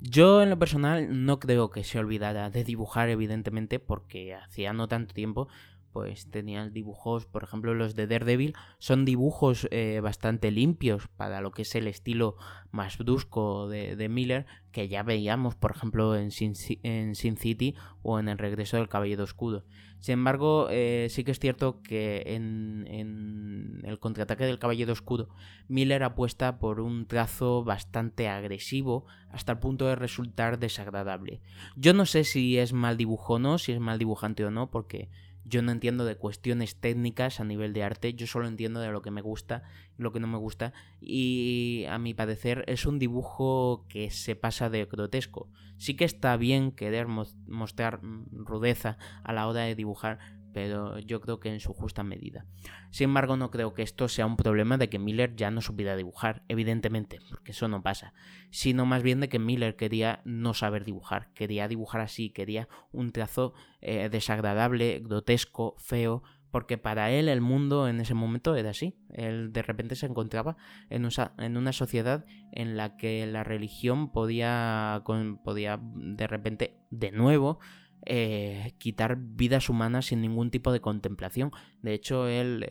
Yo 0.01 0.43
en 0.43 0.51
lo 0.51 0.59
personal 0.59 1.25
no 1.25 1.39
creo 1.39 1.71
que 1.71 1.85
se 1.85 1.99
olvidara 1.99 2.51
de 2.51 2.65
dibujar 2.65 3.09
evidentemente 3.09 3.79
porque 3.79 4.35
hacía 4.35 4.73
no 4.73 4.89
tanto 4.89 5.15
tiempo 5.15 5.49
pues 5.95 6.29
tenían 6.29 6.73
dibujos, 6.73 7.25
por 7.25 7.45
ejemplo 7.45 7.73
los 7.73 7.95
de 7.95 8.09
Daredevil, 8.09 8.55
son 8.81 9.05
dibujos 9.05 9.69
eh, 9.71 10.01
bastante 10.03 10.51
limpios 10.51 11.07
para 11.17 11.41
lo 11.41 11.53
que 11.53 11.63
es 11.63 11.73
el 11.77 11.87
estilo 11.87 12.35
más 12.73 12.99
brusco 12.99 13.69
de, 13.69 14.09
Miller, 14.09 14.45
que 14.73 14.89
ya 14.89 15.05
veíamos, 15.05 15.55
por 15.55 15.71
ejemplo, 15.71 16.17
en 16.17 16.33
Sin, 16.33 16.55
en 16.83 17.15
Sin, 17.15 17.37
City 17.37 17.77
o 18.03 18.19
en 18.19 18.29
El 18.29 18.39
regreso 18.39 18.77
del 18.77 18.89
Caballero 18.89 19.23
Escudo. 19.23 19.65
Sin 20.01 20.15
embargo, 20.15 20.67
eh, 20.69 21.07
sí 21.11 21.23
que 21.23 21.31
es 21.31 21.39
cierto 21.39 21.81
que 21.81 22.25
en, 22.27 22.89
en 22.89 23.81
el 23.85 24.01
contraataque 24.01 24.47
del 24.47 24.59
Caballero 24.59 24.93
Escudo, 24.93 25.29
Miller 25.69 26.03
apuesta 26.03 26.59
por 26.59 26.81
un 26.81 27.07
trazo 27.07 27.63
bastante 27.63 28.29
agresivo 28.29 29.07
hasta 29.31 29.53
el 29.53 29.59
punto 29.61 29.87
de 29.87 29.95
resultar 29.95 30.59
desagradable. 30.59 31.41
Yo 31.77 31.95
no 31.95 32.05
sé 32.05 32.25
si 32.25 32.59
es 32.59 32.73
mal 32.73 32.97
dibujo 32.97 33.35
o 33.35 33.39
no, 33.39 33.59
si 33.59 33.71
es 33.71 33.79
mal 33.79 34.01
dibujante 34.01 34.45
o 34.45 34.51
no, 34.51 34.73
porque 34.73 35.09
yo 35.45 35.63
no 35.63 35.73
entiendo 35.73 36.05
de 36.05 36.17
cuestiones 36.17 36.77
técnicas 36.77 37.41
a 37.41 37.45
nivel 37.45 37.73
de 37.73 37.83
arte, 37.83 38.15
yo 38.15 38.27
solo 38.27 38.49
entiendo 38.49 38.81
de 38.81 38.91
lo 38.91 39.03
que 39.03 39.11
me 39.11 39.21
gusta 39.21 39.63
y 39.99 40.03
lo 40.03 40.13
que 40.13 40.21
no 40.21 40.27
me 40.27 40.39
gusta. 40.39 40.73
Y 41.01 41.85
a 41.89 41.99
mi 41.99 42.15
parecer 42.15 42.65
es 42.67 42.87
un 42.87 42.99
dibujo 42.99 43.87
que 43.89 44.11
se 44.11 44.37
pasa 44.37 44.71
de 44.71 44.85
grotesco. 44.87 45.51
Sí 45.77 45.97
que 45.97 46.05
está 46.05 46.37
bien 46.37 46.73
querer 46.73 47.07
mostrar 47.07 48.01
rudeza 48.33 48.97
a 49.23 49.33
la 49.33 49.47
hora 49.49 49.63
de 49.63 49.75
dibujar, 49.75 50.19
pero 50.55 51.01
yo 51.01 51.21
creo 51.21 51.41
que 51.41 51.51
en 51.51 51.61
su 51.61 51.75
justa 51.75 52.05
medida. 52.05 52.47
Sin 52.91 53.07
embargo, 53.07 53.37
no 53.37 53.51
creo 53.51 53.75
que 53.75 53.83
esto 53.83 54.09
sea 54.09 54.25
un 54.25 54.37
problema 54.37 54.79
de 54.79 54.89
que 54.89 55.01
Miller 55.01 55.35
ya 55.35 55.51
no 55.51 55.61
supiera 55.61 55.97
dibujar, 55.97 56.45
evidentemente, 56.49 57.19
porque 57.29 57.51
eso 57.51 57.67
no 57.69 57.83
pasa, 57.83 58.15
sino 58.51 58.87
más 58.87 59.03
bien 59.03 59.21
de 59.21 59.29
que 59.29 59.41
Miller 59.41 59.75
quería 59.75 60.23
no 60.25 60.55
saber 60.55 60.85
dibujar, 60.85 61.33
quería 61.35 61.67
dibujar 61.67 62.01
así, 62.01 62.31
quería 62.31 62.69
un 62.93 63.11
trazo 63.11 63.53
eh, 63.81 64.09
desagradable, 64.09 65.01
grotesco, 65.01 65.75
feo, 65.79 66.23
porque 66.55 66.79
para 66.79 67.11
él 67.11 67.29
el 67.29 67.41
mundo 67.41 67.89
en 67.89 68.01
ese 68.01 68.15
momento 68.15 68.55
era 68.55 68.71
así. 68.71 68.95
Él 69.13 69.53
de 69.53 69.63
repente 69.63 69.97
se 69.97 70.07
encontraba 70.07 70.57
en, 70.89 71.09
en 71.39 71.57
una 71.57 71.73
sociedad 71.73 72.25
en 72.53 72.77
la 72.77 72.97
que 72.97 73.27
la 73.27 73.43
religión 73.43 74.13
podía, 74.13 75.03
podía 75.43 75.81
de 75.83 76.29
repente, 76.29 76.79
de 76.91 77.11
nuevo, 77.11 77.59
eh, 78.07 78.75
quitar 78.79 79.17
vidas 79.19 79.69
humanas 79.69 80.07
sin 80.07 80.21
ningún 80.21 80.51
tipo 80.51 80.73
de 80.73 80.81
contemplación. 80.81 81.51
De 81.83 81.95
hecho, 81.95 82.29
él, 82.29 82.67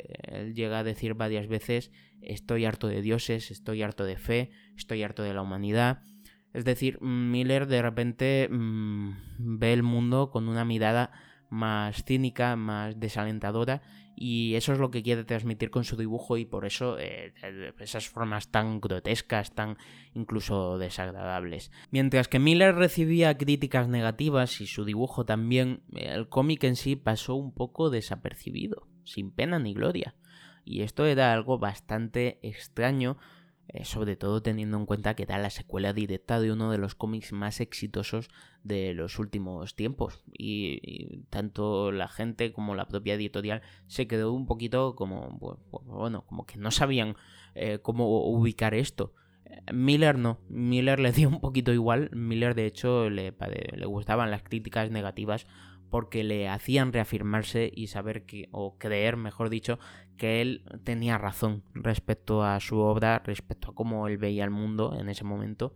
llega 0.53 0.79
a 0.79 0.83
decir 0.83 1.13
varias 1.15 1.47
veces, 1.47 1.91
estoy 2.21 2.65
harto 2.65 2.87
de 2.87 3.01
dioses, 3.01 3.51
estoy 3.51 3.81
harto 3.81 4.05
de 4.05 4.17
fe, 4.17 4.51
estoy 4.77 5.03
harto 5.03 5.23
de 5.23 5.33
la 5.33 5.41
humanidad. 5.41 6.03
Es 6.53 6.65
decir, 6.65 7.01
Miller 7.01 7.67
de 7.67 7.81
repente 7.81 8.47
mm, 8.49 9.11
ve 9.39 9.73
el 9.73 9.83
mundo 9.83 10.29
con 10.29 10.47
una 10.47 10.65
mirada 10.65 11.11
más 11.53 12.03
cínica, 12.03 12.55
más 12.55 12.99
desalentadora 12.99 13.83
y 14.15 14.55
eso 14.55 14.73
es 14.73 14.79
lo 14.79 14.89
que 14.89 15.03
quiere 15.03 15.23
transmitir 15.23 15.69
con 15.69 15.83
su 15.83 15.95
dibujo 15.95 16.37
y 16.37 16.45
por 16.45 16.65
eso 16.65 16.97
eh, 16.99 17.33
esas 17.79 18.09
formas 18.09 18.49
tan 18.49 18.81
grotescas, 18.81 19.53
tan 19.53 19.77
incluso 20.15 20.79
desagradables. 20.79 21.71
Mientras 21.91 22.27
que 22.27 22.39
Miller 22.39 22.73
recibía 22.73 23.37
críticas 23.37 23.87
negativas 23.87 24.61
y 24.61 24.67
su 24.67 24.83
dibujo 24.83 25.25
también, 25.25 25.83
el 25.93 26.27
cómic 26.27 26.63
en 26.63 26.75
sí 26.75 26.95
pasó 26.95 27.35
un 27.35 27.53
poco 27.53 27.91
desapercibido, 27.91 28.87
sin 29.03 29.31
pena 29.31 29.59
ni 29.59 29.75
gloria. 29.75 30.15
Y 30.65 30.81
esto 30.81 31.05
era 31.05 31.33
algo 31.33 31.59
bastante 31.59 32.39
extraño 32.41 33.17
eh, 33.69 33.85
sobre 33.85 34.17
todo 34.17 34.41
teniendo 34.41 34.77
en 34.77 34.85
cuenta 34.85 35.15
que 35.15 35.23
era 35.23 35.37
la 35.37 35.49
secuela 35.49 35.93
directa 35.93 36.39
de 36.39 36.51
uno 36.51 36.69
de 36.69 36.77
los 36.77 36.95
cómics 36.95 37.31
más 37.31 37.61
exitosos 37.61 38.29
de 38.63 38.93
los 38.93 39.19
últimos 39.19 39.75
tiempos. 39.75 40.23
Y, 40.37 41.23
tanto 41.29 41.91
la 41.91 42.07
gente 42.07 42.51
como 42.51 42.75
la 42.75 42.87
propia 42.87 43.13
editorial 43.13 43.61
se 43.87 44.07
quedó 44.07 44.33
un 44.33 44.45
poquito 44.45 44.95
como 44.95 45.39
bueno 45.85 46.25
como 46.25 46.45
que 46.45 46.57
no 46.57 46.71
sabían 46.71 47.15
eh, 47.55 47.79
cómo 47.81 48.27
ubicar 48.27 48.73
esto. 48.73 49.13
Miller 49.71 50.17
no, 50.17 50.39
Miller 50.49 50.99
le 50.99 51.11
dio 51.11 51.29
un 51.29 51.39
poquito 51.39 51.71
igual, 51.73 52.09
Miller 52.11 52.55
de 52.55 52.65
hecho 52.65 53.09
le, 53.09 53.33
le 53.75 53.85
gustaban 53.85 54.31
las 54.31 54.43
críticas 54.43 54.89
negativas 54.89 55.45
porque 55.93 56.23
le 56.23 56.49
hacían 56.49 56.91
reafirmarse 56.91 57.71
y 57.71 57.85
saber 57.85 58.25
que, 58.25 58.49
o 58.51 58.79
creer, 58.79 59.15
mejor 59.15 59.51
dicho, 59.51 59.77
que 60.17 60.41
él 60.41 60.63
tenía 60.83 61.17
razón 61.17 61.63
respecto 61.73 62.43
a 62.43 62.59
su 62.59 62.77
obra, 62.77 63.21
respecto 63.25 63.71
a 63.71 63.75
cómo 63.75 64.07
él 64.07 64.17
veía 64.17 64.43
el 64.43 64.51
mundo 64.51 64.95
en 64.99 65.09
ese 65.09 65.23
momento. 65.23 65.75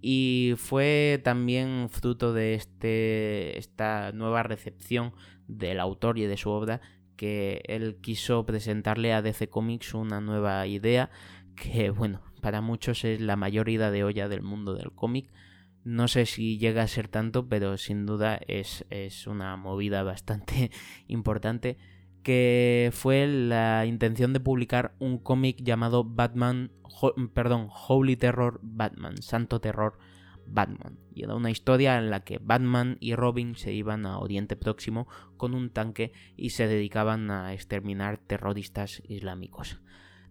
Y 0.00 0.54
fue 0.56 1.20
también 1.24 1.88
fruto 1.90 2.32
de 2.34 2.54
este, 2.54 3.58
esta 3.58 4.12
nueva 4.12 4.42
recepción 4.42 5.14
del 5.48 5.80
autor 5.80 6.18
y 6.18 6.26
de 6.26 6.36
su 6.36 6.50
obra 6.50 6.80
que 7.16 7.62
él 7.66 7.98
quiso 8.02 8.44
presentarle 8.44 9.12
a 9.12 9.22
DC 9.22 9.48
Comics 9.48 9.94
una 9.94 10.20
nueva 10.20 10.66
idea 10.66 11.10
que, 11.56 11.90
bueno, 11.90 12.20
para 12.40 12.60
muchos 12.60 13.04
es 13.04 13.20
la 13.20 13.36
mayor 13.36 13.68
ida 13.68 13.90
de 13.90 14.04
olla 14.04 14.28
del 14.28 14.42
mundo 14.42 14.74
del 14.74 14.92
cómic 14.92 15.30
no 15.84 16.08
sé 16.08 16.24
si 16.24 16.58
llega 16.58 16.82
a 16.82 16.88
ser 16.88 17.08
tanto, 17.08 17.46
pero 17.48 17.76
sin 17.76 18.06
duda 18.06 18.40
es, 18.48 18.84
una 19.26 19.56
movida 19.56 20.02
bastante 20.02 20.70
importante 21.08 21.76
que 22.24 22.90
fue 22.92 23.28
la 23.28 23.86
intención 23.86 24.32
de 24.32 24.40
publicar 24.40 24.96
un 24.98 25.18
cómic 25.18 25.58
llamado 25.62 26.02
Batman, 26.02 26.72
perdón, 27.34 27.68
Holy 27.70 28.16
Terror 28.16 28.58
Batman, 28.62 29.22
Santo 29.22 29.60
Terror 29.60 29.98
Batman. 30.46 30.98
Y 31.14 31.22
era 31.22 31.36
una 31.36 31.50
historia 31.50 31.98
en 31.98 32.10
la 32.10 32.24
que 32.24 32.38
Batman 32.38 32.96
y 32.98 33.14
Robin 33.14 33.54
se 33.54 33.72
iban 33.72 34.06
a 34.06 34.18
Oriente 34.18 34.56
Próximo 34.56 35.06
con 35.36 35.54
un 35.54 35.70
tanque 35.70 36.12
y 36.36 36.50
se 36.50 36.66
dedicaban 36.66 37.30
a 37.30 37.52
exterminar 37.52 38.18
terroristas 38.18 39.02
islámicos. 39.06 39.78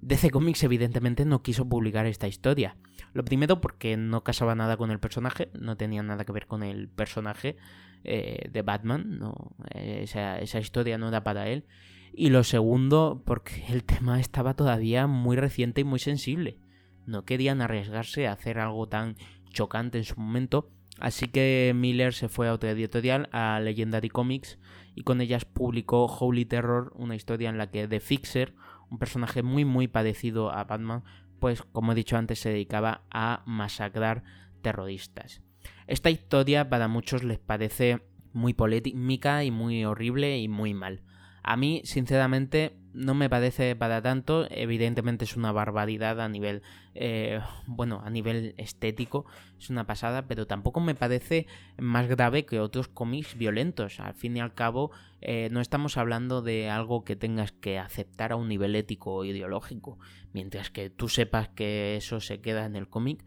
DC 0.06 0.32
Comics 0.32 0.64
evidentemente 0.64 1.24
no 1.24 1.41
quiso 1.41 1.68
publicar 1.68 2.06
esta 2.06 2.28
historia. 2.28 2.76
Lo 3.14 3.24
primero 3.24 3.62
porque 3.62 3.95
no 3.95 4.24
casaba 4.24 4.54
nada 4.54 4.76
con 4.76 4.91
el 4.91 4.99
personaje, 4.99 5.49
no 5.58 5.78
tenía 5.78 6.04
nada 6.04 6.26
que 6.26 6.34
ver 6.34 6.45
con 6.45 6.62
el 6.62 6.89
personaje 6.89 7.56
eh, 8.04 8.49
de 8.51 8.62
Batman, 8.64 9.20
no, 9.20 9.56
esa, 9.74 10.39
esa 10.39 10.60
historia 10.60 10.97
no 10.97 11.08
era 11.08 11.24
para 11.24 11.47
él. 11.47 11.66
Y 12.14 12.30
lo 12.30 12.43
segundo 12.43 13.24
porque 13.26 13.64
el 13.70 13.84
tema 13.86 14.20
estaba 14.20 14.56
todavía 14.56 15.08
muy 15.08 15.38
reciente 15.38 15.82
y 15.82 15.86
muy 15.86 15.99
sensible. 15.99 16.58
No 17.06 17.24
querían 17.24 17.62
arriesgarse 17.62 18.28
a 18.28 18.34
hacer 18.34 18.60
algo 18.60 18.88
tan 18.88 19.16
chocante 19.51 19.99
en 19.99 20.04
su 20.04 20.20
momento, 20.20 20.70
así 20.99 21.28
que 21.28 21.72
Miller 21.76 22.14
se 22.14 22.28
fue 22.28 22.49
a 22.49 22.54
otra 22.54 22.72
editorial, 22.72 23.30
a 23.32 23.60
Legendary 23.62 24.10
Comics, 24.10 24.60
y 24.95 25.04
con 25.04 25.22
ellas 25.22 25.45
publicó 25.45 26.06
Holy 26.06 26.45
Terror, 26.45 26.91
una 26.95 27.16
historia 27.16 27.49
en 27.49 27.58
la 27.58 27.72
que 27.72 27.88
The 27.88 27.99
Fixer, 27.99 28.54
un 28.90 29.00
personaje 29.00 29.44
muy 29.44 29.66
muy 29.66 29.88
parecido 29.88 30.52
a 30.52 30.64
Batman, 30.64 31.04
pues 31.40 31.62
como 31.62 31.92
he 31.92 31.96
dicho 31.96 32.18
antes 32.18 32.40
se 32.40 32.50
dedicaba 32.50 33.04
a 33.12 33.44
masacrar 33.46 34.24
terroristas. 34.62 35.42
Esta 35.88 36.10
historia 36.10 36.70
para 36.70 36.88
muchos 36.88 37.24
les 37.24 37.40
parece 37.40 38.02
muy 38.34 38.54
polémica 38.54 39.44
y 39.44 39.52
muy 39.52 39.86
horrible 39.86 40.40
y 40.40 40.48
muy 40.48 40.74
mal. 40.74 41.04
A 41.44 41.58
mí, 41.58 41.82
sinceramente, 41.84 42.78
no 42.94 43.14
me 43.14 43.30
parece 43.30 43.76
para 43.76 44.02
tanto. 44.02 44.48
Evidentemente 44.50 45.26
es 45.26 45.36
una 45.36 45.52
barbaridad 45.52 46.22
a 46.22 46.30
nivel, 46.30 46.62
eh, 46.96 47.39
bueno, 47.66 48.02
a 48.04 48.10
nivel 48.10 48.54
estético, 48.58 49.26
es 49.58 49.70
una 49.70 49.86
pasada, 49.86 50.28
pero 50.28 50.48
tampoco 50.48 50.80
me 50.80 50.96
parece 50.96 51.48
más 51.78 52.08
grave 52.08 52.46
que 52.46 52.60
otros 52.60 52.88
cómics 52.88 53.38
violentos. 53.38 54.00
Al 54.00 54.14
fin 54.14 54.38
y 54.38 54.39
al 54.39 54.54
cabo, 54.54 54.91
eh, 55.22 55.50
no 55.52 55.62
estamos 55.62 55.98
hablando 55.98 56.41
de 56.41 56.70
algo 56.70 57.04
que 57.04 57.16
tengas 57.16 57.52
que 57.52 57.80
aceptar 57.80 58.32
a 58.32 58.36
un 58.36 58.48
nivel 58.48 58.76
ético 58.76 59.14
o 59.14 59.26
ideológico. 59.26 59.98
Mientras 60.34 60.70
que 60.70 60.89
tú 60.89 61.10
sepas 61.10 61.50
que 61.50 61.96
eso 61.98 62.20
se 62.20 62.41
queda 62.41 62.66
en 62.66 62.76
el 62.76 62.88
cómic, 62.88 63.24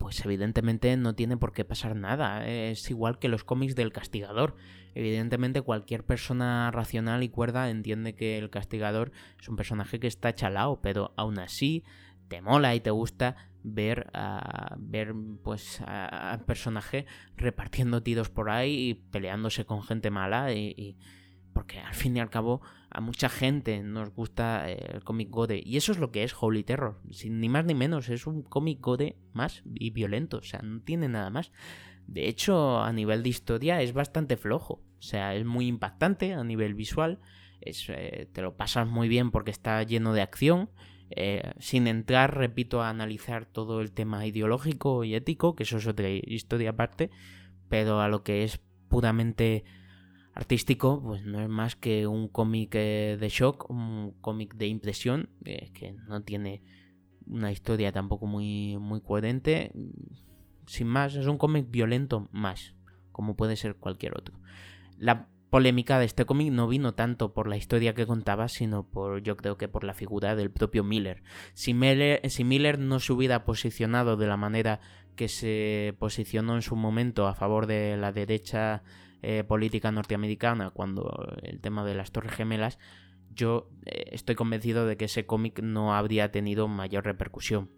pues 0.00 0.24
evidentemente 0.24 0.96
no 0.96 1.14
tiene 1.14 1.36
por 1.36 1.52
qué 1.52 1.66
pasar 1.66 1.94
nada. 1.94 2.48
Es 2.48 2.88
igual 2.88 3.18
que 3.18 3.28
los 3.28 3.44
cómics 3.44 3.76
del 3.76 3.92
castigador. 3.92 4.56
Evidentemente 4.94 5.62
cualquier 5.62 6.04
persona 6.04 6.70
racional 6.70 7.22
y 7.22 7.28
cuerda 7.28 7.70
entiende 7.70 8.14
que 8.14 8.38
el 8.38 8.50
castigador 8.50 9.12
es 9.40 9.48
un 9.48 9.56
personaje 9.56 10.00
que 10.00 10.06
está 10.06 10.34
chalao, 10.34 10.80
pero 10.80 11.12
aún 11.16 11.38
así 11.38 11.84
te 12.28 12.40
mola 12.42 12.74
y 12.74 12.80
te 12.80 12.90
gusta 12.90 13.36
ver 13.62 14.10
a 14.14 14.76
ver 14.78 15.14
pues 15.42 15.80
al 15.82 16.44
personaje 16.44 17.06
repartiendo 17.36 18.02
tiros 18.02 18.30
por 18.30 18.48
ahí 18.48 18.90
y 18.90 18.94
peleándose 18.94 19.66
con 19.66 19.82
gente 19.82 20.10
mala 20.10 20.52
y 20.54 20.96
porque 21.52 21.78
al 21.80 21.94
fin 21.94 22.16
y 22.16 22.20
al 22.20 22.30
cabo 22.30 22.62
a 22.90 23.00
mucha 23.00 23.28
gente 23.28 23.82
nos 23.82 24.10
gusta 24.10 24.70
eh, 24.70 24.78
el 24.94 25.04
cómic 25.04 25.30
Gode. 25.30 25.62
Y 25.64 25.76
eso 25.76 25.92
es 25.92 25.98
lo 25.98 26.10
que 26.10 26.24
es 26.24 26.34
Holy 26.38 26.64
Terror. 26.64 27.00
Sin, 27.10 27.40
ni 27.40 27.48
más 27.48 27.64
ni 27.64 27.74
menos. 27.74 28.08
Es 28.08 28.26
un 28.26 28.42
cómic 28.42 28.80
Gode 28.80 29.16
más 29.32 29.62
y 29.74 29.90
violento. 29.90 30.38
O 30.38 30.42
sea, 30.42 30.60
no 30.62 30.80
tiene 30.80 31.08
nada 31.08 31.30
más. 31.30 31.52
De 32.10 32.28
hecho, 32.28 32.80
a 32.80 32.92
nivel 32.92 33.22
de 33.22 33.28
historia 33.28 33.80
es 33.82 33.92
bastante 33.92 34.36
flojo. 34.36 34.82
O 34.98 35.02
sea, 35.02 35.34
es 35.34 35.44
muy 35.44 35.68
impactante 35.68 36.34
a 36.34 36.42
nivel 36.42 36.74
visual. 36.74 37.20
Eh, 37.60 38.28
te 38.32 38.42
lo 38.42 38.56
pasas 38.56 38.88
muy 38.88 39.08
bien 39.08 39.30
porque 39.30 39.52
está 39.52 39.82
lleno 39.84 40.12
de 40.12 40.22
acción. 40.22 40.70
Eh, 41.10 41.52
sin 41.58 41.86
entrar, 41.86 42.36
repito, 42.36 42.82
a 42.82 42.88
analizar 42.88 43.46
todo 43.46 43.80
el 43.80 43.92
tema 43.92 44.26
ideológico 44.26 45.04
y 45.04 45.14
ético, 45.14 45.54
que 45.54 45.62
eso 45.62 45.78
es 45.78 45.86
otra 45.86 46.08
historia 46.08 46.70
aparte. 46.70 47.10
Pero 47.68 48.00
a 48.00 48.08
lo 48.08 48.24
que 48.24 48.42
es 48.42 48.60
puramente 48.88 49.64
artístico, 50.34 51.00
pues 51.02 51.24
no 51.24 51.40
es 51.40 51.48
más 51.48 51.76
que 51.76 52.06
un 52.06 52.28
cómic 52.28 52.74
eh, 52.74 53.16
de 53.20 53.28
shock, 53.28 53.70
un 53.70 54.14
cómic 54.20 54.54
de 54.54 54.66
impresión, 54.66 55.30
eh, 55.44 55.70
que 55.72 55.92
no 55.92 56.22
tiene 56.22 56.62
una 57.26 57.52
historia 57.52 57.92
tampoco 57.92 58.26
muy, 58.26 58.76
muy 58.78 59.00
coherente. 59.00 59.72
Sin 60.70 60.86
más, 60.86 61.16
es 61.16 61.26
un 61.26 61.36
cómic 61.36 61.68
violento 61.68 62.28
más, 62.30 62.76
como 63.10 63.34
puede 63.34 63.56
ser 63.56 63.74
cualquier 63.74 64.16
otro. 64.16 64.38
La 64.98 65.26
polémica 65.50 65.98
de 65.98 66.04
este 66.04 66.26
cómic 66.26 66.52
no 66.52 66.68
vino 66.68 66.94
tanto 66.94 67.34
por 67.34 67.48
la 67.48 67.56
historia 67.56 67.92
que 67.92 68.06
contaba, 68.06 68.46
sino 68.46 68.84
por, 68.84 69.20
yo 69.20 69.36
creo 69.36 69.56
que 69.56 69.66
por 69.66 69.82
la 69.82 69.94
figura 69.94 70.36
del 70.36 70.52
propio 70.52 70.84
Miller. 70.84 71.24
Si 71.54 71.74
Miller, 71.74 72.78
no 72.78 73.00
se 73.00 73.12
hubiera 73.12 73.44
posicionado 73.44 74.16
de 74.16 74.28
la 74.28 74.36
manera 74.36 74.78
que 75.16 75.26
se 75.26 75.96
posicionó 75.98 76.54
en 76.54 76.62
su 76.62 76.76
momento 76.76 77.26
a 77.26 77.34
favor 77.34 77.66
de 77.66 77.96
la 77.96 78.12
derecha 78.12 78.84
eh, 79.22 79.42
política 79.42 79.90
norteamericana 79.90 80.70
cuando 80.70 81.36
el 81.42 81.60
tema 81.60 81.84
de 81.84 81.96
las 81.96 82.12
Torres 82.12 82.32
Gemelas, 82.32 82.78
yo 83.34 83.68
eh, 83.86 84.10
estoy 84.12 84.36
convencido 84.36 84.86
de 84.86 84.96
que 84.96 85.06
ese 85.06 85.26
cómic 85.26 85.62
no 85.64 85.96
habría 85.96 86.30
tenido 86.30 86.68
mayor 86.68 87.06
repercusión. 87.06 87.72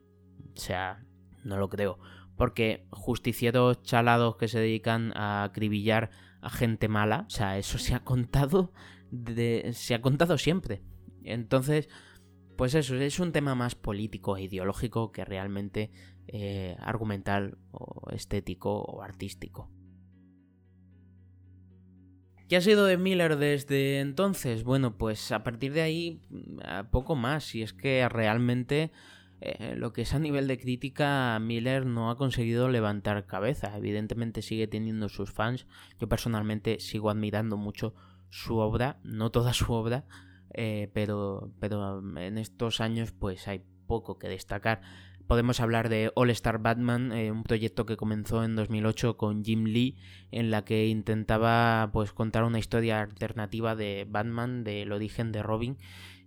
O 0.55 0.61
sea, 0.61 1.07
no 1.43 1.57
lo 1.57 1.71
creo. 1.71 1.99
Porque 2.37 2.87
justicieros 2.91 3.83
chalados 3.83 4.37
que 4.37 4.49
se 4.49 4.59
dedican 4.59 5.17
a 5.17 5.45
acribillar 5.45 6.11
a 6.41 6.51
gente 6.51 6.89
mala, 6.89 7.25
o 7.27 7.31
sea, 7.31 7.59
eso 7.59 7.79
se 7.79 7.95
ha 7.95 8.01
contado 8.01 8.73
se 9.73 9.95
ha 9.95 10.01
contado 10.01 10.39
siempre. 10.39 10.83
Entonces, 11.25 11.89
pues 12.57 12.75
eso, 12.75 12.97
es 12.97 13.21
un 13.21 13.33
tema 13.33 13.55
más 13.55 13.75
político 13.75 14.37
e 14.37 14.45
ideológico 14.45 15.13
que 15.13 15.25
realmente 15.25 15.91
eh, 16.29 16.77
argumental 16.81 17.59
o 17.71 18.11
estético 18.11 18.81
o 18.81 19.03
artístico. 19.03 19.71
¿Qué 22.49 22.57
ha 22.57 22.61
sido 22.61 22.85
de 22.85 22.99
Miller 22.99 23.37
desde 23.37 24.01
entonces? 24.01 24.63
Bueno, 24.63 24.99
pues 24.99 25.33
a 25.33 25.43
partir 25.43 25.73
de 25.73 25.83
ahí, 25.83 26.21
poco 26.91 27.15
más. 27.15 27.55
Y 27.55 27.63
es 27.63 27.73
que 27.73 28.07
realmente 28.11 28.93
eh, 29.45 29.75
lo 29.77 29.93
que 29.93 30.03
es 30.03 30.15
a 30.15 30.19
nivel 30.19 30.47
de 30.47 30.59
crítica, 30.59 31.39
Miller 31.41 31.85
no 31.85 32.11
ha 32.11 32.17
conseguido 32.17 32.69
levantar 32.69 33.27
cabeza. 33.27 33.77
Evidentemente 33.77 34.41
sigue 34.41 34.69
teniendo 34.69 35.09
sus 35.09 35.33
fans. 35.33 35.67
Yo 35.99 36.09
personalmente 36.09 36.79
sigo 36.79 37.11
admirando 37.11 37.57
mucho 37.57 37.95
su 38.31 38.59
obra, 38.59 38.99
no 39.03 39.31
toda 39.31 39.53
su 39.53 39.73
obra, 39.73 40.05
eh, 40.55 40.91
pero, 40.95 41.53
pero 41.61 41.99
en 42.19 42.39
estos 42.39 42.81
años 42.81 43.13
pues 43.13 43.49
hay 43.49 43.65
poco 43.87 44.19
que 44.19 44.29
destacar 44.29 44.81
podemos 45.33 45.61
hablar 45.61 45.89
de 45.89 46.13
All 46.15 46.29
Star 46.31 46.59
Batman, 46.59 47.11
eh, 47.13 47.31
un 47.31 47.43
proyecto 47.43 47.87
que 47.87 47.97
comenzó 47.97 48.45
en 48.45 48.55
2008 48.55 49.17
con 49.17 49.43
Jim 49.43 49.65
Lee, 49.65 49.97
en 50.31 50.51
la 50.51 50.65
que 50.65 50.89
intentaba 50.89 51.89
pues 51.93 52.13
contar 52.13 52.45
una 52.45 52.59
historia 52.59 53.01
alternativa 53.01 53.75
de 53.75 54.07
Batman, 54.07 54.63
del 54.63 54.93
origen 54.93 55.33
de 55.33 55.43
Robin. 55.43 55.79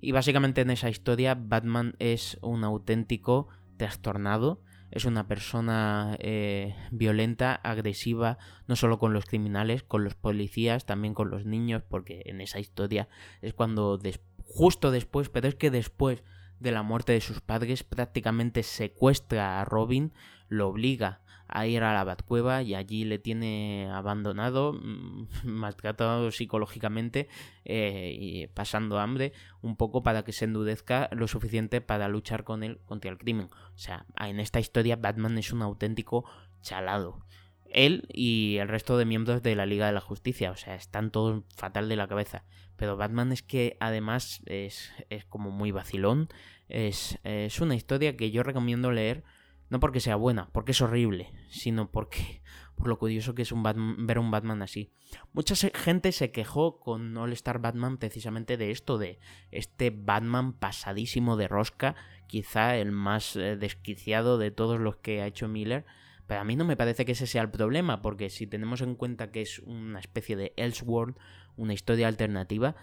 Y 0.06 0.12
básicamente 0.12 0.62
en 0.62 0.70
esa 0.70 0.88
historia 0.88 1.34
Batman 1.34 1.96
es 1.98 2.38
un 2.44 2.64
auténtico 2.64 3.48
trastornado, 3.78 4.62
es 4.92 5.06
una 5.06 5.28
persona 5.28 6.16
eh, 6.20 6.76
violenta, 6.92 7.56
agresiva, 7.56 8.38
no 8.68 8.76
solo 8.76 9.00
con 9.00 9.14
los 9.14 9.26
criminales, 9.26 9.82
con 9.82 10.04
los 10.04 10.14
policías, 10.14 10.86
también 10.86 11.16
con 11.16 11.32
los 11.32 11.48
niños, 11.48 11.82
porque 11.82 12.22
en 12.28 12.40
esa 12.40 12.60
historia 12.60 13.10
es 13.42 13.56
cuando 13.56 14.00
justo 14.44 14.92
después, 14.92 15.30
pero 15.30 15.48
es 15.48 15.56
que 15.56 15.72
después 15.72 16.24
de 16.60 16.72
la 16.72 16.84
muerte 16.84 17.14
de 17.14 17.22
sus 17.22 17.42
padres, 17.42 17.84
prácticamente 17.84 18.62
secuestra 18.62 19.60
a 19.60 19.66
Robin, 19.66 20.14
lo 20.50 20.68
obliga 20.68 21.22
a 21.48 21.68
ir 21.68 21.84
a 21.84 21.94
la 21.94 22.04
Batcueva 22.04 22.64
y 22.64 22.76
allí 22.76 23.06
le 23.06 23.20
tiene 23.20 23.90
abandonado, 23.92 24.74
mm, 24.74 25.28
maltratado 25.44 26.32
psicológicamente 26.32 27.28
eh, 27.64 28.16
y 28.18 28.48
pasando 28.48 29.00
hambre, 29.00 29.34
un 29.62 29.76
poco 29.76 30.04
para 30.04 30.24
que 30.24 30.34
se 30.34 30.46
endurezca 30.46 31.10
lo 31.12 31.28
suficiente 31.28 31.82
para 31.82 32.08
luchar 32.08 32.44
con 32.44 32.64
él 32.64 32.80
contra 32.86 33.12
el 33.12 33.18
crimen. 33.18 33.48
O 33.76 33.78
sea, 33.78 34.06
en 34.20 34.40
esta 34.40 34.60
historia 34.60 34.96
Batman 34.96 35.38
es 35.38 35.52
un 35.52 35.62
auténtico 35.62 36.26
chalado. 36.62 37.26
él 37.70 38.08
y 38.12 38.58
el 38.58 38.68
resto 38.68 38.98
de 38.98 39.06
miembros 39.06 39.44
de 39.44 39.56
la 39.56 39.66
Liga 39.66 39.88
de 39.88 39.94
la 39.94 40.02
Justicia. 40.02 40.52
O 40.52 40.56
sea, 40.56 40.76
están 40.76 41.12
todos 41.12 41.44
fatal 41.56 41.90
de 41.90 41.96
la 41.96 42.08
cabeza. 42.08 42.46
Pero 42.78 42.98
Batman 42.98 43.32
es 43.32 43.42
que 43.42 43.78
además 43.80 44.42
es, 44.46 44.92
es 45.10 45.26
como 45.26 45.52
muy 45.52 45.72
vacilón. 45.72 46.30
Es, 46.68 47.20
es 47.24 47.62
una 47.62 47.76
historia 47.76 48.18
que 48.18 48.32
yo 48.32 48.44
recomiendo 48.44 48.92
leer. 48.92 49.24
No 49.70 49.80
porque 49.80 50.00
sea 50.00 50.16
buena, 50.16 50.50
porque 50.52 50.72
es 50.72 50.82
horrible, 50.82 51.34
sino 51.50 51.92
porque 51.92 52.42
por 52.76 52.88
lo 52.88 53.00
curioso 53.00 53.34
que 53.34 53.42
es 53.42 53.52
un 53.52 53.64
ver 54.06 54.20
un 54.20 54.32
Batman 54.32 54.62
así. 54.62 54.92
Mucha 55.34 55.56
gente 55.74 56.12
se 56.12 56.32
quejó 56.32 56.80
con 56.80 57.18
All 57.18 57.34
Star 57.34 57.60
Batman 57.60 57.98
precisamente 57.98 58.58
de 58.58 58.72
esto, 58.72 58.98
de 58.98 59.20
este 59.52 59.90
Batman 59.90 60.54
pasadísimo 60.54 61.38
de 61.38 61.48
rosca, 61.48 61.96
quizá 62.28 62.78
el 62.78 62.92
más 62.92 63.36
eh, 63.36 63.56
desquiciado 63.56 64.38
de 64.38 64.52
todos 64.52 64.80
los 64.80 64.98
que 64.98 65.22
ha 65.22 65.28
hecho 65.28 65.48
Miller. 65.48 65.86
Pero 66.28 66.42
a 66.42 66.44
mí 66.44 66.56
no 66.56 66.66
me 66.66 66.76
parece 66.76 67.06
que 67.06 67.12
ese 67.12 67.28
sea 67.28 67.44
el 67.44 67.52
problema, 67.52 68.02
porque 68.02 68.30
si 68.30 68.48
tenemos 68.48 68.82
en 68.82 68.96
cuenta 68.96 69.32
que 69.32 69.42
es 69.42 69.60
una 69.60 70.00
especie 70.00 70.36
de 70.36 70.54
Elseworld, 70.58 71.16
una 71.56 71.74
historia 71.74 72.08
alternativa, 72.08 72.76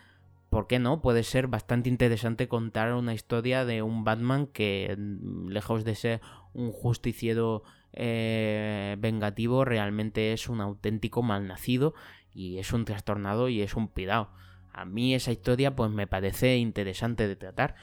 ¿por 0.52 0.66
qué 0.66 0.78
no? 0.78 1.00
Puede 1.00 1.22
ser 1.22 1.46
bastante 1.46 1.88
interesante 1.88 2.46
contar 2.46 2.92
una 2.92 3.14
historia 3.14 3.64
de 3.64 3.80
un 3.80 4.04
Batman 4.04 4.46
que, 4.46 4.94
mm, 4.98 5.48
lejos 5.48 5.82
de 5.82 5.94
ser 5.94 6.20
un 6.52 6.72
justiciero 6.72 7.62
eh, 7.94 8.96
vengativo, 8.98 9.64
realmente 9.64 10.34
es 10.34 10.50
un 10.50 10.60
auténtico 10.60 11.22
malnacido 11.22 11.94
y 12.34 12.58
es 12.58 12.74
un 12.74 12.84
trastornado 12.84 13.48
y 13.48 13.62
es 13.62 13.76
un 13.76 13.88
pirado. 13.88 14.28
A 14.74 14.84
mí 14.84 15.14
esa 15.14 15.32
historia 15.32 15.74
pues 15.74 15.90
me 15.90 16.06
parece 16.06 16.58
interesante 16.58 17.28
de 17.28 17.36
tratar. 17.36 17.74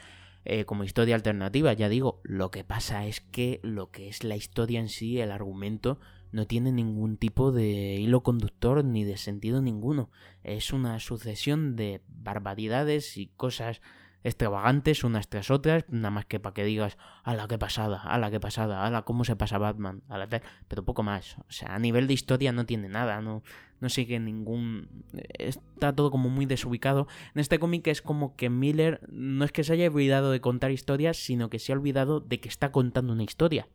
Eh, 0.45 0.65
como 0.65 0.84
historia 0.84 1.15
alternativa, 1.15 1.74
ya 1.74 1.89
digo, 1.89 2.22
lo 2.24 2.51
que 2.51 2.63
pasa 2.63 3.07
es 3.07 3.20
que 3.20 3.59
lo 3.63 3.89
que 3.89 4.09
es 4.09 4.24
la 4.24 4.36
historia 4.36 4.80
en 4.80 4.89
sí, 4.89 5.20
el 5.20 5.32
argumento, 5.32 5.99
no 6.32 6.46
tiene 6.46 6.72
ningún 6.72 7.18
tipo 7.18 7.52
de 7.52 7.96
hilo 7.96 8.22
conductor 8.22 8.84
ni 8.84 9.04
de 9.04 9.18
sentido 9.18 9.62
ninguno. 9.62 10.10
Es 10.44 10.74
una 10.74 11.00
sucesión 11.00 11.76
de 11.76 12.02
barbaridades 12.08 13.18
y 13.18 13.28
cosas 13.28 13.82
extravagantes 14.24 15.04
unas 15.04 15.30
tras 15.30 15.50
otras, 15.50 15.86
nada 15.88 16.12
más 16.12 16.26
que 16.26 16.40
para 16.40 16.54
que 16.54 16.64
digas, 16.64 16.98
a 17.24 17.36
la 17.36 17.48
que 17.48 17.58
pasada, 17.58 18.02
a 18.02 18.18
la 18.18 18.30
que 18.30 18.40
pasada, 18.40 18.86
a 18.86 18.90
la 18.90 19.04
cómo 19.04 19.24
se 19.24 19.36
pasa 19.36 19.58
Batman, 19.58 20.04
a 20.10 20.18
la 20.18 20.28
pero 20.68 20.84
poco 20.84 21.04
más. 21.04 21.38
O 21.40 21.52
sea, 21.52 21.74
a 21.76 21.80
nivel 21.80 22.08
de 22.08 22.14
historia 22.14 22.52
no 22.52 22.66
tiene 22.66 22.90
nada, 22.90 23.22
no, 23.22 23.44
no 23.80 23.90
sigue 23.90 24.20
ningún... 24.20 25.06
Está 25.38 25.96
todo 25.96 26.12
como 26.12 26.30
muy 26.30 26.46
desubicado. 26.46 27.08
En 27.34 27.40
este 27.40 27.60
cómic 27.60 27.88
es 27.88 28.02
como 28.02 28.36
que 28.36 28.50
Miller 28.50 29.02
no 29.10 29.46
es 29.46 29.52
que 29.52 29.64
se 29.64 29.74
haya 29.74 29.88
olvidado 29.88 30.32
de 30.32 30.42
contar 30.42 30.72
historias, 30.72 31.18
sino 31.18 31.50
que 31.50 31.60
se 31.60 31.72
ha 31.72 31.76
olvidado 31.76 32.20
de 32.20 32.40
que 32.40 32.50
está 32.50 32.72
contando 32.72 33.14
una 33.14 33.24
historia. 33.24 33.70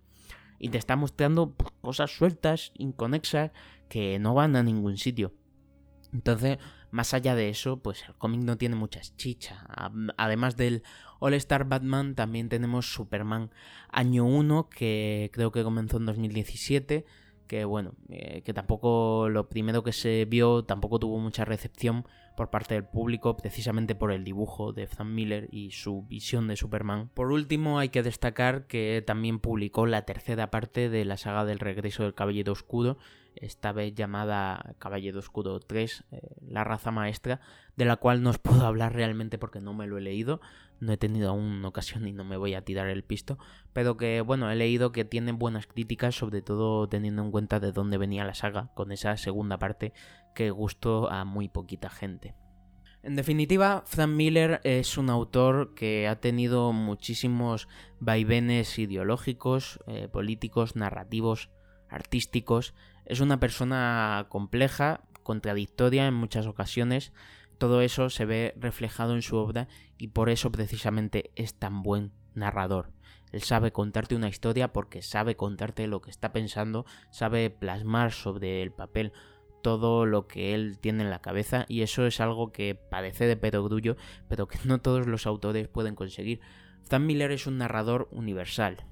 Y 0.59 0.69
te 0.71 0.79
está 0.79 0.97
mostrando 0.97 1.55
cosas 1.81 2.11
sueltas, 2.11 2.73
inconexas, 2.77 3.53
que 3.89 4.19
no 4.19 4.35
van 4.35 4.57
a 4.57 4.63
ningún 4.63 4.97
sitio. 4.97 5.33
Entonces, 6.13 6.59
más 6.91 7.13
allá 7.13 7.35
de 7.35 7.49
eso, 7.49 7.83
pues 7.83 8.05
el 8.09 8.15
cómic 8.15 8.41
no 8.41 8.57
tiene 8.57 8.77
muchas 8.77 9.17
chicha. 9.17 9.67
Además 10.17 10.57
del 10.57 10.85
All 11.19 11.35
Star 11.35 11.65
Batman, 11.65 12.15
también 12.15 12.49
tenemos 12.49 12.93
Superman 12.93 13.51
año 13.91 14.25
1, 14.25 14.69
que 14.69 15.31
creo 15.33 15.51
que 15.51 15.65
comenzó 15.65 15.97
en 15.97 16.07
2017. 16.07 17.05
Que 17.49 17.65
bueno, 17.65 17.95
eh, 18.09 18.43
que 18.43 18.55
tampoco 18.55 19.29
lo 19.29 19.49
primero 19.49 19.83
que 19.83 19.93
se 19.93 20.25
vio 20.25 20.65
tampoco 20.65 20.99
tuvo 20.99 21.19
mucha 21.19 21.45
recepción 21.45 22.07
por 22.35 22.51
parte 22.51 22.75
del 22.75 22.85
público, 22.85 23.37
precisamente 23.37 23.95
por 23.95 24.13
el 24.13 24.25
dibujo 24.25 24.73
de 24.73 24.87
Frank 24.87 25.09
Miller 25.09 25.49
y 25.51 25.71
su 25.71 26.03
visión 26.03 26.49
de 26.49 26.57
Superman. 26.57 27.09
Por 27.15 27.33
último, 27.33 27.79
hay 27.79 27.89
que 27.89 28.03
destacar 28.03 28.67
que 28.67 29.03
también 29.07 29.39
publicó 29.39 29.87
la 29.87 30.05
tercera 30.05 30.51
parte 30.51 30.89
de 30.89 31.05
la 31.05 31.17
saga 31.17 31.45
del 31.45 31.59
regreso 31.59 32.03
del 32.03 32.15
Caballero 32.15 32.53
Oscuro, 32.53 32.99
esta 33.37 33.73
vez 33.73 33.95
llamada 33.95 34.75
Caballero 34.79 35.19
Oscuro 35.19 35.61
3, 35.61 36.05
eh, 36.11 36.21
la 36.41 36.65
raza 36.65 36.91
maestra, 36.91 37.41
de 37.77 37.85
la 37.85 37.97
cual 37.97 38.23
no 38.23 38.31
os 38.31 38.39
puedo 38.39 38.67
hablar 38.67 38.95
realmente 38.95 39.39
porque 39.39 39.61
no 39.61 39.75
me 39.75 39.87
lo 39.87 39.99
he 39.99 40.01
leído, 40.01 40.41
no 40.81 40.93
he 40.93 40.97
tenido 40.97 41.31
aún 41.31 41.65
ocasión 41.65 42.07
y 42.07 42.13
no 42.13 42.25
me 42.25 42.37
voy 42.37 42.55
a 42.55 42.65
tirar 42.65 42.89
el 42.89 43.05
pisto, 43.05 43.39
pero 43.73 43.97
que 43.97 44.21
bueno, 44.21 44.51
he 44.51 44.57
leído 44.57 44.93
que 44.93 45.05
tiene 45.05 45.33
buenas 45.33 45.67
críticas, 45.67 46.15
sobre 46.15 46.43
todo 46.43 46.89
teniendo 46.89 47.23
en 47.23 47.31
cuenta 47.31 47.61
de 47.61 47.73
dónde 47.73 47.99
venía 47.99 48.25
la 48.25 48.35
saga, 48.35 48.71
con 48.75 48.93
esa 48.93 49.17
segunda 49.17 49.59
parte 49.59 49.93
que 50.35 50.51
gustó 50.51 51.11
a 51.11 51.25
muy 51.25 51.49
poquita 51.49 51.91
gente. 51.91 52.35
En 53.05 53.17
definitiva, 53.17 53.83
Frank 53.85 54.09
Miller 54.09 54.63
es 54.65 54.97
un 54.97 55.11
autor 55.11 55.75
que 55.75 56.09
ha 56.09 56.21
tenido 56.21 56.73
muchísimos 56.73 57.69
vaivenes 58.01 58.79
ideológicos, 58.79 59.79
eh, 59.87 60.09
políticos, 60.09 60.75
narrativos, 60.75 61.51
artísticos, 61.91 62.75
es 63.07 63.21
una 63.21 63.41
persona 63.41 64.27
compleja, 64.29 65.03
contradictoria 65.23 66.07
en 66.07 66.15
muchas 66.15 66.47
ocasiones. 66.47 67.13
Todo 67.59 67.81
eso 67.81 68.11
se 68.11 68.25
ve 68.25 68.55
reflejado 68.57 69.15
en 69.15 69.23
su 69.23 69.37
obra 69.37 69.69
y 69.99 70.09
por 70.09 70.31
eso 70.31 70.51
precisamente 70.51 71.31
es 71.37 71.55
tan 71.55 71.83
buen 71.83 72.13
narrador. 72.35 72.93
Él 73.33 73.43
sabe 73.43 73.73
contarte 73.73 74.15
una 74.15 74.29
historia 74.29 74.73
porque 74.73 75.03
sabe 75.03 75.37
contarte 75.37 75.87
lo 75.89 76.01
que 76.01 76.11
está 76.11 76.33
pensando, 76.33 76.87
sabe 77.11 77.51
plasmar 77.51 78.13
sobre 78.13 78.63
el 78.63 78.71
papel 78.71 79.13
todo 79.61 80.05
lo 80.05 80.29
que 80.29 80.55
él 80.55 80.79
tiene 80.79 81.03
en 81.03 81.11
la 81.11 81.21
cabeza 81.21 81.65
y 81.69 81.83
eso 81.83 82.07
es 82.07 82.21
algo 82.21 82.53
que 82.53 82.75
parece 82.75 83.27
de 83.27 83.37
perogrullo, 83.37 83.97
pero 84.29 84.47
que 84.47 84.59
no 84.65 84.81
todos 84.81 85.07
los 85.07 85.27
autores 85.27 85.69
pueden 85.69 85.95
conseguir. 85.95 86.41
Stan 86.83 87.05
Miller 87.05 87.33
es 87.33 87.47
un 87.47 87.59
narrador 87.59 88.09
universal, 88.13 88.85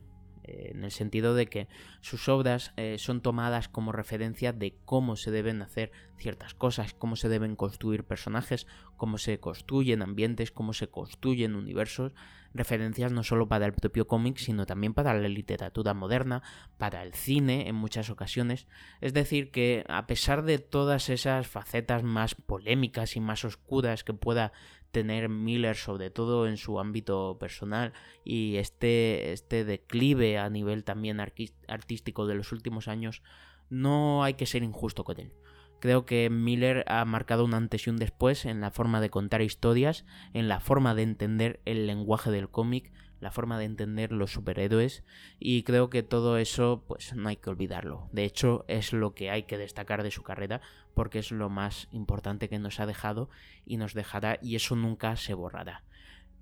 en 0.45 0.85
el 0.85 0.91
sentido 0.91 1.35
de 1.35 1.47
que 1.47 1.69
sus 2.01 2.29
obras 2.29 2.73
eh, 2.77 2.97
son 2.99 3.21
tomadas 3.21 3.69
como 3.69 3.93
referencia 3.93 4.53
de 4.53 4.75
cómo 4.85 5.17
se 5.17 5.31
deben 5.31 5.63
hacer 5.63 5.93
ciertas 6.17 6.55
cosas, 6.55 6.95
cómo 6.95 7.17
se 7.17 7.29
deben 7.29 7.57
construir 7.57 8.05
personajes, 8.05 8.67
cómo 8.97 9.19
se 9.19 9.41
construyen 9.41 10.03
ambientes, 10.03 10.53
cómo 10.53 10.73
se 10.73 10.89
construyen 10.89 11.55
universos, 11.55 12.13
referencias 12.55 13.13
no 13.13 13.23
solo 13.23 13.49
para 13.49 13.67
el 13.67 13.73
propio 13.73 14.07
cómic, 14.07 14.37
sino 14.39 14.67
también 14.67 14.95
para 14.95 15.15
la 15.15 15.29
literatura 15.29 15.95
moderna, 15.95 16.43
para 16.79 17.03
el 17.03 17.15
cine 17.15 17.69
en 17.69 17.75
muchas 17.75 18.11
ocasiones. 18.11 18.67
Es 19.01 19.15
decir, 19.15 19.51
que 19.51 19.85
a 19.89 20.07
pesar 20.07 20.43
de 20.43 20.59
todas 20.59 21.09
esas 21.09 21.47
facetas 21.47 22.03
más 22.03 22.35
polémicas 22.35 23.17
y 23.17 23.21
más 23.21 23.45
oscuras 23.45 24.05
que 24.05 24.15
pueda 24.15 24.53
tener 24.93 25.29
Miller, 25.29 25.75
sobre 25.75 26.11
todo 26.11 26.47
en 26.47 26.57
su 26.57 26.79
ámbito 26.79 27.39
personal, 27.41 27.93
y 28.25 28.57
este, 28.57 29.33
este 29.33 29.65
declive 29.65 30.39
a 30.39 30.49
nivel 30.49 30.85
también 30.85 31.19
artístico 31.21 32.27
de 32.27 32.35
los 32.37 32.53
últimos 32.53 32.87
años, 32.87 33.23
no 33.71 34.23
hay 34.23 34.35
que 34.35 34.47
ser 34.47 34.63
injusto 34.63 35.03
con 35.03 35.19
él. 35.19 35.33
Creo 35.81 36.07
que 36.07 36.31
Miller 36.31 36.85
ha 36.87 37.05
marcado 37.05 37.45
un 37.45 37.55
antes 37.55 37.87
y 37.87 37.91
un 37.91 37.97
después 37.97 38.45
en 38.45 38.61
la 38.61 38.71
forma 38.71 39.01
de 39.01 39.11
contar 39.11 39.43
historias, 39.43 40.05
en 40.33 40.47
la 40.47 40.61
forma 40.61 40.95
de 40.95 41.03
entender 41.03 41.61
el 41.65 41.89
lenguaje 41.89 42.31
del 42.31 42.51
cómic, 42.51 42.93
la 43.23 43.31
forma 43.31 43.59
de 43.59 43.65
entender 43.65 44.13
los 44.13 44.33
superhéroes 44.33 45.05
y 45.39 45.63
creo 45.63 45.91
que 45.91 46.03
todo 46.03 46.39
eso 46.39 46.85
pues 46.87 47.15
no 47.15 47.29
hay 47.29 47.37
que 47.37 47.51
olvidarlo. 47.51 48.09
De 48.13 48.25
hecho 48.25 48.65
es 48.69 48.93
lo 48.93 49.15
que 49.15 49.31
hay 49.31 49.45
que 49.45 49.59
destacar 49.59 50.03
de 50.03 50.11
su 50.11 50.23
carrera 50.23 50.61
porque 50.95 51.19
es 51.19 51.31
lo 51.31 51.49
más 51.49 51.89
importante 51.93 52.49
que 52.49 52.59
nos 52.59 52.81
ha 52.81 52.87
dejado 52.87 53.29
y 53.65 53.77
nos 53.77 53.95
dejará 53.95 54.39
y 54.43 54.57
eso 54.57 54.77
nunca 54.77 55.17
se 55.17 55.35
borrará. 55.35 55.83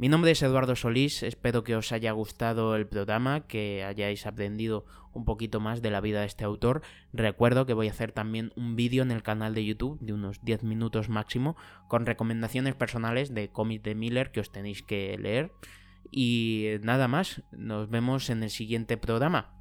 Mi 0.01 0.09
nombre 0.09 0.31
es 0.31 0.43
Eduardo 0.43 0.77
Solís, 0.77 1.23
espero 1.23 1.63
que 1.63 1.77
os 1.77 1.93
haya 1.93 2.13
gustado 2.13 2.75
el 2.75 2.87
programa, 2.87 3.47
que 3.47 3.85
hayáis 3.85 4.27
aprendido 4.27 4.87
un 5.13 5.27
poquito 5.27 5.61
más 5.61 5.83
de 5.83 5.91
la 5.91 6.01
vida 6.01 6.21
de 6.21 6.27
este 6.27 6.45
autor. 6.45 6.81
Recuerdo 7.13 7.67
que 7.67 7.75
voy 7.75 7.89
a 7.89 7.91
hacer 7.91 8.11
también 8.11 8.51
un 8.57 8.77
vídeo 8.77 9.03
en 9.03 9.11
el 9.11 9.23
canal 9.23 9.55
de 9.55 9.67
YouTube 9.67 10.01
de 10.01 10.15
unos 10.15 10.43
10 10.43 10.63
minutos 10.63 11.11
máximo 11.11 11.55
con 11.87 12.07
recomendaciones 12.07 12.75
personales 12.75 13.35
de 13.35 13.51
cómics 13.51 13.83
de 13.83 13.95
Miller 13.95 14.33
que 14.33 14.41
os 14.41 14.51
tenéis 14.51 14.83
que 14.83 15.19
leer. 15.19 15.53
Y 16.11 16.77
nada 16.81 17.07
más, 17.07 17.43
nos 17.53 17.91
vemos 17.91 18.31
en 18.31 18.43
el 18.43 18.49
siguiente 18.51 18.97
programa. 18.97 19.60